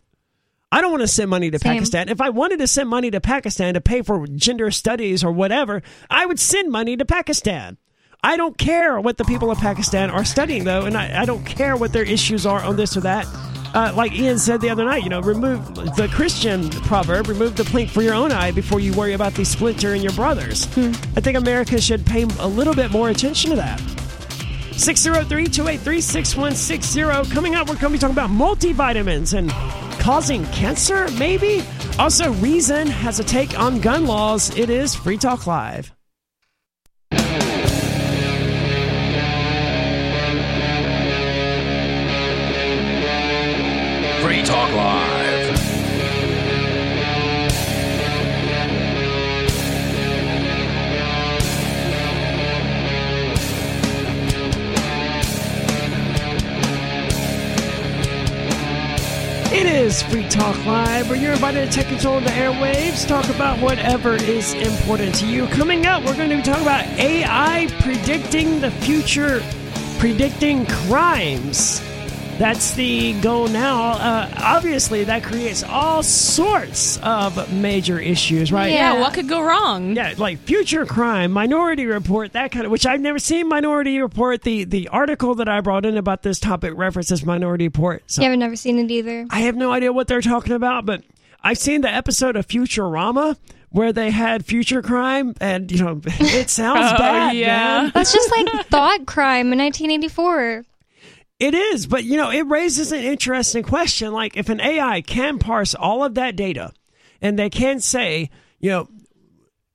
[0.72, 1.74] I don't want to send money to Same.
[1.74, 2.08] Pakistan.
[2.08, 5.82] If I wanted to send money to Pakistan to pay for gender studies or whatever,
[6.10, 7.78] I would send money to Pakistan.
[8.22, 11.44] I don't care what the people of Pakistan are studying, though, and I, I don't
[11.44, 13.26] care what their issues are on this or that.
[13.74, 17.64] Uh, like Ian said the other night, you know, remove the Christian proverb, remove the
[17.64, 20.66] plank for your own eye before you worry about the splinter in your brother's.
[20.76, 23.80] I think America should pay a little bit more attention to that.
[24.76, 27.32] 603-283-6160.
[27.32, 29.50] Coming up, we're going to be talking about multivitamins and
[30.00, 31.62] causing cancer, maybe?
[31.98, 34.56] Also, Reason has a take on gun laws.
[34.56, 35.92] It is Free Talk Live.
[44.22, 45.05] Free Talk Live.
[59.56, 63.26] It is Free Talk Live, where you're invited to take control of the airwaves, talk
[63.34, 65.46] about whatever is important to you.
[65.46, 69.42] Coming up, we're going to be talking about AI predicting the future,
[69.98, 71.80] predicting crimes.
[72.38, 73.92] That's the goal now.
[73.92, 78.70] Uh, obviously, that creates all sorts of major issues, right?
[78.70, 78.92] Yeah.
[78.94, 79.96] Yeah, what could go wrong?
[79.96, 82.70] Yeah, like future crime, Minority Report, that kind of.
[82.72, 84.42] Which I've never seen Minority Report.
[84.42, 88.02] The the article that I brought in about this topic references Minority Report.
[88.06, 89.26] So Yeah, I've never seen it either.
[89.30, 91.04] I have no idea what they're talking about, but
[91.42, 93.38] I've seen the episode of Futurama
[93.70, 97.34] where they had future crime, and you know it sounds Oh, bad.
[97.34, 97.46] yeah.
[97.84, 97.92] man.
[97.94, 100.64] That's just like thought crime in 1984.
[101.38, 104.12] It is, but you know, it raises an interesting question.
[104.12, 106.72] Like, if an AI can parse all of that data,
[107.20, 108.88] and they can say, you know,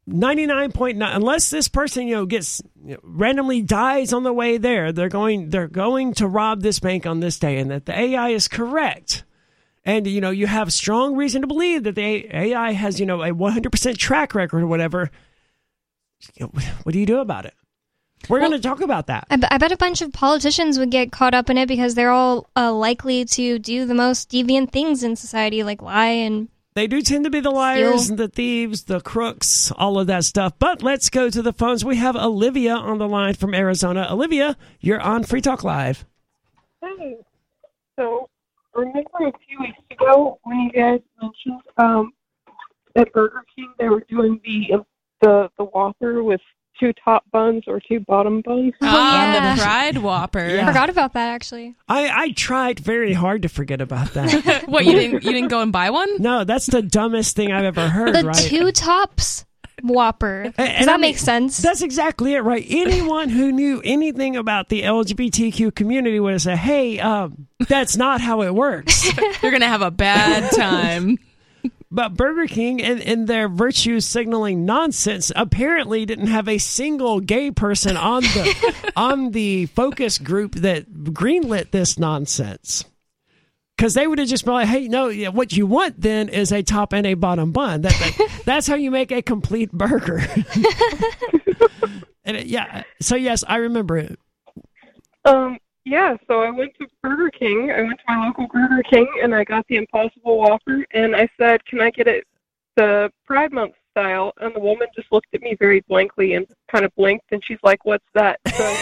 [0.07, 4.23] ninety nine point nine, unless this person you know gets you know, randomly dies on
[4.23, 7.69] the way there, they're going they're going to rob this bank on this day, and
[7.69, 9.23] that the AI is correct.
[9.83, 13.21] And you know, you have strong reason to believe that the AI has you know
[13.21, 15.11] a one hundred percent track record or whatever.
[16.35, 17.53] You know, what do you do about it?
[18.29, 19.27] We're going to talk about that.
[19.29, 21.95] I, b- I bet a bunch of politicians would get caught up in it because
[21.95, 26.47] they're all uh, likely to do the most deviant things in society, like lie and
[26.75, 28.15] They do tend to be the liars, Steal.
[28.17, 30.53] the thieves, the crooks, all of that stuff.
[30.59, 31.83] But let's go to the phones.
[31.83, 34.07] We have Olivia on the line from Arizona.
[34.09, 36.05] Olivia, you're on Free Talk Live.
[36.81, 37.17] Hey,
[37.97, 38.29] so
[38.73, 42.13] remember a few weeks ago when you guys mentioned um,
[42.95, 44.83] at Burger King they were doing the
[45.21, 46.41] the the Whopper with
[46.81, 48.73] two top buns or two bottom buns?
[48.81, 49.55] Ah, yeah.
[49.55, 50.45] the Pride Whopper.
[50.45, 50.67] Yeah.
[50.67, 51.75] forgot about that actually.
[51.87, 54.63] I, I tried very hard to forget about that.
[54.67, 56.21] what you didn't you didn't go and buy one?
[56.21, 58.35] no, that's the dumbest thing I've ever heard, The right?
[58.35, 59.45] two tops
[59.83, 60.43] Whopper.
[60.43, 61.57] Does and that I mean, make sense?
[61.57, 62.65] That's exactly it, right?
[62.69, 68.21] Anyone who knew anything about the LGBTQ community would have said, hey, um, that's not
[68.21, 69.05] how it works.
[69.43, 71.17] You're gonna have a bad time.
[71.93, 77.51] But Burger King, in, in their virtue signaling nonsense, apparently didn't have a single gay
[77.51, 82.85] person on the on the focus group that greenlit this nonsense.
[83.75, 86.51] Because they would have just been like, "Hey, no, yeah, what you want then is
[86.53, 87.81] a top and a bottom bun.
[87.81, 90.19] That, that- that's how you make a complete burger."
[92.23, 94.17] and it, yeah, so yes, I remember it.
[95.25, 97.71] Um, yeah, so I went to Burger King.
[97.71, 101.27] I went to my local Burger King and I got the Impossible Whopper and I
[101.37, 102.25] said, "Can I get it
[102.75, 106.85] the Pride Month style?" And the woman just looked at me very blankly and kind
[106.85, 108.77] of blinked and she's like, "What's that?" So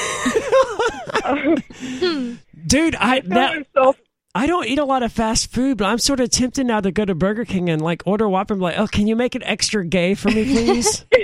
[1.26, 3.98] um, Dude, I that, myself
[4.36, 6.92] I don't eat a lot of fast food, but I'm sort of tempted now to
[6.92, 8.54] go to Burger King and like order Whopper.
[8.54, 11.06] and be like, oh, can you make it extra gay for me, please?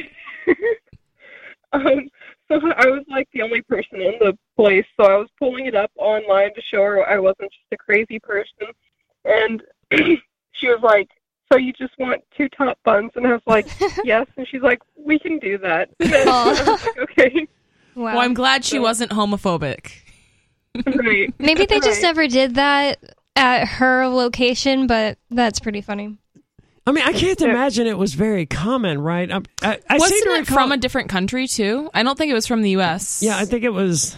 [1.74, 2.10] Um,
[2.48, 5.76] so I was like the only person in the place, so I was pulling it
[5.76, 8.68] up online to show her I wasn't just a crazy person.
[9.26, 9.64] And
[10.52, 11.10] she was like,
[11.52, 13.68] "So you just want two top buns?" And I was like,
[14.04, 17.48] "Yes." And she's like, "We can do that." And I was like, "Okay,
[17.96, 18.06] wow.
[18.06, 19.92] Well, I'm glad she wasn't homophobic.
[20.86, 23.00] right." Maybe they just never did that
[23.36, 26.18] at her location, but that's pretty funny.
[26.88, 29.32] I mean, I can't imagine it was very common, right?
[29.32, 31.90] I, I, I Wasn't to it recall- from a different country too?
[31.94, 33.24] I don't think it was from the U.S.
[33.24, 34.16] Yeah, I think it was.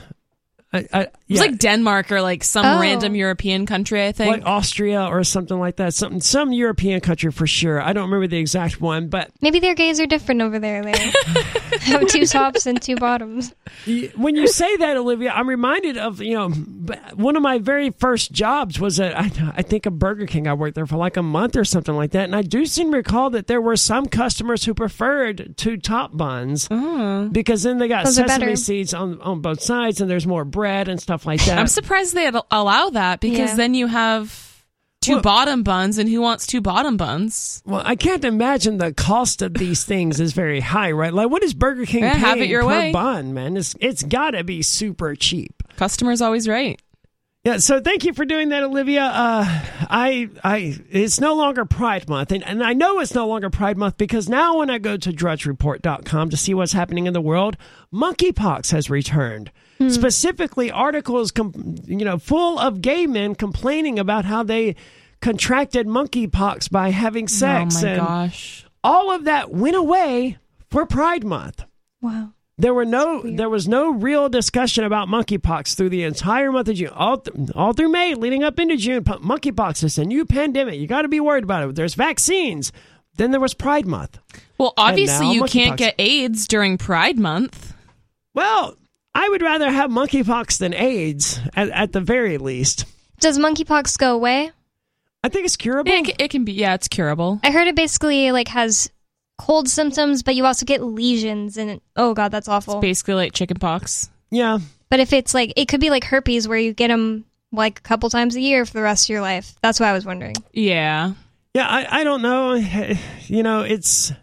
[0.74, 2.80] I, I, It was like Denmark or like some Oh.
[2.82, 4.06] random European country.
[4.06, 4.32] I think.
[4.32, 5.94] like Austria or something like that.
[5.94, 7.82] Something, some European country for sure.
[7.82, 10.84] I don't remember the exact one, but Maybe their gays are different over there.
[10.84, 10.92] They
[11.82, 13.56] have two tops and two bottoms.
[14.16, 16.50] When you say that, Olivia, I'm reminded of you know
[17.16, 20.48] one of my very first jobs was at I, I think a Burger King.
[20.48, 22.92] I worked there for like a month or something like that, and I do seem
[22.92, 27.30] to recall that there were some customers who preferred two top buns oh.
[27.32, 30.67] because then they got Those sesame seeds on on both sides, and there's more bread
[30.68, 31.58] and stuff like that.
[31.58, 33.56] I'm surprised they allow that because Yeah.
[33.56, 34.46] then you have
[35.02, 37.62] two Well- bottom buns, and who wants two bottom buns?
[37.66, 41.14] well, I can't imagine the cost of these things is very high, right?
[41.14, 42.92] Like, what is Burger King Yeah, paying have it your per way.
[42.92, 43.56] bun, man?
[43.58, 45.64] It's it's got to be super cheap.
[45.78, 46.80] Customer's always right.
[47.48, 49.04] Yeah, so thank you for doing that, Olivia.
[49.04, 49.46] Uh,
[49.90, 53.78] I, I, it's no longer Pride Month, and, and I know it's no longer Pride
[53.78, 57.56] Month because now when I go to DrudgeReport.com to see what's happening in the world,
[57.94, 59.54] monkeypox has returned.
[59.88, 64.76] Specifically, articles, com- you know, full of gay men complaining about how they
[65.22, 68.66] contracted monkeypox by having sex, oh my and gosh.
[68.84, 70.38] all of that went away
[70.70, 71.64] for Pride Month.
[72.02, 72.34] Wow.
[72.60, 76.76] There were no, there was no real discussion about monkeypox through the entire month of
[76.76, 79.04] June, all, th- all through May, leading up into June.
[79.04, 80.80] P- monkeypox is a new pandemic.
[80.80, 81.76] You got to be worried about it.
[81.76, 82.72] There's vaccines.
[83.18, 84.18] Then there was Pride Month.
[84.58, 87.76] Well, obviously now you can't get AIDS during Pride Month.
[88.34, 88.76] Well,
[89.14, 92.86] I would rather have monkeypox than AIDS, at, at the very least.
[93.20, 94.52] Does monkeypox go away?
[95.24, 95.92] I think it's curable.
[95.92, 97.40] It, it can be, yeah, it's curable.
[97.44, 98.90] I heard it basically like has
[99.38, 102.80] cold symptoms, but you also get lesions, and oh god, that's awful.
[102.80, 104.10] Basically like chickenpox.
[104.32, 104.60] yeah.
[104.90, 107.82] But if it's like it could be like herpes, where you get them like a
[107.82, 109.56] couple times a year for the rest of your life.
[109.62, 110.36] That's what I was wondering.
[110.54, 111.14] Yeah.
[111.54, 112.56] Yeah, I, I don't know.
[113.28, 114.14] You know, it's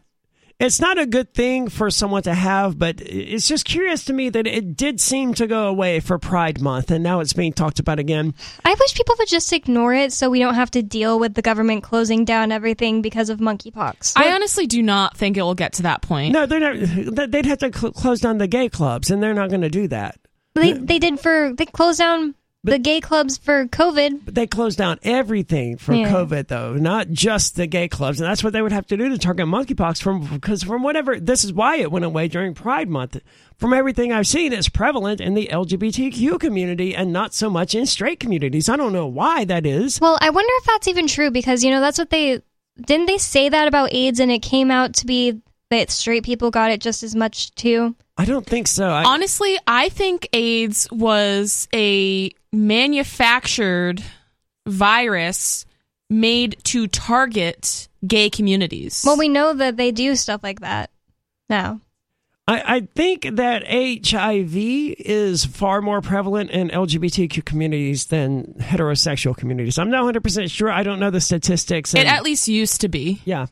[0.60, 4.28] it's not a good thing for someone to have, but it's just curious to me
[4.31, 7.81] that it did seem to go away for Pride Month, and now it's being talked
[7.81, 8.35] about again.
[8.64, 11.43] I wish people would just ignore it so we don't have to deal with the
[11.43, 14.12] government closing down everything because of monkeypox.
[14.16, 16.32] I honestly do not think it will get to that point.
[16.32, 17.31] No, they're not.
[17.31, 19.89] They'd have to cl- close down the gay clubs, and they're not going to do
[19.89, 20.18] that.
[20.55, 22.35] they they did for they closed down
[22.65, 24.24] the gay clubs for COVID.
[24.24, 26.11] But they closed down everything for Yeah.
[26.11, 29.09] COVID, though, not just the gay clubs, and that's what they would have to do
[29.11, 30.03] to target monkeypox.
[30.03, 33.20] From because from whatever this is why it went away during Pride Month.
[33.57, 37.86] From everything I've seen, it's prevalent in the LGBTQ community and not so much in
[37.86, 38.69] straight communities.
[38.69, 40.01] I don't know why that is.
[40.01, 42.41] Well, I wonder if that's even true because you know that's what they
[42.85, 46.51] didn't they say that about AIDS and it came out to be that straight people
[46.51, 47.95] got it just as much too.
[48.16, 48.89] I don't think so.
[48.89, 54.02] I, Honestly, I think AIDS was a manufactured
[54.66, 55.66] virus
[56.09, 59.02] made to target gay communities.
[59.05, 60.90] Well, we know that they do stuff like that
[61.48, 61.81] now.
[62.47, 69.78] I, I think that HIV is far more prevalent in LGBTQ communities than heterosexual communities.
[69.78, 70.70] I'm not 100% sure.
[70.70, 71.94] I don't know the statistics.
[71.94, 73.22] it at least used to be.
[73.24, 73.47] Yeah.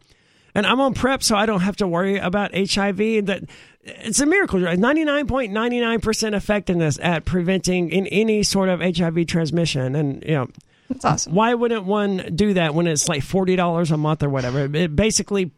[0.54, 3.26] And I'm on PrEP, so I don't have to worry about HIV.
[3.26, 3.44] That
[3.82, 4.78] it's a miracle, right?
[4.78, 9.94] 99.99% effectiveness at preventing in any sort of HIV transmission.
[9.94, 10.48] And, you know,
[10.88, 11.34] That's awesome.
[11.34, 14.68] why wouldn't one do that when it's like $40 a month or whatever?
[14.74, 15.50] It basically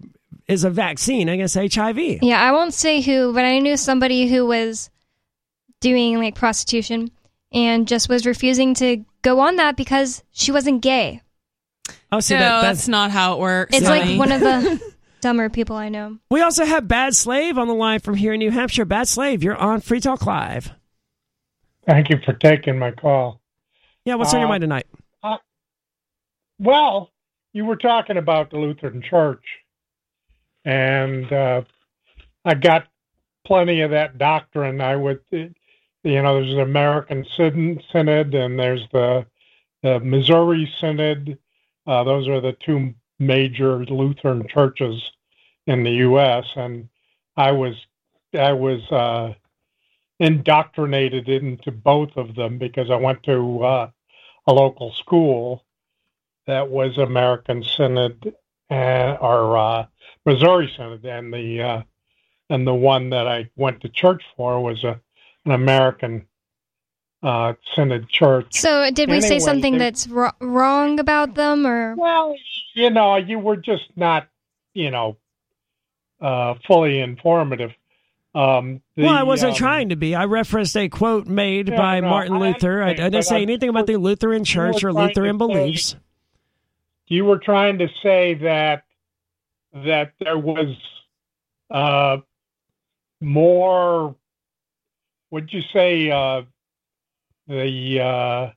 [0.46, 1.98] is a vaccine against HIV.
[2.22, 4.90] Yeah, I won't say who, but I knew somebody who was
[5.80, 7.10] doing like prostitution
[7.52, 11.20] and just was refusing to go on that because she wasn't gay.
[12.16, 13.76] Oh, see, no, that, that's that's, not how it works.
[13.76, 14.16] It's honey.
[14.16, 14.80] like one of the
[15.20, 16.18] dumber people I know.
[16.30, 18.84] we also have Bad Slave on the line from here in New Hampshire.
[18.84, 20.70] Bad Slave, you're on Free Talk Live.
[21.86, 23.40] Thank you for taking my call.
[24.04, 24.86] Yeah, what's on your Uh, mind tonight?
[26.58, 27.10] Well,
[27.52, 29.44] you were talking about the Lutheran Church,
[30.64, 31.62] and uh,
[32.44, 32.86] I got
[33.44, 34.80] plenty of that doctrine.
[34.80, 35.52] I would, you
[36.04, 39.26] know, there's the American Synod and there's the,
[39.82, 41.38] the Missouri Synod.
[41.86, 45.02] Uh, those are the two major Lutheran churches
[45.66, 46.44] in the U.S.
[46.56, 46.88] And
[47.36, 47.74] I was,
[48.32, 49.34] I was uh,
[50.20, 53.90] indoctrinated into both of them because I went to uh,
[54.46, 55.64] a local school
[56.46, 58.34] that was American Synod
[58.70, 59.86] uh, or uh,
[60.26, 61.82] Missouri Synod, and the uh,
[62.50, 65.00] and the one that I went to church for was a
[65.44, 66.26] an American
[67.24, 68.46] uh, Synod church.
[68.52, 72.36] So, did we say something they- that's ro- wrong about them or Well,
[72.74, 74.28] you know, you were just not,
[74.74, 75.16] you know,
[76.20, 77.72] uh, fully informative.
[78.34, 80.14] Um, the, well, I wasn't um, trying to be.
[80.14, 82.82] I referenced a quote made Yeah, by no, Martin I Luther.
[82.82, 85.96] I, I didn't say I- anything about the Lutheran Church or Lutheran to say- beliefs.
[87.06, 88.84] You were trying to say that
[89.72, 90.74] that there was
[91.70, 92.18] uh,
[93.20, 94.14] more.
[95.30, 96.42] Would you say uh,
[97.46, 98.50] the uh,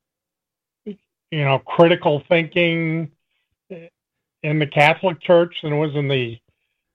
[1.32, 3.12] you know critical thinking
[4.44, 6.38] in the Catholic Church than it was in the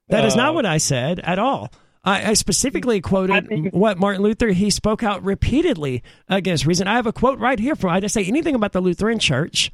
[0.09, 1.71] That is not uh, what I said at all.
[2.05, 6.89] I, I specifically quoted what Martin Luther he spoke out repeatedly against reason.
[6.89, 7.91] I have a quote right here from.
[7.91, 9.71] I didn't say anything about the Lutheran Church.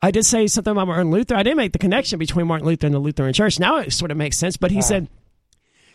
[0.00, 1.34] I did say something about Martin Luther.
[1.34, 3.58] I didn't make the connection between Martin Luther and the Lutheran Church.
[3.58, 4.56] Now it sort of makes sense.
[4.56, 5.08] But he said,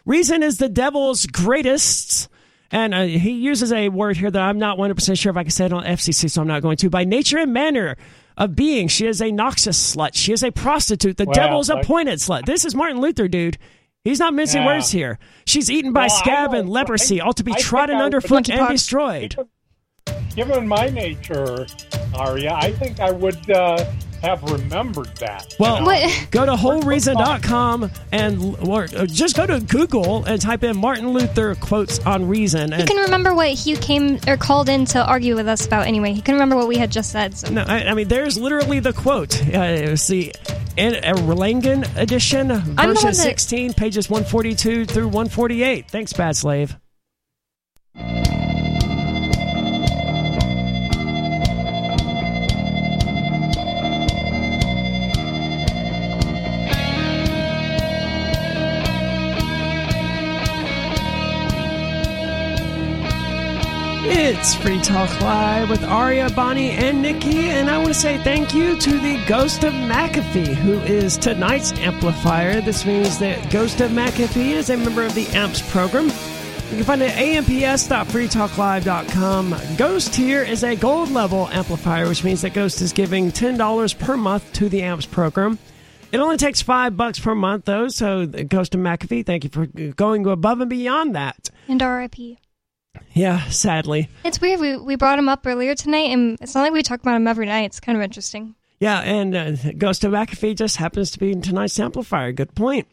[0.06, 2.30] "Reason is the devil's greatest."
[2.72, 5.52] And uh, he uses a word here that I'm not 100% sure if I can
[5.52, 6.90] say it on FCC, so I'm not going to.
[6.90, 7.96] By nature and manner
[8.38, 10.12] of being, she is a noxious slut.
[10.14, 11.18] She is a prostitute.
[11.18, 12.46] The devil's like- appointed slut.
[12.46, 13.58] This is Martin Luther, dude.
[14.04, 14.68] He's not mincing Yeah.
[14.68, 15.18] words here.
[15.46, 18.68] She's eaten by Well, scab and leprosy, I- all to be I trodden underfoot and
[18.70, 19.36] destroyed.
[20.36, 21.66] given my nature,
[22.14, 23.84] Aria, I think I would uh,
[24.22, 25.56] have remembered that.
[25.60, 25.86] Well.
[25.86, 26.28] What?
[26.32, 31.56] go to wholereason.com and or uh, just go to Google and type in Martin Luther
[31.56, 32.72] quotes on reason.
[32.72, 35.88] He And can remember what he came or called in to argue with us about
[35.88, 36.14] anyway.
[36.14, 37.38] He can remember what we had just said.
[37.38, 37.50] So.
[37.50, 39.42] no, I, I mean, there's literally the quote.
[39.42, 40.34] Uh, it's the
[40.76, 45.90] in a Erlangen edition, the version one that- 16, pages 142 through 148.
[45.90, 46.78] Thanks, Bad Slave.
[64.10, 68.54] It's Free Talk Live with Aria, Bonnie, and Nikki, and I want to say thank
[68.54, 72.62] you to the Ghost of McAfee, who is tonight's amplifier.
[72.62, 76.06] This means that Ghost of McAfee is a member of the AMPS program.
[76.06, 79.56] You can find it at amps.freetalklive.com.
[79.78, 84.16] Ghost here is a gold level amplifier, which means that Ghost is giving $10 per
[84.16, 85.60] month to the AMPS program.
[86.14, 89.66] It only takes five bucks per month, though, so Ghost of McAfee, thank you for
[89.66, 91.50] going above and beyond that.
[91.68, 92.38] And RIP.
[93.14, 94.10] Yeah, sadly.
[94.24, 94.60] It's weird.
[94.60, 97.28] We, we brought him up earlier tonight, and it's not like we talk about him
[97.28, 97.66] every night.
[97.66, 98.56] It's kind of interesting.
[98.80, 102.32] Yeah, and uh, Ghost of McAfee just happens to be tonight's amplifier.
[102.32, 102.88] Good point.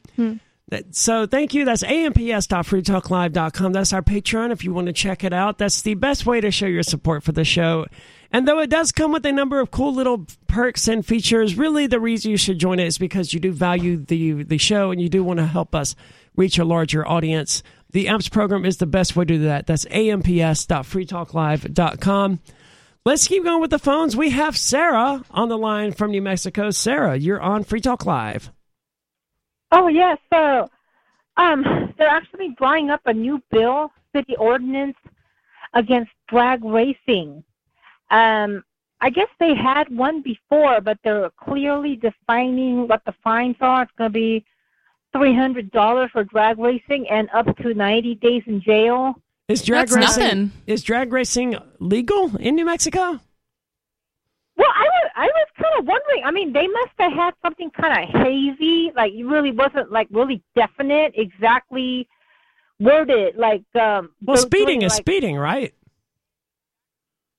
[0.68, 1.64] That- So thank you.
[1.66, 3.72] That's amps.freetalklive.com.
[3.72, 5.58] That's our Patreon if you want to check it out.
[5.58, 7.86] That's the best way to show your support for the show.
[8.32, 11.86] And though it does come with a number of cool little perks and features, really
[11.86, 15.00] the reason you should join it is because you do value the the show and
[15.00, 15.94] you do want to help us
[16.34, 17.62] reach a larger audience.
[17.94, 19.68] The AMPS program is the best way to do that.
[19.68, 22.40] That's amps.freetalklive.com.
[23.04, 24.16] Let's keep going with the phones.
[24.16, 26.70] We have Sarah on the line from New Mexico.
[26.70, 28.50] Sarah, you're on Free Talk Live.
[29.70, 30.68] Oh yes, so
[31.36, 34.96] um, they're actually drawing up a new bill, city ordinance
[35.72, 37.44] against drag racing.
[38.10, 38.64] Um,
[39.00, 43.84] I guess they had one before, but they're clearly defining what the fines are.
[43.84, 44.44] It's going to be
[45.16, 49.14] three hundred dollars for drag racing and up to ninety days in jail.
[49.48, 50.52] Is drag That's racing nothing.
[50.66, 53.20] is drag racing legal in New Mexico?
[54.56, 56.22] Well, I was I was kind of wondering.
[56.24, 60.08] I mean, they must have had something kind of hazy, like it really wasn't like
[60.10, 62.08] really definite, exactly
[62.80, 63.36] worded.
[63.36, 65.74] Like um, Well, speeding doing, is like- speeding, right?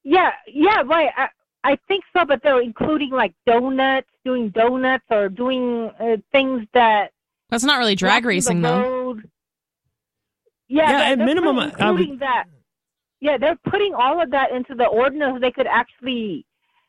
[0.04, 1.10] Yeah, yeah, right.
[1.18, 1.28] I,
[1.64, 7.12] I think so, but they're including like donuts, doing donuts, or doing uh, things that
[7.50, 9.20] That's not really drag blocking racing, though.
[10.68, 12.46] Yeah, Yeah, they're- at minimum, putting- I would- including that.
[13.22, 15.40] Yeah, they're putting all of that into the ordinance.
[15.42, 16.46] They could actually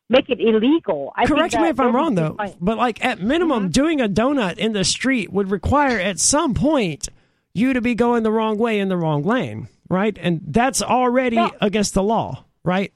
[0.08, 1.12] make it illegal.
[1.16, 2.48] I think Correct me if I'm wrong though, is fine.
[2.50, 2.64] Mm-hmm.
[2.64, 7.08] but like at minimum, doing a donut in the street would require at some point
[7.54, 10.16] you to be going the wrong way in the wrong lane, right?
[10.20, 12.92] And that's already Well- against the law, right?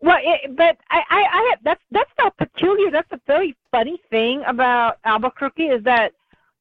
[0.00, 2.90] Well, it, but I, I, I have, that's that's not peculiar.
[2.90, 6.17] That's a very funny thing about Albuquerque is that th-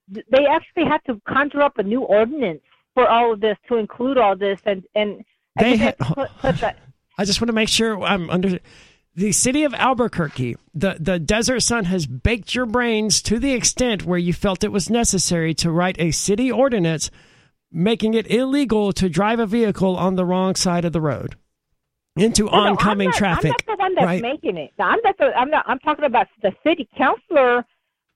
[0.10, 2.62] they actually had to conjure up a new ordinance
[2.94, 5.24] for all of this to include all this, and and
[5.60, 6.80] They guess had- put, put oh, that.
[7.18, 8.60] I just want to make sure I'm under
[9.16, 10.56] the city of Albuquerque.
[10.74, 14.72] The the desert sun has baked your brains to the extent where you felt it
[14.72, 17.10] was necessary to write a city ordinance
[17.72, 21.36] making it illegal to drive a vehicle on the wrong side of the road
[22.16, 23.46] into no, oncoming I'm not, traffic.
[23.46, 24.22] I'm not the one that's right?
[24.22, 24.72] making it.
[24.80, 25.18] No, I'm not.
[25.18, 25.66] The, I'm not.
[25.68, 27.66] I'm talking about the city councilor.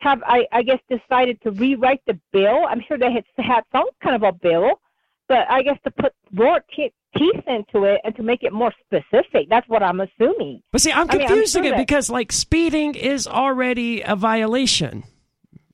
[0.02, 0.46] Have I?
[0.52, 2.66] I guess decided to rewrite the bill.
[2.68, 4.80] I'm sure they had had some kind of a bill,
[5.28, 8.74] but I guess to put more te- teeth into it and to make it more
[8.86, 9.48] specific.
[9.50, 10.64] That's what I'm assuming.
[10.72, 14.16] But see, I'm I mean, I'm confusing sure it because like speeding is already a
[14.16, 15.04] violation.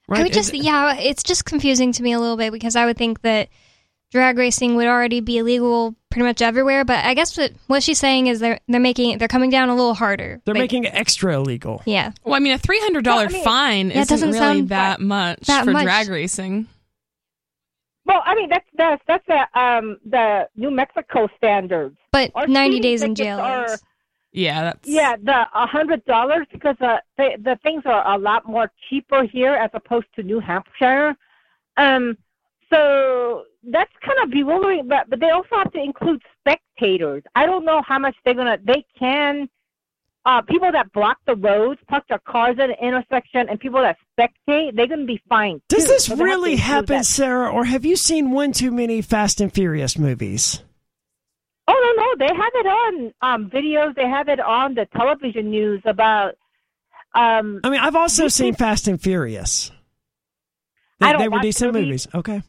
[0.10, 0.22] Right?
[0.22, 2.98] I would just, yeah, it's just confusing to me a little bit because I would
[2.98, 3.50] think that
[4.12, 6.84] drag racing would already be illegal pretty much everywhere.
[6.84, 9.76] But I guess what what she's saying is they're they're making they're coming down a
[9.76, 10.42] little harder.
[10.46, 11.82] They're Like, making it extra illegal.
[11.86, 12.12] yeah.
[12.24, 14.30] Well, I mean, a three hundred dollar Well, I mean- fine Yeah, it isn't doesn't
[14.30, 15.84] really sound that much that for much.
[15.84, 16.68] drag racing.
[18.06, 21.98] Well, I mean that's that's that's the um the New Mexico standards.
[22.12, 23.40] But Our 90 days in jail.
[23.40, 23.84] are- is-
[24.32, 28.48] Yeah, that's Yeah, the a hundred dollars because uh, the the things are a lot
[28.48, 31.16] more cheaper here as opposed to New Hampshire.
[31.76, 32.18] Um,
[32.72, 34.88] so that's kind of bewildering.
[34.88, 37.24] But but they also have to include spectators.
[37.36, 38.58] I don't know how much they're gonna.
[38.64, 39.50] They can.
[40.26, 43.96] Uh, people that block the roads, park their cars at an intersection, and people that
[44.20, 45.62] spectate, they're going to be fined.
[45.70, 45.88] Does too.
[45.88, 47.02] this So to really happen.
[47.06, 50.62] Sarah, or have you seen one too many Fast and Furious movies?
[51.70, 53.96] Oh no, no, they have it on um, videos.
[53.96, 56.36] They have it on the television news about.
[57.16, 59.72] Um, I mean, I've also seen Fast and Furious.
[61.00, 61.86] They, I don't they were decent movies.
[61.86, 62.08] movies.
[62.16, 62.42] Okay.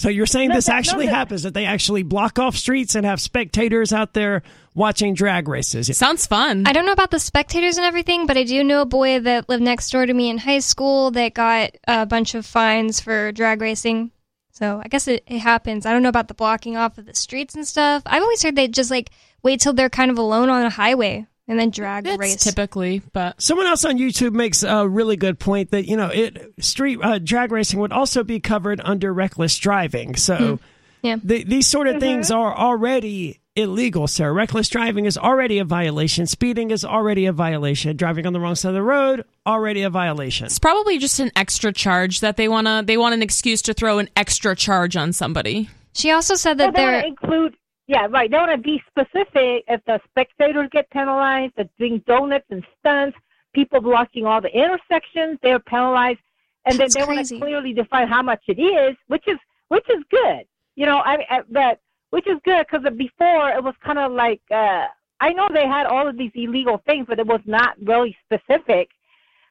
[0.00, 2.94] So you're saying No, this no, actually that- happens that they actually block off streets
[2.94, 4.42] and have spectators out there
[4.74, 5.94] watching drag races.
[5.94, 6.64] sounds fun.
[6.66, 9.50] I don't know about the spectators and everything, but I do know a boy that
[9.50, 13.30] lived next door to me in high school that got a bunch of fines for
[13.32, 14.10] drag racing.
[14.52, 15.84] So I guess it, it happens.
[15.84, 18.02] I don't know about the blocking off of the streets and stuff.
[18.06, 19.10] I've always heard they just like
[19.42, 22.42] wait till they're kind of alone on a highway and then drag That's race.
[22.42, 26.54] typically, but Someone else on YouTube makes a really good point that you know it
[26.60, 30.16] street uh, drag racing would also be covered under reckless driving.
[30.16, 30.58] So
[31.02, 31.16] Yeah.
[31.22, 34.32] the, these sort of things are already illegal, sir.
[34.32, 36.26] Reckless driving is already a violation.
[36.26, 37.96] Speeding is already a violation.
[37.96, 40.46] Driving on the wrong side of the road already a violation.
[40.46, 42.84] it's probably just an extra charge that they wanna.
[42.86, 45.68] They want an excuse to throw an extra charge on somebody.
[45.94, 47.56] She also said that they want they're include,
[47.90, 48.30] yeah, right.
[48.30, 49.64] They want to be specific.
[49.66, 53.18] If the spectators get penalized, the doing donuts and stunts,
[53.52, 56.20] people blocking all the intersections, they're penalized,
[56.66, 59.38] and That's then they want to clearly define how much it is, which is
[59.70, 60.44] which is good.
[60.76, 61.80] You know, I, I but
[62.10, 64.86] which is good because before it was kind of like uh,
[65.18, 68.90] I know they had all of these illegal things, but it was not really specific.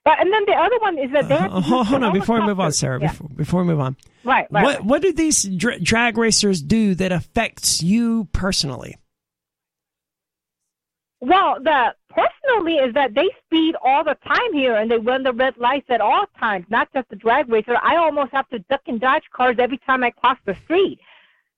[0.06, 2.60] But and then the other one is that they Uh, hold, on, before we move
[2.60, 2.72] on.
[2.72, 3.00] Sarah.
[3.02, 3.10] Yeah.
[3.12, 4.64] Before, before we move on, Right, right.
[4.64, 8.98] what what do these dra- drag racers do that affects you personally?
[11.22, 15.34] Well, the personally is that they speed all the time here, and they run the
[15.34, 16.66] red lights at all times.
[16.70, 17.76] Not just the drag racer.
[17.82, 21.00] I almost have to duck and dodge cars every time I cross the street.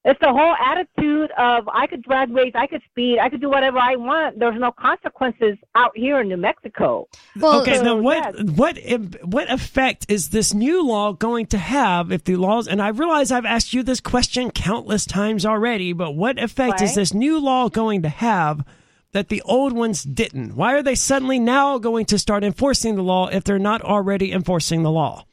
[0.03, 3.49] It's the whole attitude of I could drag race, I could speed, I could do
[3.49, 4.39] whatever I want.
[4.39, 7.07] There's no consequences out here in New Mexico.
[7.39, 7.61] well.
[7.61, 8.49] okay, so, now what yes.
[8.49, 8.77] what
[9.23, 12.67] what effect is this new law going to have if the laws?
[12.67, 16.95] And I realize I've asked you this question countless times already, but what effect is
[16.95, 18.65] this new law going to have
[19.11, 20.55] that the old ones didn't?
[20.55, 24.31] Why are they suddenly now going to start enforcing the law if they're not already
[24.31, 25.25] enforcing the law?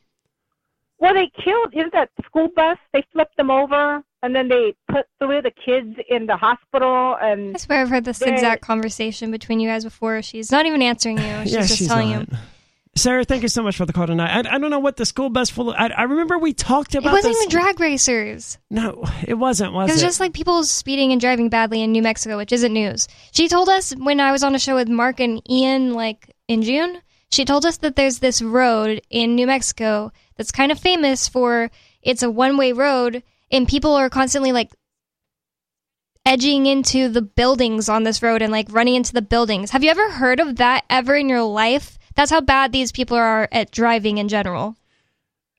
[1.00, 2.76] Well, they killed isn't that school bus?
[2.92, 7.16] They flipped them over, and then they put three of the kids in the hospital.
[7.20, 10.22] And I swear I've heard this They- exact conversation between you guys before.
[10.22, 11.42] She's not even answering you.
[11.44, 12.28] She's yeah, just she's telling not.
[12.30, 12.36] you.
[12.96, 14.44] Sarah, thank you so much for the call tonight.
[14.44, 15.70] I, I don't know what the school bus full.
[15.70, 17.10] Of, I, I remember we talked about.
[17.10, 17.42] It wasn't this.
[17.46, 18.58] even drag racers.
[18.70, 19.72] No, it wasn't.
[19.72, 20.06] Was It was it?
[20.06, 23.06] just like people speeding and driving badly in New Mexico, which isn't news.
[23.30, 26.62] She told us when I was on a show with Mark and Ian, like in
[26.62, 27.00] June,
[27.30, 31.70] she told us that there's this road in New Mexico that's kind of famous for
[32.00, 34.70] it's a one way road, and people are constantly like
[36.24, 39.70] edging into the buildings on this road and like running into the buildings.
[39.70, 41.98] Have you ever heard of that ever in your life?
[42.14, 44.76] That's how bad these people are at driving in general.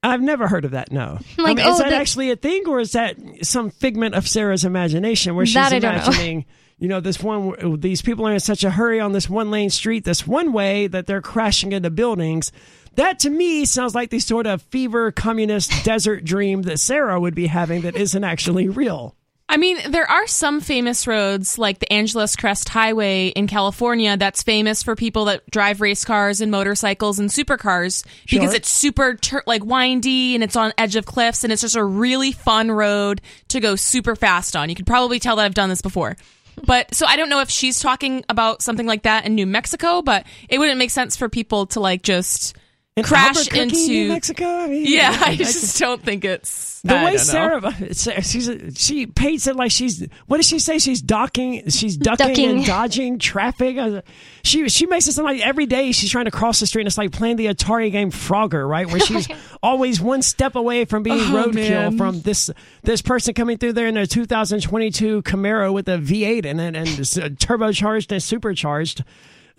[0.03, 0.91] I've never heard of that.
[0.91, 3.69] No, Like, I mean, is oh, that the- actually a thing, or is that some
[3.69, 5.89] figment of Sarah's imagination, where she's That know.
[5.89, 6.45] imagining,
[6.77, 9.69] you know, this one, these people are in such a hurry on this one lane
[9.69, 12.51] street, this one way that they're crashing into buildings.
[12.99, 17.33] That to me sounds like the sort of fever communist desert dream that Sarah would
[17.33, 19.15] be having that isn't actually real.
[19.47, 24.43] I mean, there are some famous roads like the Angeles Crest Highway in California that's
[24.43, 29.43] famous for people that drive race cars and motorcycles and supercars because it's super tur-
[29.47, 33.21] like windy and it's on edge of cliffs and it's just a really fun road
[33.47, 34.67] to go super fast on.
[34.67, 36.17] You could probably tell that I've done this before.
[36.65, 40.01] But so I don't know if she's talking about something like that in New Mexico,
[40.01, 42.57] but it wouldn't make sense for people to like just
[42.99, 44.45] In crash Albuquerque, into New Mexico.
[44.45, 47.19] I mean, Yeah, I I just don't think it's The I way don't.
[47.19, 50.79] Sarah, Sarah- she's she paints it like she's what does she say?
[50.79, 52.49] She's docking, she's ducking, Ducking.
[52.49, 53.77] and dodging traffic.
[53.77, 54.01] Uh,
[54.43, 56.81] She she makes it sound like every day she's trying to cross the street.
[56.83, 58.87] and It's like playing the Atari game Frogger, right?
[58.87, 59.27] Where she's
[59.63, 61.53] always one step away from being Oh, roadkill
[61.91, 61.97] man.
[61.97, 62.49] from this
[62.83, 66.87] this person coming through there in a 2022 Camaro with a V8 in it and
[66.87, 69.03] uh, turbocharged and supercharged.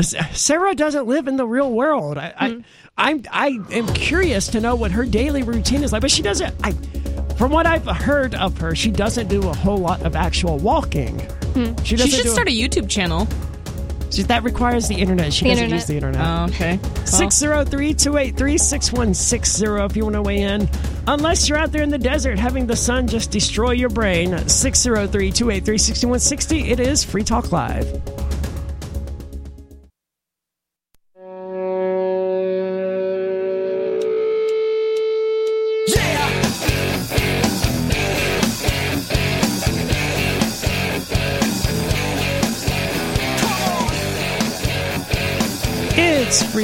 [0.02, 2.18] Sarah doesn't live in the real world.
[2.18, 2.60] I, Hmm.
[2.98, 6.22] I, I'm, I am curious to know what her daily routine is like, but she
[6.22, 6.54] doesn't.
[6.62, 6.72] I,
[7.36, 11.18] from what I've heard of her, she doesn't do a whole lot of actual walking.
[11.54, 13.26] She She doesn't should start a YouTube channel.
[14.10, 15.32] She, that requires the internet.
[15.32, 15.80] She The doesn't internet.
[15.80, 16.20] use the internet.
[16.26, 16.78] Oh, okay.
[16.82, 20.68] Well, 603 283 6160 if you want to weigh in.
[21.06, 24.36] Unless you're out there in the desert having the sun just destroy your brain.
[24.48, 26.70] 603 283 6160.
[26.72, 27.86] It is Free Talk Live.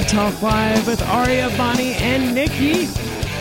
[0.08, 2.86] Talk Live with Aria, Bonnie, and Nikki.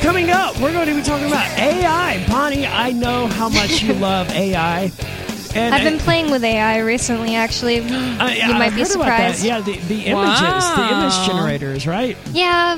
[0.01, 2.25] Coming up, we're going to be talking about AI.
[2.27, 4.91] Bonnie, I know how much you love AI.
[5.53, 7.79] And I've been playing with AI recently, actually.
[7.81, 9.35] I, you might be heard about that.
[9.35, 9.45] surprised.
[9.45, 12.17] Yeah, the, the images, the image generators, right?
[12.31, 12.77] Yeah.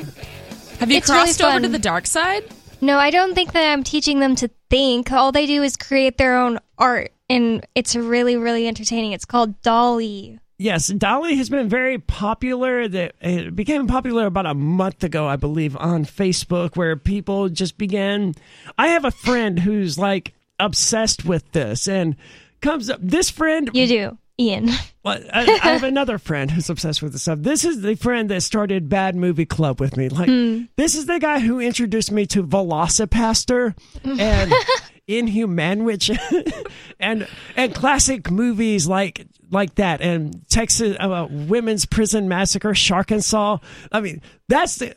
[0.80, 2.44] Have you It's really crossed over to the dark side?
[2.82, 5.10] No, I don't think that I'm teaching them to think.
[5.12, 9.12] All they do is create their own art, and it's really, really entertaining.
[9.12, 10.38] It's called DALL-E.
[10.60, 12.88] Yes, DALL-E has been very popular.
[12.88, 17.78] That it became popular about a month ago, I believe, on Facebook, where people just
[17.78, 18.34] began.
[18.76, 22.16] I have a friend who's like obsessed with this, and
[22.60, 22.98] comes up.
[23.00, 24.70] This friend, You do, Ian.
[25.04, 27.38] Well, I, I have another friend who's obsessed with this stuff.
[27.40, 30.10] This is the friend that started Bad Movie Club with me.
[30.10, 30.64] Like, hmm.
[30.76, 33.74] this is the guy who introduced me to Velocipastor
[34.04, 34.52] and
[35.08, 36.10] Inhuman, which
[37.00, 37.26] and
[37.56, 43.58] and classic movies like like that, and Texas uh, Women's Prison Massacre, Shark and Saw.
[43.90, 44.94] I mean, that's the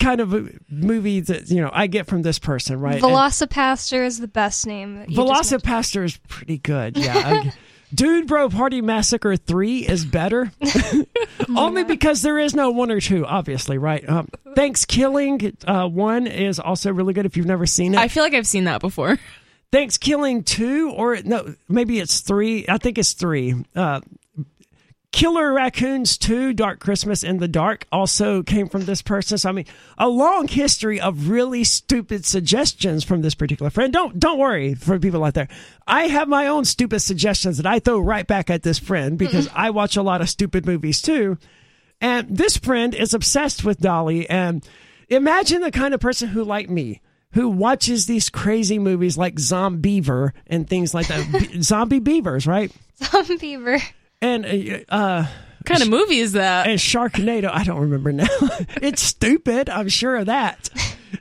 [0.00, 2.94] kind of a movie that you know I get from this person, right?
[2.94, 4.96] And- Velocipastor is the best name.
[4.96, 5.62] that you just mentioned.
[5.62, 6.96] Velocipastor is pretty good.
[6.98, 7.14] Yeah.
[7.16, 7.52] I-
[7.94, 10.50] Dude Bro Party Massacre 3 is better.
[11.54, 14.08] Only because there is no one or two, obviously, right?
[14.08, 14.28] Um,
[14.88, 18.00] Killing uh, 1 is also really good if you've never seen it.
[18.00, 19.18] I feel like I've seen that before.
[19.72, 22.66] Thanksgiving 2, or no, maybe it's 3.
[22.68, 23.64] I think it's 3.
[23.74, 24.00] Uh,
[25.12, 29.36] Killer Raccoons 2, Dark Christmas in the Dark, also came from this person.
[29.36, 29.66] So, I mean,
[29.98, 33.92] a long history of really stupid suggestions from this particular friend.
[33.92, 35.48] Don't don't worry for people out there.
[35.86, 39.48] I have my own stupid suggestions that I throw right back at this friend because
[39.54, 41.36] I watch a lot of stupid movies too.
[42.00, 44.26] And this friend is obsessed with DALL-E.
[44.28, 44.66] And
[45.08, 47.00] imagine the kind of person who, like me,
[47.32, 51.30] who watches these crazy movies like Zombeaver and things like that.
[51.32, 52.70] Be- Zombie beavers, right?
[53.00, 53.82] Zombeaver.
[54.20, 55.22] And uh, uh,
[55.58, 56.66] What kind of movie is that?
[56.66, 57.50] and Sharknado.
[57.52, 58.26] I don't remember now.
[58.80, 59.68] it's stupid.
[59.70, 60.68] I'm sure of that.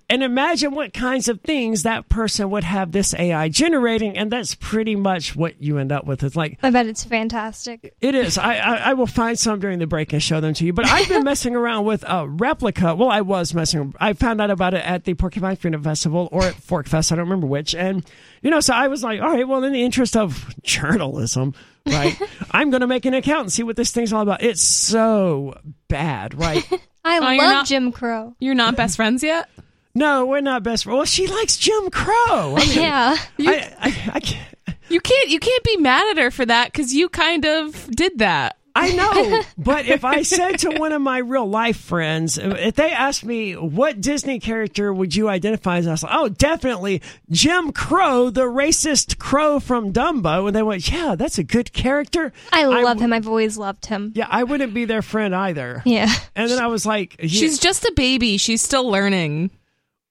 [0.09, 4.55] And imagine what kinds of things that person would have this AI generating, and that's
[4.55, 6.23] pretty much what you end up with.
[6.23, 7.93] It's like I bet it's fantastic.
[8.01, 8.37] it is.
[8.37, 10.73] I, I I will find some during the break and show them to you.
[10.73, 12.97] But I've been messing around with a Replika.
[12.97, 13.93] Well, I was messing.
[13.99, 17.11] I found out about it at the Porcupine Freedom Festival or at PorcFest.
[17.11, 17.73] I don't remember which.
[17.75, 18.05] And
[18.41, 21.53] you know, so I was like, all right, well, in the interest of journalism,
[21.87, 22.19] right,
[22.51, 24.41] I'm going to make an account and see what this thing's all about.
[24.43, 25.57] It's so
[25.87, 26.63] bad, right?
[27.03, 28.35] I Oh, love not- Jim Crow.
[28.39, 29.49] You're not best friends yet?
[29.93, 30.95] No, we're not best friends.
[30.95, 32.55] Well, she likes Jim Crow.
[32.57, 33.17] I mean, Yeah.
[33.39, 34.55] I, I, I, can't-
[34.89, 38.19] You can't you can't be mad at her for that because you kind of did
[38.19, 38.57] that.
[38.73, 42.75] I know, but if I said to one of my real life friends, uh, if
[42.75, 47.01] they asked me what Disney character would you identify as, I was like, oh, definitely
[47.29, 52.31] Jim Crow, the racist crow from Dumbo, and they went, yeah, that's a good character.
[52.53, 53.11] I love w- him.
[53.11, 54.13] I've always loved him.
[54.15, 55.81] Yeah, I wouldn't be their friend either.
[55.85, 56.07] Yeah.
[56.37, 57.27] And then I was like, yeah.
[57.27, 58.37] She's just a baby.
[58.37, 59.51] She's still learning.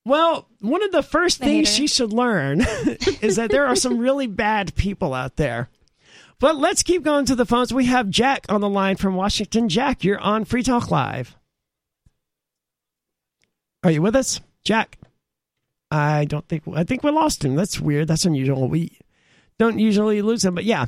[0.05, 2.61] Well, one of the first hate things she should learn
[3.21, 5.69] is that there are some really bad people out there.
[6.39, 7.73] But let's keep going to the phones.
[7.73, 9.69] We have Jack on the line from Washington.
[9.69, 11.37] Jack, you're on Free Talk Live.
[13.85, 14.99] Are you with us, Jack?
[15.91, 17.57] I don't think I think we lost him.
[17.57, 18.09] That's weird.
[18.09, 18.69] That's unusual.
[18.69, 18.99] We
[19.59, 20.87] don't usually lose him, but yeah.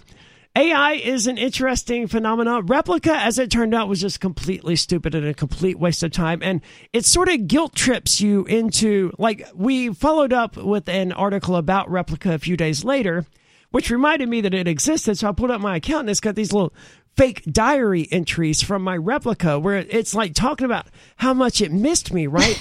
[0.55, 2.67] AI is an interesting phenomenon.
[2.67, 6.41] Replika, as it turned out, was just completely stupid and a complete waste of time.
[6.43, 6.61] And
[6.93, 11.89] it sort of guilt trips you into, like, we followed up with an article about
[11.89, 13.25] Replika a few days later,
[13.71, 15.17] which reminded me that it existed.
[15.17, 16.75] So I pulled up my account and it's got these little
[17.17, 22.13] fake diary entries from my Replika where it's like talking about how much it missed
[22.13, 22.59] me, right?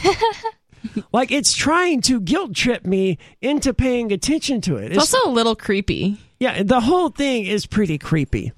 [1.14, 4.94] like it's trying to guilt trip me into paying attention to it.
[4.94, 6.18] It's also a little creepy.
[6.42, 8.52] Yeah, the whole thing is pretty creepy.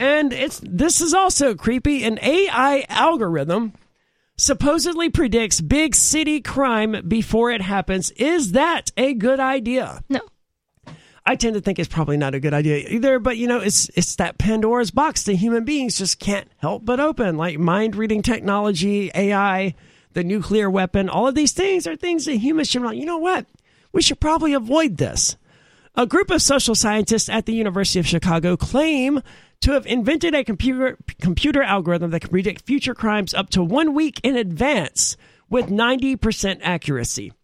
[0.00, 2.02] And it's this is also creepy.
[2.02, 3.72] An AI algorithm
[4.36, 8.10] supposedly predicts big city crime before it happens.
[8.16, 10.02] Is that a good idea?
[10.08, 10.22] No.
[11.24, 13.88] I tend to think it's probably not a good idea either, but you know, it's
[13.90, 17.36] it's that Pandora's box that human beings just can't help but open.
[17.36, 19.76] Like mind reading technology, AI,
[20.14, 23.18] the nuclear weapon, all of these things are things that humans should like, you know
[23.18, 23.46] what?
[23.92, 25.36] we should probably avoid this.
[26.00, 29.20] A group of social scientists at the University of Chicago claim
[29.60, 33.92] to have invented a computer computer algorithm that can predict future crimes up to one
[33.92, 35.18] week in advance
[35.50, 37.34] with 90% accuracy.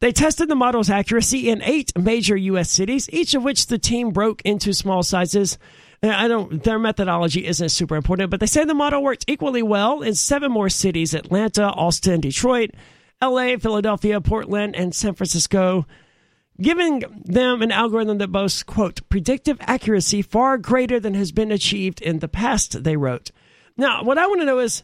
[0.00, 2.72] They tested the model's accuracy in eight major U.S.
[2.72, 5.56] cities, each of which the team broke into small sizes.
[6.02, 6.64] Uh, I don't.
[6.64, 10.50] Their methodology isn't super important, but they say the model worked equally well in seven
[10.50, 12.70] more cities: Atlanta, Austin, Detroit,
[13.20, 15.86] L.A., Philadelphia, Portland, and San Francisco
[16.62, 22.00] giving them an algorithm that boasts, quote, predictive accuracy far greater than has been achieved
[22.00, 23.30] in the past, they wrote.
[23.76, 24.82] Now, what I want to know is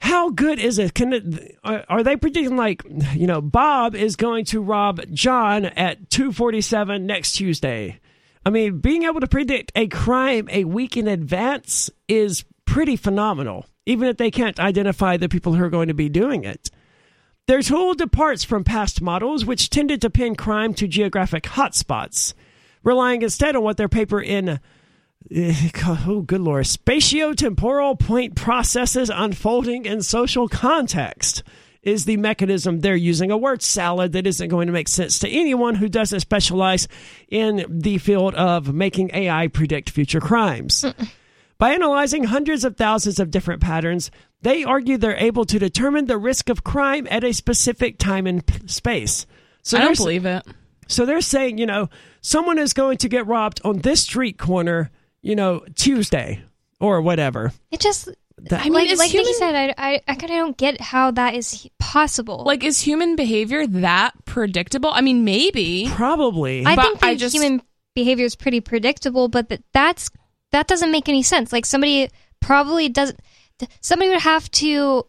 [0.00, 0.94] how good is it?
[0.94, 2.82] Can it, are they predicting like,
[3.14, 8.00] you know, Bob is going to rob John at 247 next Tuesday?
[8.44, 13.66] I mean, being able to predict a crime a week in advance is pretty phenomenal,
[13.84, 16.70] even if they can't identify the people who are going to be doing it.
[17.50, 22.32] Their tool departs from past models, which tended to pin crime to geographic hotspots,
[22.84, 24.60] relying instead on what their paper in
[25.34, 25.70] eh,
[26.06, 31.42] oh good lord spatiotemporal point processes unfolding in social context
[31.82, 35.28] is the mechanism they're using a word salad that isn't going to make sense to
[35.28, 36.86] anyone who doesn't specialize
[37.30, 40.84] in the field of making AI predict future crimes.
[41.58, 44.10] By analyzing hundreds of thousands of different patterns,
[44.42, 48.42] they argue they're able to determine the risk of crime at a specific time and
[48.66, 49.26] space.
[49.62, 50.42] So I don't believe it.
[50.88, 51.88] So they're saying, you know,
[52.20, 54.90] someone is going to get robbed on this street corner,
[55.22, 56.42] you know, Tuesday
[56.80, 57.52] or whatever.
[57.70, 58.08] It just,
[58.38, 60.56] That- I mean, like, is like Nikki human- said, I, I, I kind of don't
[60.56, 62.42] get how that is possible.
[62.44, 64.90] Like, is human behavior that predictable?
[64.90, 65.88] I mean, maybe.
[65.90, 66.64] Probably.
[66.64, 67.62] I but think I just- human
[67.94, 70.10] behavior is pretty predictable, but that that's
[70.52, 71.52] that doesn't make any sense.
[71.52, 72.08] Like somebody
[72.40, 73.12] probably does.
[73.80, 75.06] Somebody would have to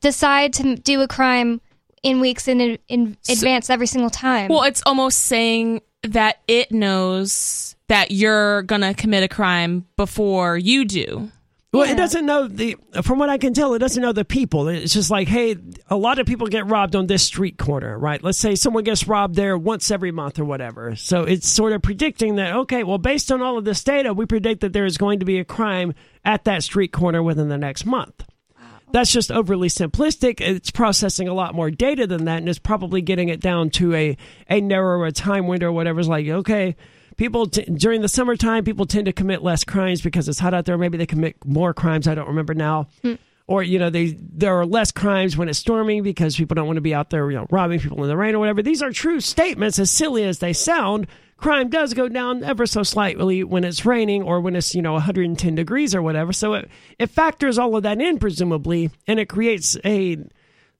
[0.00, 1.60] decide to do a crime
[2.02, 4.48] in weeks in in advance every single time.
[4.48, 10.84] Well, it's almost saying that it knows that you're gonna commit a crime before you
[10.84, 11.30] do.
[11.72, 12.76] Well, it doesn't know the.
[13.02, 14.68] From what I can tell, it doesn't know the people.
[14.68, 15.56] It's just like, hey,
[15.88, 18.22] a lot of people get robbed on this street corner, right?
[18.22, 20.94] Let's say someone gets robbed there once every month or whatever.
[20.96, 22.54] So it's sort of predicting that.
[22.56, 25.24] Okay, well, based on all of this data, we predict that there is going to
[25.24, 25.94] be a crime
[26.26, 28.22] at that street corner within the next month.
[28.54, 28.66] Wow.
[28.92, 30.42] That's just overly simplistic.
[30.42, 33.94] It's processing a lot more data than that, and it's probably getting it down to
[33.94, 34.18] a
[34.50, 36.00] a narrower time window or whatever.
[36.00, 36.76] It's like, okay,
[37.16, 40.64] people t- during the summertime, people tend to commit less crimes because it's hot out
[40.64, 40.78] there.
[40.78, 42.08] Maybe they commit more crimes.
[42.08, 42.88] I don't remember now.
[43.02, 43.14] Hmm.
[43.46, 46.76] Or you know, they there are less crimes when it's storming because people don't want
[46.76, 48.62] to be out there, you know, robbing people in the rain or whatever.
[48.62, 51.06] These are true statements, as silly as they sound.
[51.36, 54.92] Crime does go down ever so slightly when it's raining or when it's you know
[54.92, 56.32] 110 degrees or whatever.
[56.32, 56.70] So it
[57.00, 60.18] it factors all of that in presumably, and it creates a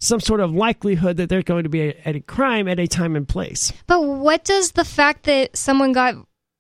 [0.03, 3.15] some sort of likelihood that there's going to be a, a crime at a time
[3.15, 3.73] and place.
[3.87, 6.17] But what does the fact that someone got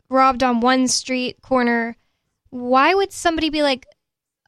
[0.09, 1.97] robbed on one street corner,
[2.51, 3.85] why would somebody be like,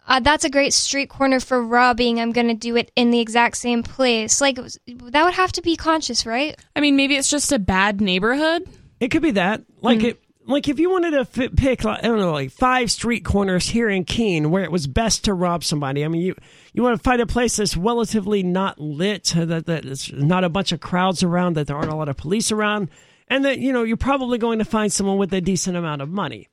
[0.06, 2.20] uh, that's a great street corner for robbing.
[2.20, 4.40] I'm going to do it in the exact same place.
[4.40, 6.54] Like, that would have to be conscious, right?
[6.76, 8.68] I mean, maybe it's just a bad neighborhood.
[9.00, 9.62] It could be that.
[9.80, 13.24] Like it like if you wanted to pick like, I don't know like five street
[13.24, 16.04] corners here in Keene where it was best to rob somebody.
[16.04, 16.34] I mean you
[16.72, 20.48] you want to find a place that's relatively not lit that that there's not a
[20.48, 22.88] bunch of crowds around that there aren't a lot of police around
[23.28, 26.08] and that you know you're probably going to find someone with a decent amount of
[26.08, 26.48] money.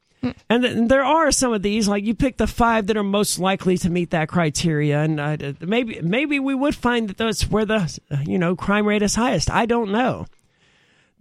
[0.50, 3.40] And th- there are some of these, like you pick the five that are most
[3.40, 7.66] likely to meet that criteria, and uh, maybe maybe we would find that that's where
[7.66, 9.50] the you know crime rate is highest.
[9.50, 10.28] I don't know.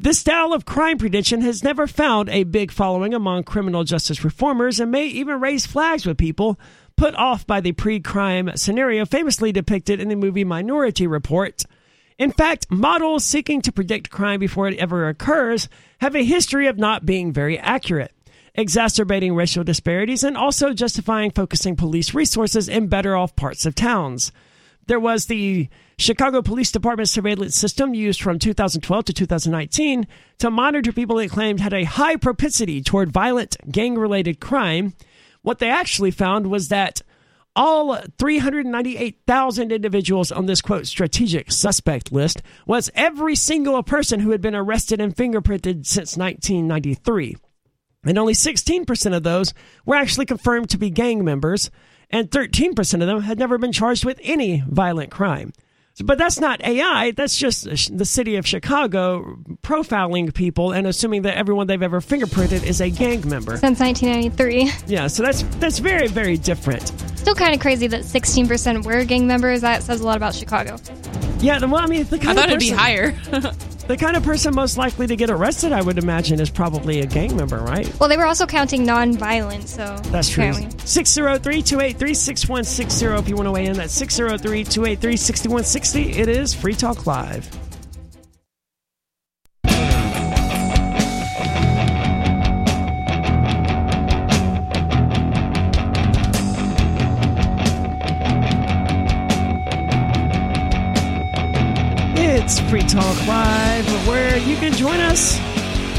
[0.02, 4.81] This style of crime prediction has never found a big following among criminal justice reformers
[4.81, 6.59] and may even raise flags with people
[6.97, 11.64] put off by the pre crime scenario famously depicted in the movie Minority Report.
[12.16, 15.68] In fact, models seeking to predict crime before it ever occurs
[15.98, 18.14] have a history of not being very accurate,
[18.55, 24.32] exacerbating racial disparities and also justifying focusing police resources in better off parts of towns.
[24.86, 25.68] There was the
[26.01, 30.06] Chicago Police Department surveillance system used from 2012 to 2019
[30.39, 34.94] to monitor people it claimed had a high propensity toward violent gang related crime.
[35.43, 37.02] What they actually found was that
[37.55, 44.40] all 398,000 individuals on this quote strategic suspect list was every single person who had
[44.40, 47.36] been arrested and fingerprinted since 1993.
[48.05, 49.52] And only 16% of those
[49.85, 51.70] were actually confirmed to be gang members,
[52.09, 55.52] and 13% of them had never been charged with any violent crime.
[56.05, 57.12] But that's not AI.
[57.12, 57.64] That's just
[57.97, 62.90] the city of Chicago profiling people and assuming that everyone they've ever fingerprinted is a
[62.90, 63.56] gang member.
[63.56, 64.72] Since 1993.
[64.86, 66.89] Yeah, so that's that's very very different.
[67.16, 69.60] Still kind of crazy that 16% were gang members.
[69.60, 70.77] That says a lot about Chicago.
[71.40, 73.14] Yeah, well, I mean, the I thought of it'd be higher.
[73.90, 77.06] The kind of person most likely to get arrested, I would imagine, is probably a
[77.06, 77.92] gang member, right?
[77.98, 80.44] Well, they were also counting non-violent, so That's true.
[80.44, 80.78] apparently.
[80.86, 83.76] 603 283 6160 if you want to weigh in.
[83.76, 86.20] That's 603 283 6160.
[86.20, 87.50] It is Free Talk Live.
[102.51, 105.39] It's Free Talk Live, where you can join us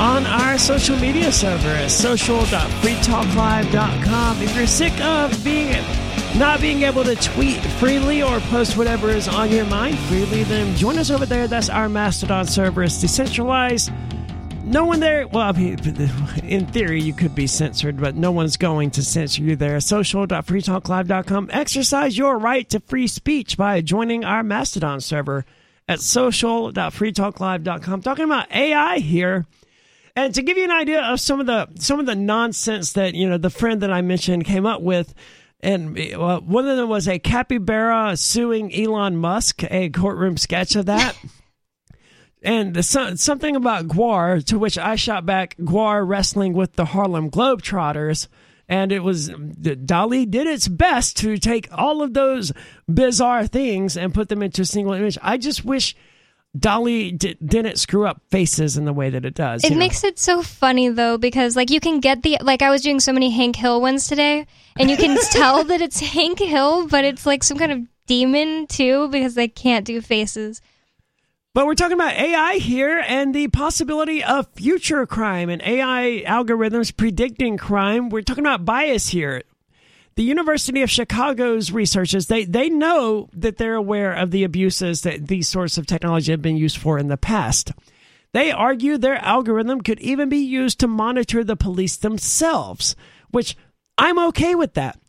[0.02, 4.42] on our social media server at social.freetalklive.com.
[4.42, 5.82] If you're sick of being
[6.38, 10.76] not being able to tweet freely or post whatever is on your mind freely, then
[10.76, 11.48] join us over there.
[11.48, 12.84] That's our Mastodon server.
[12.84, 13.90] It's decentralized.
[14.66, 15.80] No one there, well, I mean,
[16.44, 19.80] in theory, you could be censored, but no one's going to censor you there.
[19.80, 21.50] Social.freetalklive.com.
[21.54, 25.46] Exercise your right to free speech by joining our Mastodon server
[25.92, 28.02] at social.freetalklive.com.
[28.02, 29.46] Talking about AI here.
[30.16, 33.14] And to give you an idea of some of the some of the nonsense that
[33.14, 35.14] you know the friend that I mentioned came up with,
[35.62, 41.16] and one of them was a capybara suing Elon Musk, a courtroom sketch of that.
[42.44, 46.86] and the, so- something about GWAR, to which I shot back GWAR wrestling with the
[46.86, 48.28] Harlem Globetrotters.
[48.72, 52.54] And it was DALL-E did its best to take all of those
[52.88, 55.18] bizarre things and put them into a single image.
[55.22, 55.94] I just wish
[56.58, 59.66] DALL-E di- didn't screw up faces in the way that it does.
[59.66, 59.80] It you know?
[59.80, 63.02] makes it so funny though because like you can get the like I was doing
[63.02, 64.48] so many Hank Hill ones today
[64.80, 68.68] and you can tell that it's Hank Hill but it's like some kind of demon
[68.68, 70.62] too because they can't do faces.
[71.54, 76.96] But we're talking about AI here and the possibility of future crime and AI algorithms
[76.96, 78.08] predicting crime.
[78.08, 79.44] We're talking about bias here.
[80.16, 85.28] The University of Chicago's researchers, they, they know that they're aware of the abuses that
[85.28, 87.74] these sorts of technology have been used for in the past.
[88.32, 92.96] They argue their algorithm could even be used to monitor the police themselves,
[93.32, 93.58] which
[93.98, 95.01] I'm okay with that.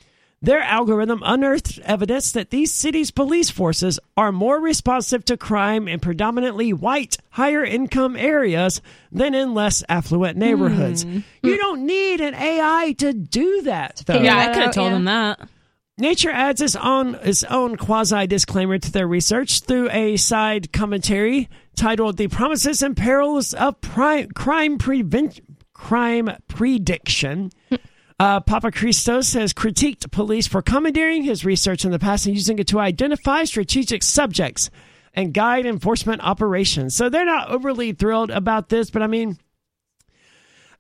[0.44, 6.00] Their algorithm unearthed evidence that these cities' police forces are more responsive to crime in
[6.00, 8.82] predominantly white, higher income areas
[9.12, 11.04] than in less affluent neighborhoods.
[11.04, 11.20] Hmm.
[11.44, 14.20] You don't need an AI to do that, though.
[14.20, 15.48] yeah, I could have told him that.
[15.96, 21.48] Nature adds its own its own quasi disclaimer to their research through a side commentary
[21.76, 25.38] titled "The Promises and Perils of Pri- Crime Prevent
[25.72, 27.52] Crime Prediction."
[28.22, 32.68] Uh, Papachristos has critiqued police for commandeering his research in the past and using it
[32.68, 34.70] to identify strategic subjects
[35.12, 36.94] and guide enforcement operations.
[36.94, 39.38] So they're not overly thrilled about this, but I mean,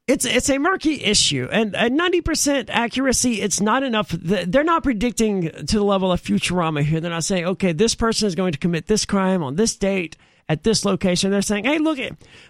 [0.06, 4.10] it's it's a murky issue, and at ninety percent accuracy, it's not enough.
[4.10, 7.00] They're not predicting to the level of Futurama here.
[7.00, 10.16] They're not saying, okay, this person is going to commit this crime on this date
[10.48, 11.32] at this location.
[11.32, 11.98] They're saying, hey, look,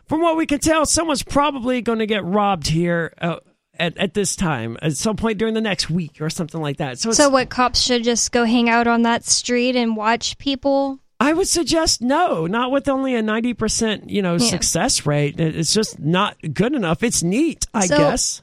[0.04, 3.14] from what we can tell, someone's probably going to get robbed here.
[3.18, 3.36] Uh,
[3.82, 6.98] at, at this time, at some point during the next week or something like that.
[6.98, 10.98] So, So what cops should just go hang out on that street and watch people?
[11.20, 14.46] I would suggest no, not with only a ninety percent, you know, Yeah.
[14.48, 15.38] success rate.
[15.38, 17.02] It's just not good enough.
[17.02, 18.42] It's neat, I So- guess.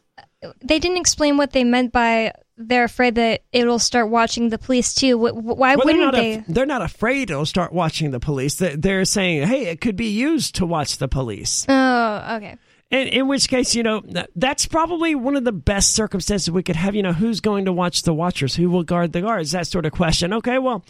[0.63, 4.93] They didn't explain what they meant by they're afraid that it'll start watching the police
[4.93, 5.17] too.
[5.17, 6.43] Wh- wh- Why Well, wouldn't not they?
[6.47, 8.55] they're not afraid it'll start watching the police.
[8.55, 11.65] They're saying, hey, it could be used to watch the police.
[11.69, 12.55] oh, okay.
[12.91, 14.01] In, in which case, you know,
[14.35, 16.95] that's probably one of the best circumstances we could have.
[16.95, 18.55] You know, who's going to watch the watchers?
[18.55, 19.51] Who will guard the guards?
[19.51, 20.33] That sort of question.
[20.33, 20.83] Okay, well,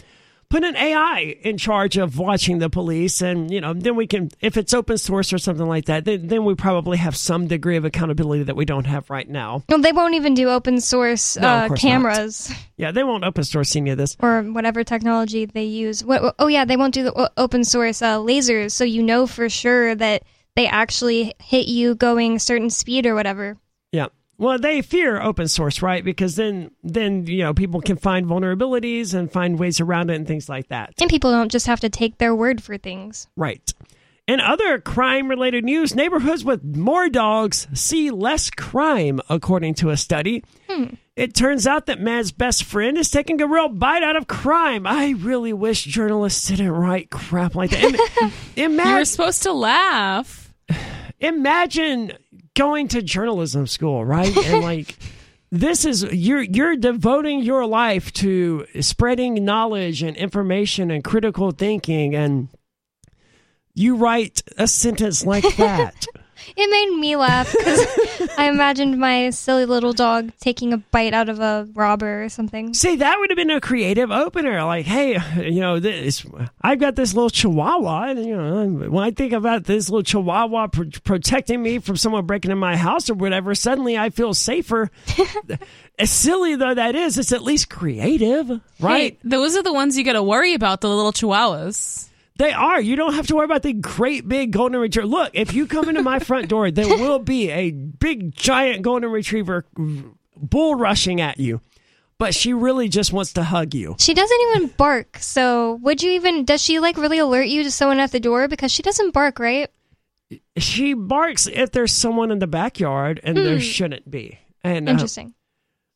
[0.49, 4.29] put an AI in charge of watching the police, and you know, then we can,
[4.39, 7.75] if it's open source or something like that, then, then we probably have some degree
[7.75, 9.63] of accountability that we don't have right now.
[9.69, 11.89] No, they won't even do open source No, uh, course not.
[11.89, 14.15] cameras Yeah, they won't open source any of this.
[14.21, 16.05] or whatever technology they use.
[16.05, 19.49] What, oh yeah, they won't do the open source uh, lasers, so you know for
[19.49, 20.23] sure that
[20.59, 23.55] they actually hit you going certain speed or whatever.
[23.93, 24.07] Yeah.
[24.37, 26.03] Well, they fear open source, right?
[26.03, 30.27] Because then, then you know, people can find vulnerabilities and find ways around it and
[30.27, 30.93] things like that.
[30.99, 33.27] And people don't just have to take their word for things.
[33.37, 33.73] Right.
[34.27, 39.97] In other crime related news, neighborhoods with more dogs see less crime, according to a
[39.97, 40.43] study.
[40.69, 40.93] Hmm.
[41.15, 44.85] It turns out that man's best friend is taking a real bite out of crime.
[44.87, 47.83] I really wish journalists didn't write crap like that.
[47.83, 50.38] Im- You were imagine, supposed to laugh.
[51.19, 52.13] Imagine
[52.55, 54.35] going to journalism school, right?
[54.35, 54.95] And like
[55.51, 62.15] this is you're you're devoting your life to spreading knowledge and information and critical thinking
[62.15, 62.49] and
[63.73, 66.05] you write a sentence like that.
[66.55, 67.85] It made me laugh because
[68.37, 72.73] I imagined my silly little dog taking a bite out of a robber or something.
[72.73, 74.63] See, that would have been a creative opener.
[74.63, 76.25] Like, hey, you know, this
[76.61, 80.67] I've got this little Chihuahua, and you know, when I think about this little Chihuahua
[80.67, 84.91] pr- protecting me from someone breaking in my house or whatever, suddenly I feel safer.
[85.99, 88.49] as silly though that is, it's at least creative,
[88.79, 89.13] right?
[89.13, 92.08] Hey, those are the ones you got to worry about, the little chihuahuas.
[92.39, 92.79] They are.
[92.81, 95.07] You don't have to worry about the great big golden retriever.
[95.07, 99.11] Look, if you come into my front door, there will be a big giant golden
[99.11, 99.65] retriever
[100.35, 101.61] bull rushing at you.
[102.17, 103.95] But she really just wants to hug you.
[103.99, 105.17] She doesn't even bark.
[105.21, 108.47] So, would you even does she like really alert you to someone at the door
[108.47, 109.69] because she doesn't bark, right?
[110.57, 113.59] She barks if there's someone in the backyard and there Hmm.
[113.61, 114.39] shouldn't be.
[114.63, 115.33] And uh, Interesting.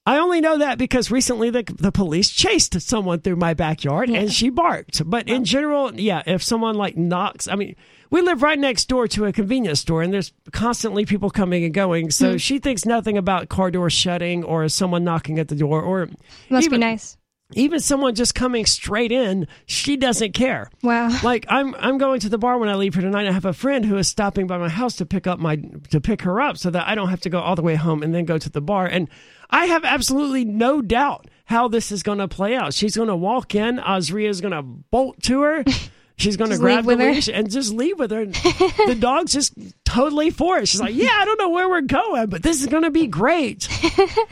[0.06, 4.20] I only know that because recently the the police chased someone through my backyard Yeah.
[4.20, 5.02] and she barked.
[5.10, 7.76] But in general, yeah, if someone like knocks, I mean,
[8.10, 11.74] we live right next door to a convenience store and there's constantly people coming and
[11.74, 12.12] going.
[12.12, 12.38] So Hmm.
[12.38, 16.10] she thinks nothing about car doors shutting or someone knocking at the door or
[16.50, 17.16] Must even, be nice.
[17.56, 20.70] even someone just coming straight in, she doesn't care.
[20.84, 21.18] Wow.
[21.24, 23.26] Like I'm I'm going to the bar when I leave here tonight.
[23.28, 25.62] I have a friend who is stopping by my house to pick up my
[25.92, 28.04] to pick her up so that I don't have to go all the way home
[28.04, 28.86] and then go to the bar.
[28.86, 29.08] And
[29.54, 32.74] I have absolutely no doubt how this is going to play out.
[32.74, 33.78] She's going to walk in.
[33.78, 35.64] Azria is going to bolt to her.
[36.16, 38.26] She's going to grab the leash and just leave with her.
[38.26, 39.54] the dog's just
[39.84, 40.68] totally for it.
[40.68, 43.08] She's like, "Yeah, I don't know where we're going, but this is going to be
[43.08, 43.68] great."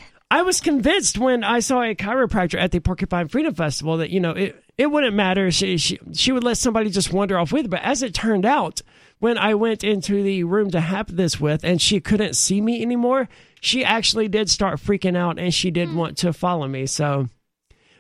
[0.32, 4.20] I was convinced when I saw a chiropractor at the Porcupine Freedom Festival that you
[4.20, 5.50] know it it wouldn't matter.
[5.52, 7.66] She she she would let somebody just wander off with.
[7.66, 7.70] her.
[7.70, 8.82] But as it turned out,
[9.20, 12.82] when I went into the room to have this with, and she couldn't see me
[12.82, 13.28] anymore,
[13.62, 15.96] she actually did start freaking out, and she did hmm.
[15.96, 16.88] want to follow me.
[16.88, 17.30] So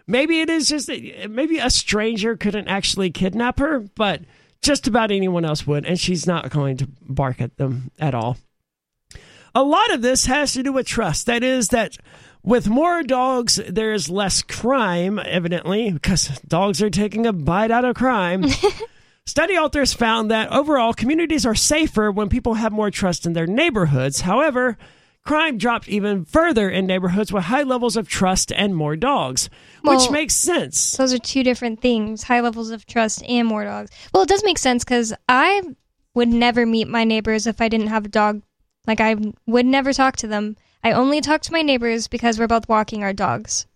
[0.08, 4.22] maybe it is just that maybe a stranger couldn't actually kidnap her, but
[4.62, 8.38] just about anyone else would, and she's not going to bark at them at all.
[9.54, 11.28] A lot of this has to do with trust.
[11.28, 11.98] That is, that
[12.42, 17.86] with more dogs, there is less crime, evidently, because dogs are taking a bite out
[17.86, 18.46] of crime.
[19.28, 23.46] Study authors found that overall, communities are safer when people have more trust in their
[23.46, 24.22] neighborhoods.
[24.22, 24.78] However,
[25.24, 29.50] crime dropped even further in neighborhoods with high levels of trust and more dogs,
[29.84, 30.98] which makes sense.
[30.98, 33.92] Those are two different things high levels of trust and more dogs.
[34.14, 35.62] Well, it does make sense because I
[36.14, 38.42] would never meet my neighbors if I didn't have a dog.
[38.88, 39.16] Like, I
[39.46, 40.58] would never talk to them.
[40.84, 43.68] I only talk to my neighbors because we're both walking our dogs.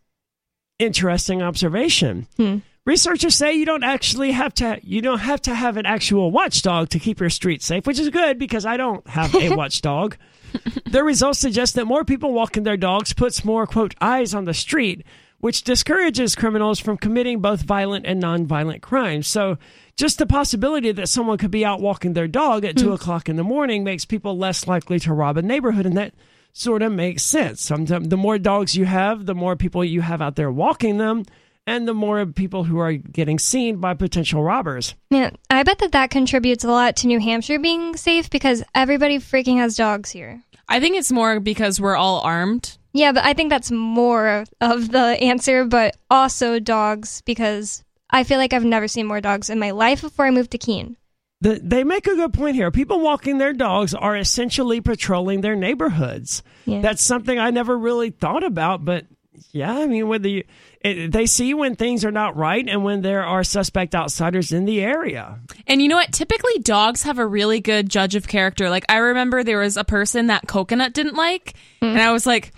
[0.79, 2.27] Interesting observation.
[2.37, 2.57] Hmm.
[2.85, 6.89] Researchers say you don't actually have to you don't have to have an actual watchdog
[6.89, 10.17] to keep your street safe, which is good because I don't have a watchdog.
[10.85, 14.53] the results suggest that more people walking their dogs puts more quote eyes on the
[14.53, 15.05] street,
[15.39, 19.27] which discourages criminals from committing both violent and non-violent crimes.
[19.27, 19.57] So
[19.95, 22.93] just the possibility that someone could be out walking their dog at two hmm.
[22.93, 26.13] o'clock in the morning makes people less likely to rob a neighborhood, and that
[26.51, 27.61] sort of makes sense.
[27.61, 31.23] Sometimes the more dogs you have, the more people you have out there walking them,
[31.67, 34.93] and the more people who are getting seen by potential robbers.
[35.09, 39.17] Yeah, I bet that that contributes a lot to New Hampshire being safe because everybody
[39.17, 40.41] freaking has dogs here.
[40.67, 42.77] I think it's more because we're all armed.
[42.93, 48.37] Yeah, but I think that's more of the answer, but also dogs because I feel
[48.37, 50.95] like I've never seen more dogs in my life before I moved to Keene.
[51.41, 52.71] The, they make a good point here.
[52.71, 56.41] People walking their dogs are essentially patrolling their neighborhoods.
[56.65, 56.81] Yeah.
[56.81, 59.05] That's something I never really thought about, but
[59.51, 60.43] yeah, I mean, whether you,
[60.81, 64.65] it, they see when things are not right and when there are suspect outsiders in
[64.65, 65.39] the area.
[65.67, 66.11] And you know what?
[66.11, 68.69] Typically, dogs have a really good judge of character.
[68.69, 71.87] Like, I remember there was a person that Coconut didn't like, hmm.
[71.87, 72.53] and I was like,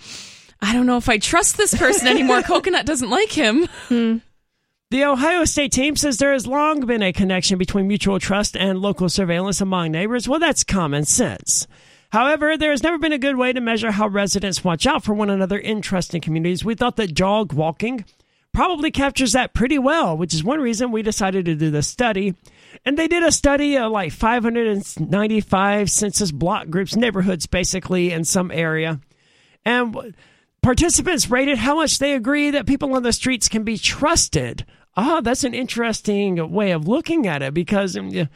[0.60, 2.42] I don't know if I trust this person anymore.
[2.46, 3.66] Coconut doesn't like him.
[3.88, 4.18] Hmm.
[4.90, 8.78] The Ohio State team says there has long been a connection between mutual trust and
[8.78, 10.26] local surveillance among neighbors.
[10.26, 11.66] Well, that's common sense.
[12.10, 15.14] However, there has never been a good way to measure how residents watch out for
[15.14, 16.64] one another in trusting communities.
[16.64, 18.04] We thought that dog walking
[18.54, 22.34] probably captures that pretty well, which is one reason we decided to do this study.
[22.84, 28.50] And they did a study of like 595 census block groups, neighborhoods basically in some
[28.50, 29.00] area.
[29.64, 30.14] And
[30.62, 34.64] participants rated how much they agree that people on the streets can be trusted.
[34.96, 38.26] Ah, that's an interesting way of looking at it because um, yeah,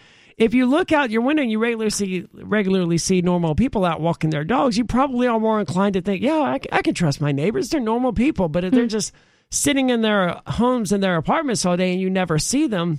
[0.42, 4.00] if you look out your window and you regularly see, regularly see normal people out
[4.00, 7.30] walking their dogs, you probably are more inclined to think, yeah, I can trust my
[7.30, 7.68] neighbors.
[7.68, 8.48] They're normal people.
[8.48, 8.88] But if they're hmm.
[8.88, 9.12] just
[9.52, 12.98] sitting in their homes and their apartments all day and you never see them,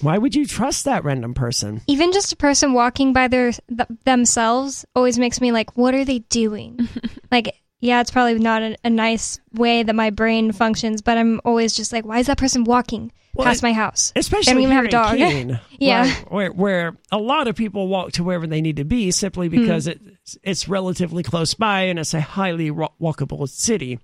[0.00, 1.82] why would you trust that random person?
[1.86, 6.04] Even just a person walking by their th- themselves always makes me like, what are
[6.04, 6.88] they doing?
[7.30, 11.40] like, yeah, it's probably not a, a nice way that my brain functions, but I'm
[11.44, 14.12] always just like, why is that person walking Well, past it- my house?
[14.16, 15.16] Especially even have a dog.
[15.16, 16.06] Keene, yeah.
[16.28, 19.48] where, where where a lot of people walk to wherever they need to be simply
[19.48, 19.60] Hmm.
[19.60, 20.00] because it
[20.42, 23.98] it's relatively close by and it's a highly walkable city.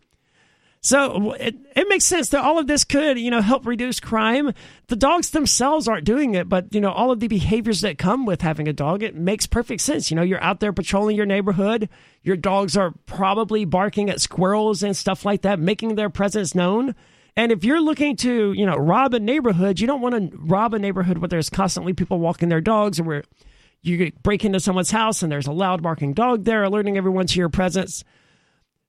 [0.81, 4.53] So it, it makes sense that all of this could, you know, help reduce crime.
[4.87, 8.27] The dogs themselves aren't doing it, but you know, all of the behaviors that come
[8.27, 10.11] with having a dog, it makes perfect sense.
[10.11, 11.89] You know, you're out there patrolling your neighborhood.
[12.23, 16.95] Your dogs are probably barking at squirrels and stuff like that, making their presence known.
[17.37, 20.75] And if you're looking to, you know, rob a neighborhood, you don't want to rob
[20.75, 23.25] a neighborhood where there's constantly people walking their dogs or where
[23.83, 27.39] you break into someone's house and there's a loud barking dog there alerting everyone to
[27.39, 28.05] your presence.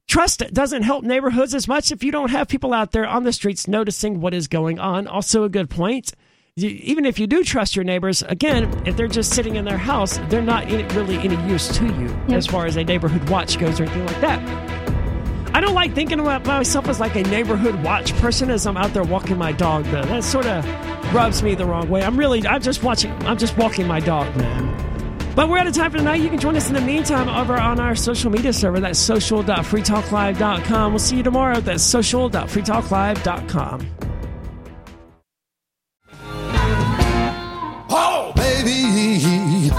[0.09, 3.31] Trust doesn't help neighborhoods as much if you don't have people out there on the
[3.31, 5.07] streets noticing what is going on.
[5.07, 6.13] Also, a good point.
[6.55, 9.77] You, even if you do trust your neighbors, again, if they're just sitting in their
[9.77, 13.59] house, they're not any, really any use to you as far as a neighborhood watch
[13.59, 15.55] goes or anything like that.
[15.55, 18.91] I don't like thinking about myself as like a neighborhood watch person as I'm out
[18.93, 20.05] there walking my dog, though.
[20.05, 20.65] That sort of
[21.13, 22.01] rubs me the wrong way.
[22.01, 24.78] I'm really, I'm just watching, I'm just walking my dog, man.
[25.35, 26.21] But we're out of time for tonight.
[26.21, 28.79] You can join us in the meantime over on our social media server.
[28.79, 30.91] That's social.freetalklive.com.
[30.91, 31.59] We'll see you tomorrow.
[31.61, 33.87] That's social.freetalklive.com.
[37.91, 39.69] Oh, baby.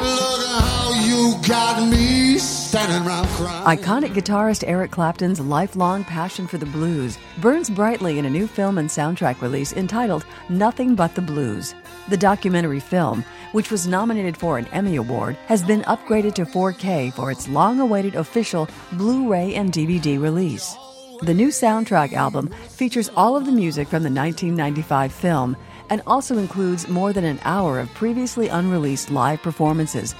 [0.00, 3.78] Look at how you got me standing around crying.
[3.78, 8.78] Iconic guitarist Eric Clapton's lifelong passion for the blues burns brightly in a new film
[8.78, 11.74] and soundtrack release entitled Nothing But the Blues.
[12.08, 13.22] The documentary film,
[13.52, 17.80] which was nominated for an Emmy Award, has been upgraded to 4K for its long
[17.80, 20.74] awaited official Blu ray and DVD release.
[21.20, 25.54] The new soundtrack album features all of the music from the 1995 film
[25.90, 30.14] and also includes more than an hour of previously unreleased live performances.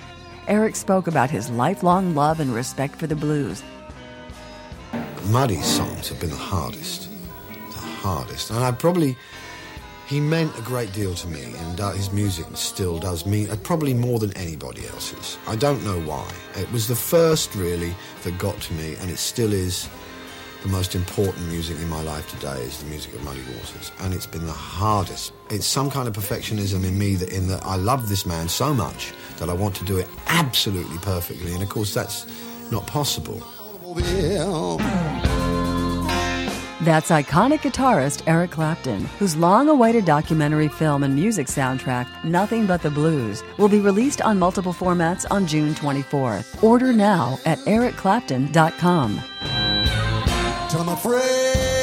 [0.46, 3.62] Eric spoke about his lifelong love and respect for the blues.
[5.24, 7.08] Muddy's songs have been the hardest.
[7.48, 8.50] The hardest.
[8.50, 9.16] And I probably.
[10.08, 13.56] He meant a great deal to me, and uh, his music still does mean uh,
[13.56, 15.36] probably more than anybody else's.
[15.46, 16.26] I don't know why.
[16.56, 19.86] It was the first, really, that got to me, and it still is
[20.62, 24.14] the most important music in my life today is the music of Muddy Waters, and
[24.14, 25.34] it's been the hardest.
[25.50, 28.72] It's some kind of perfectionism in me that in that I love this man so
[28.72, 32.24] much that I want to do it absolutely perfectly, and of course that's
[32.70, 33.42] not possible.
[36.80, 42.82] That's iconic guitarist Eric Clapton, whose long awaited documentary film and music soundtrack, Nothing But
[42.82, 46.62] the Blues, will be released on multiple formats on June 24th.
[46.62, 49.20] Order now at ericclapton.com.
[50.70, 51.77] I'm afraid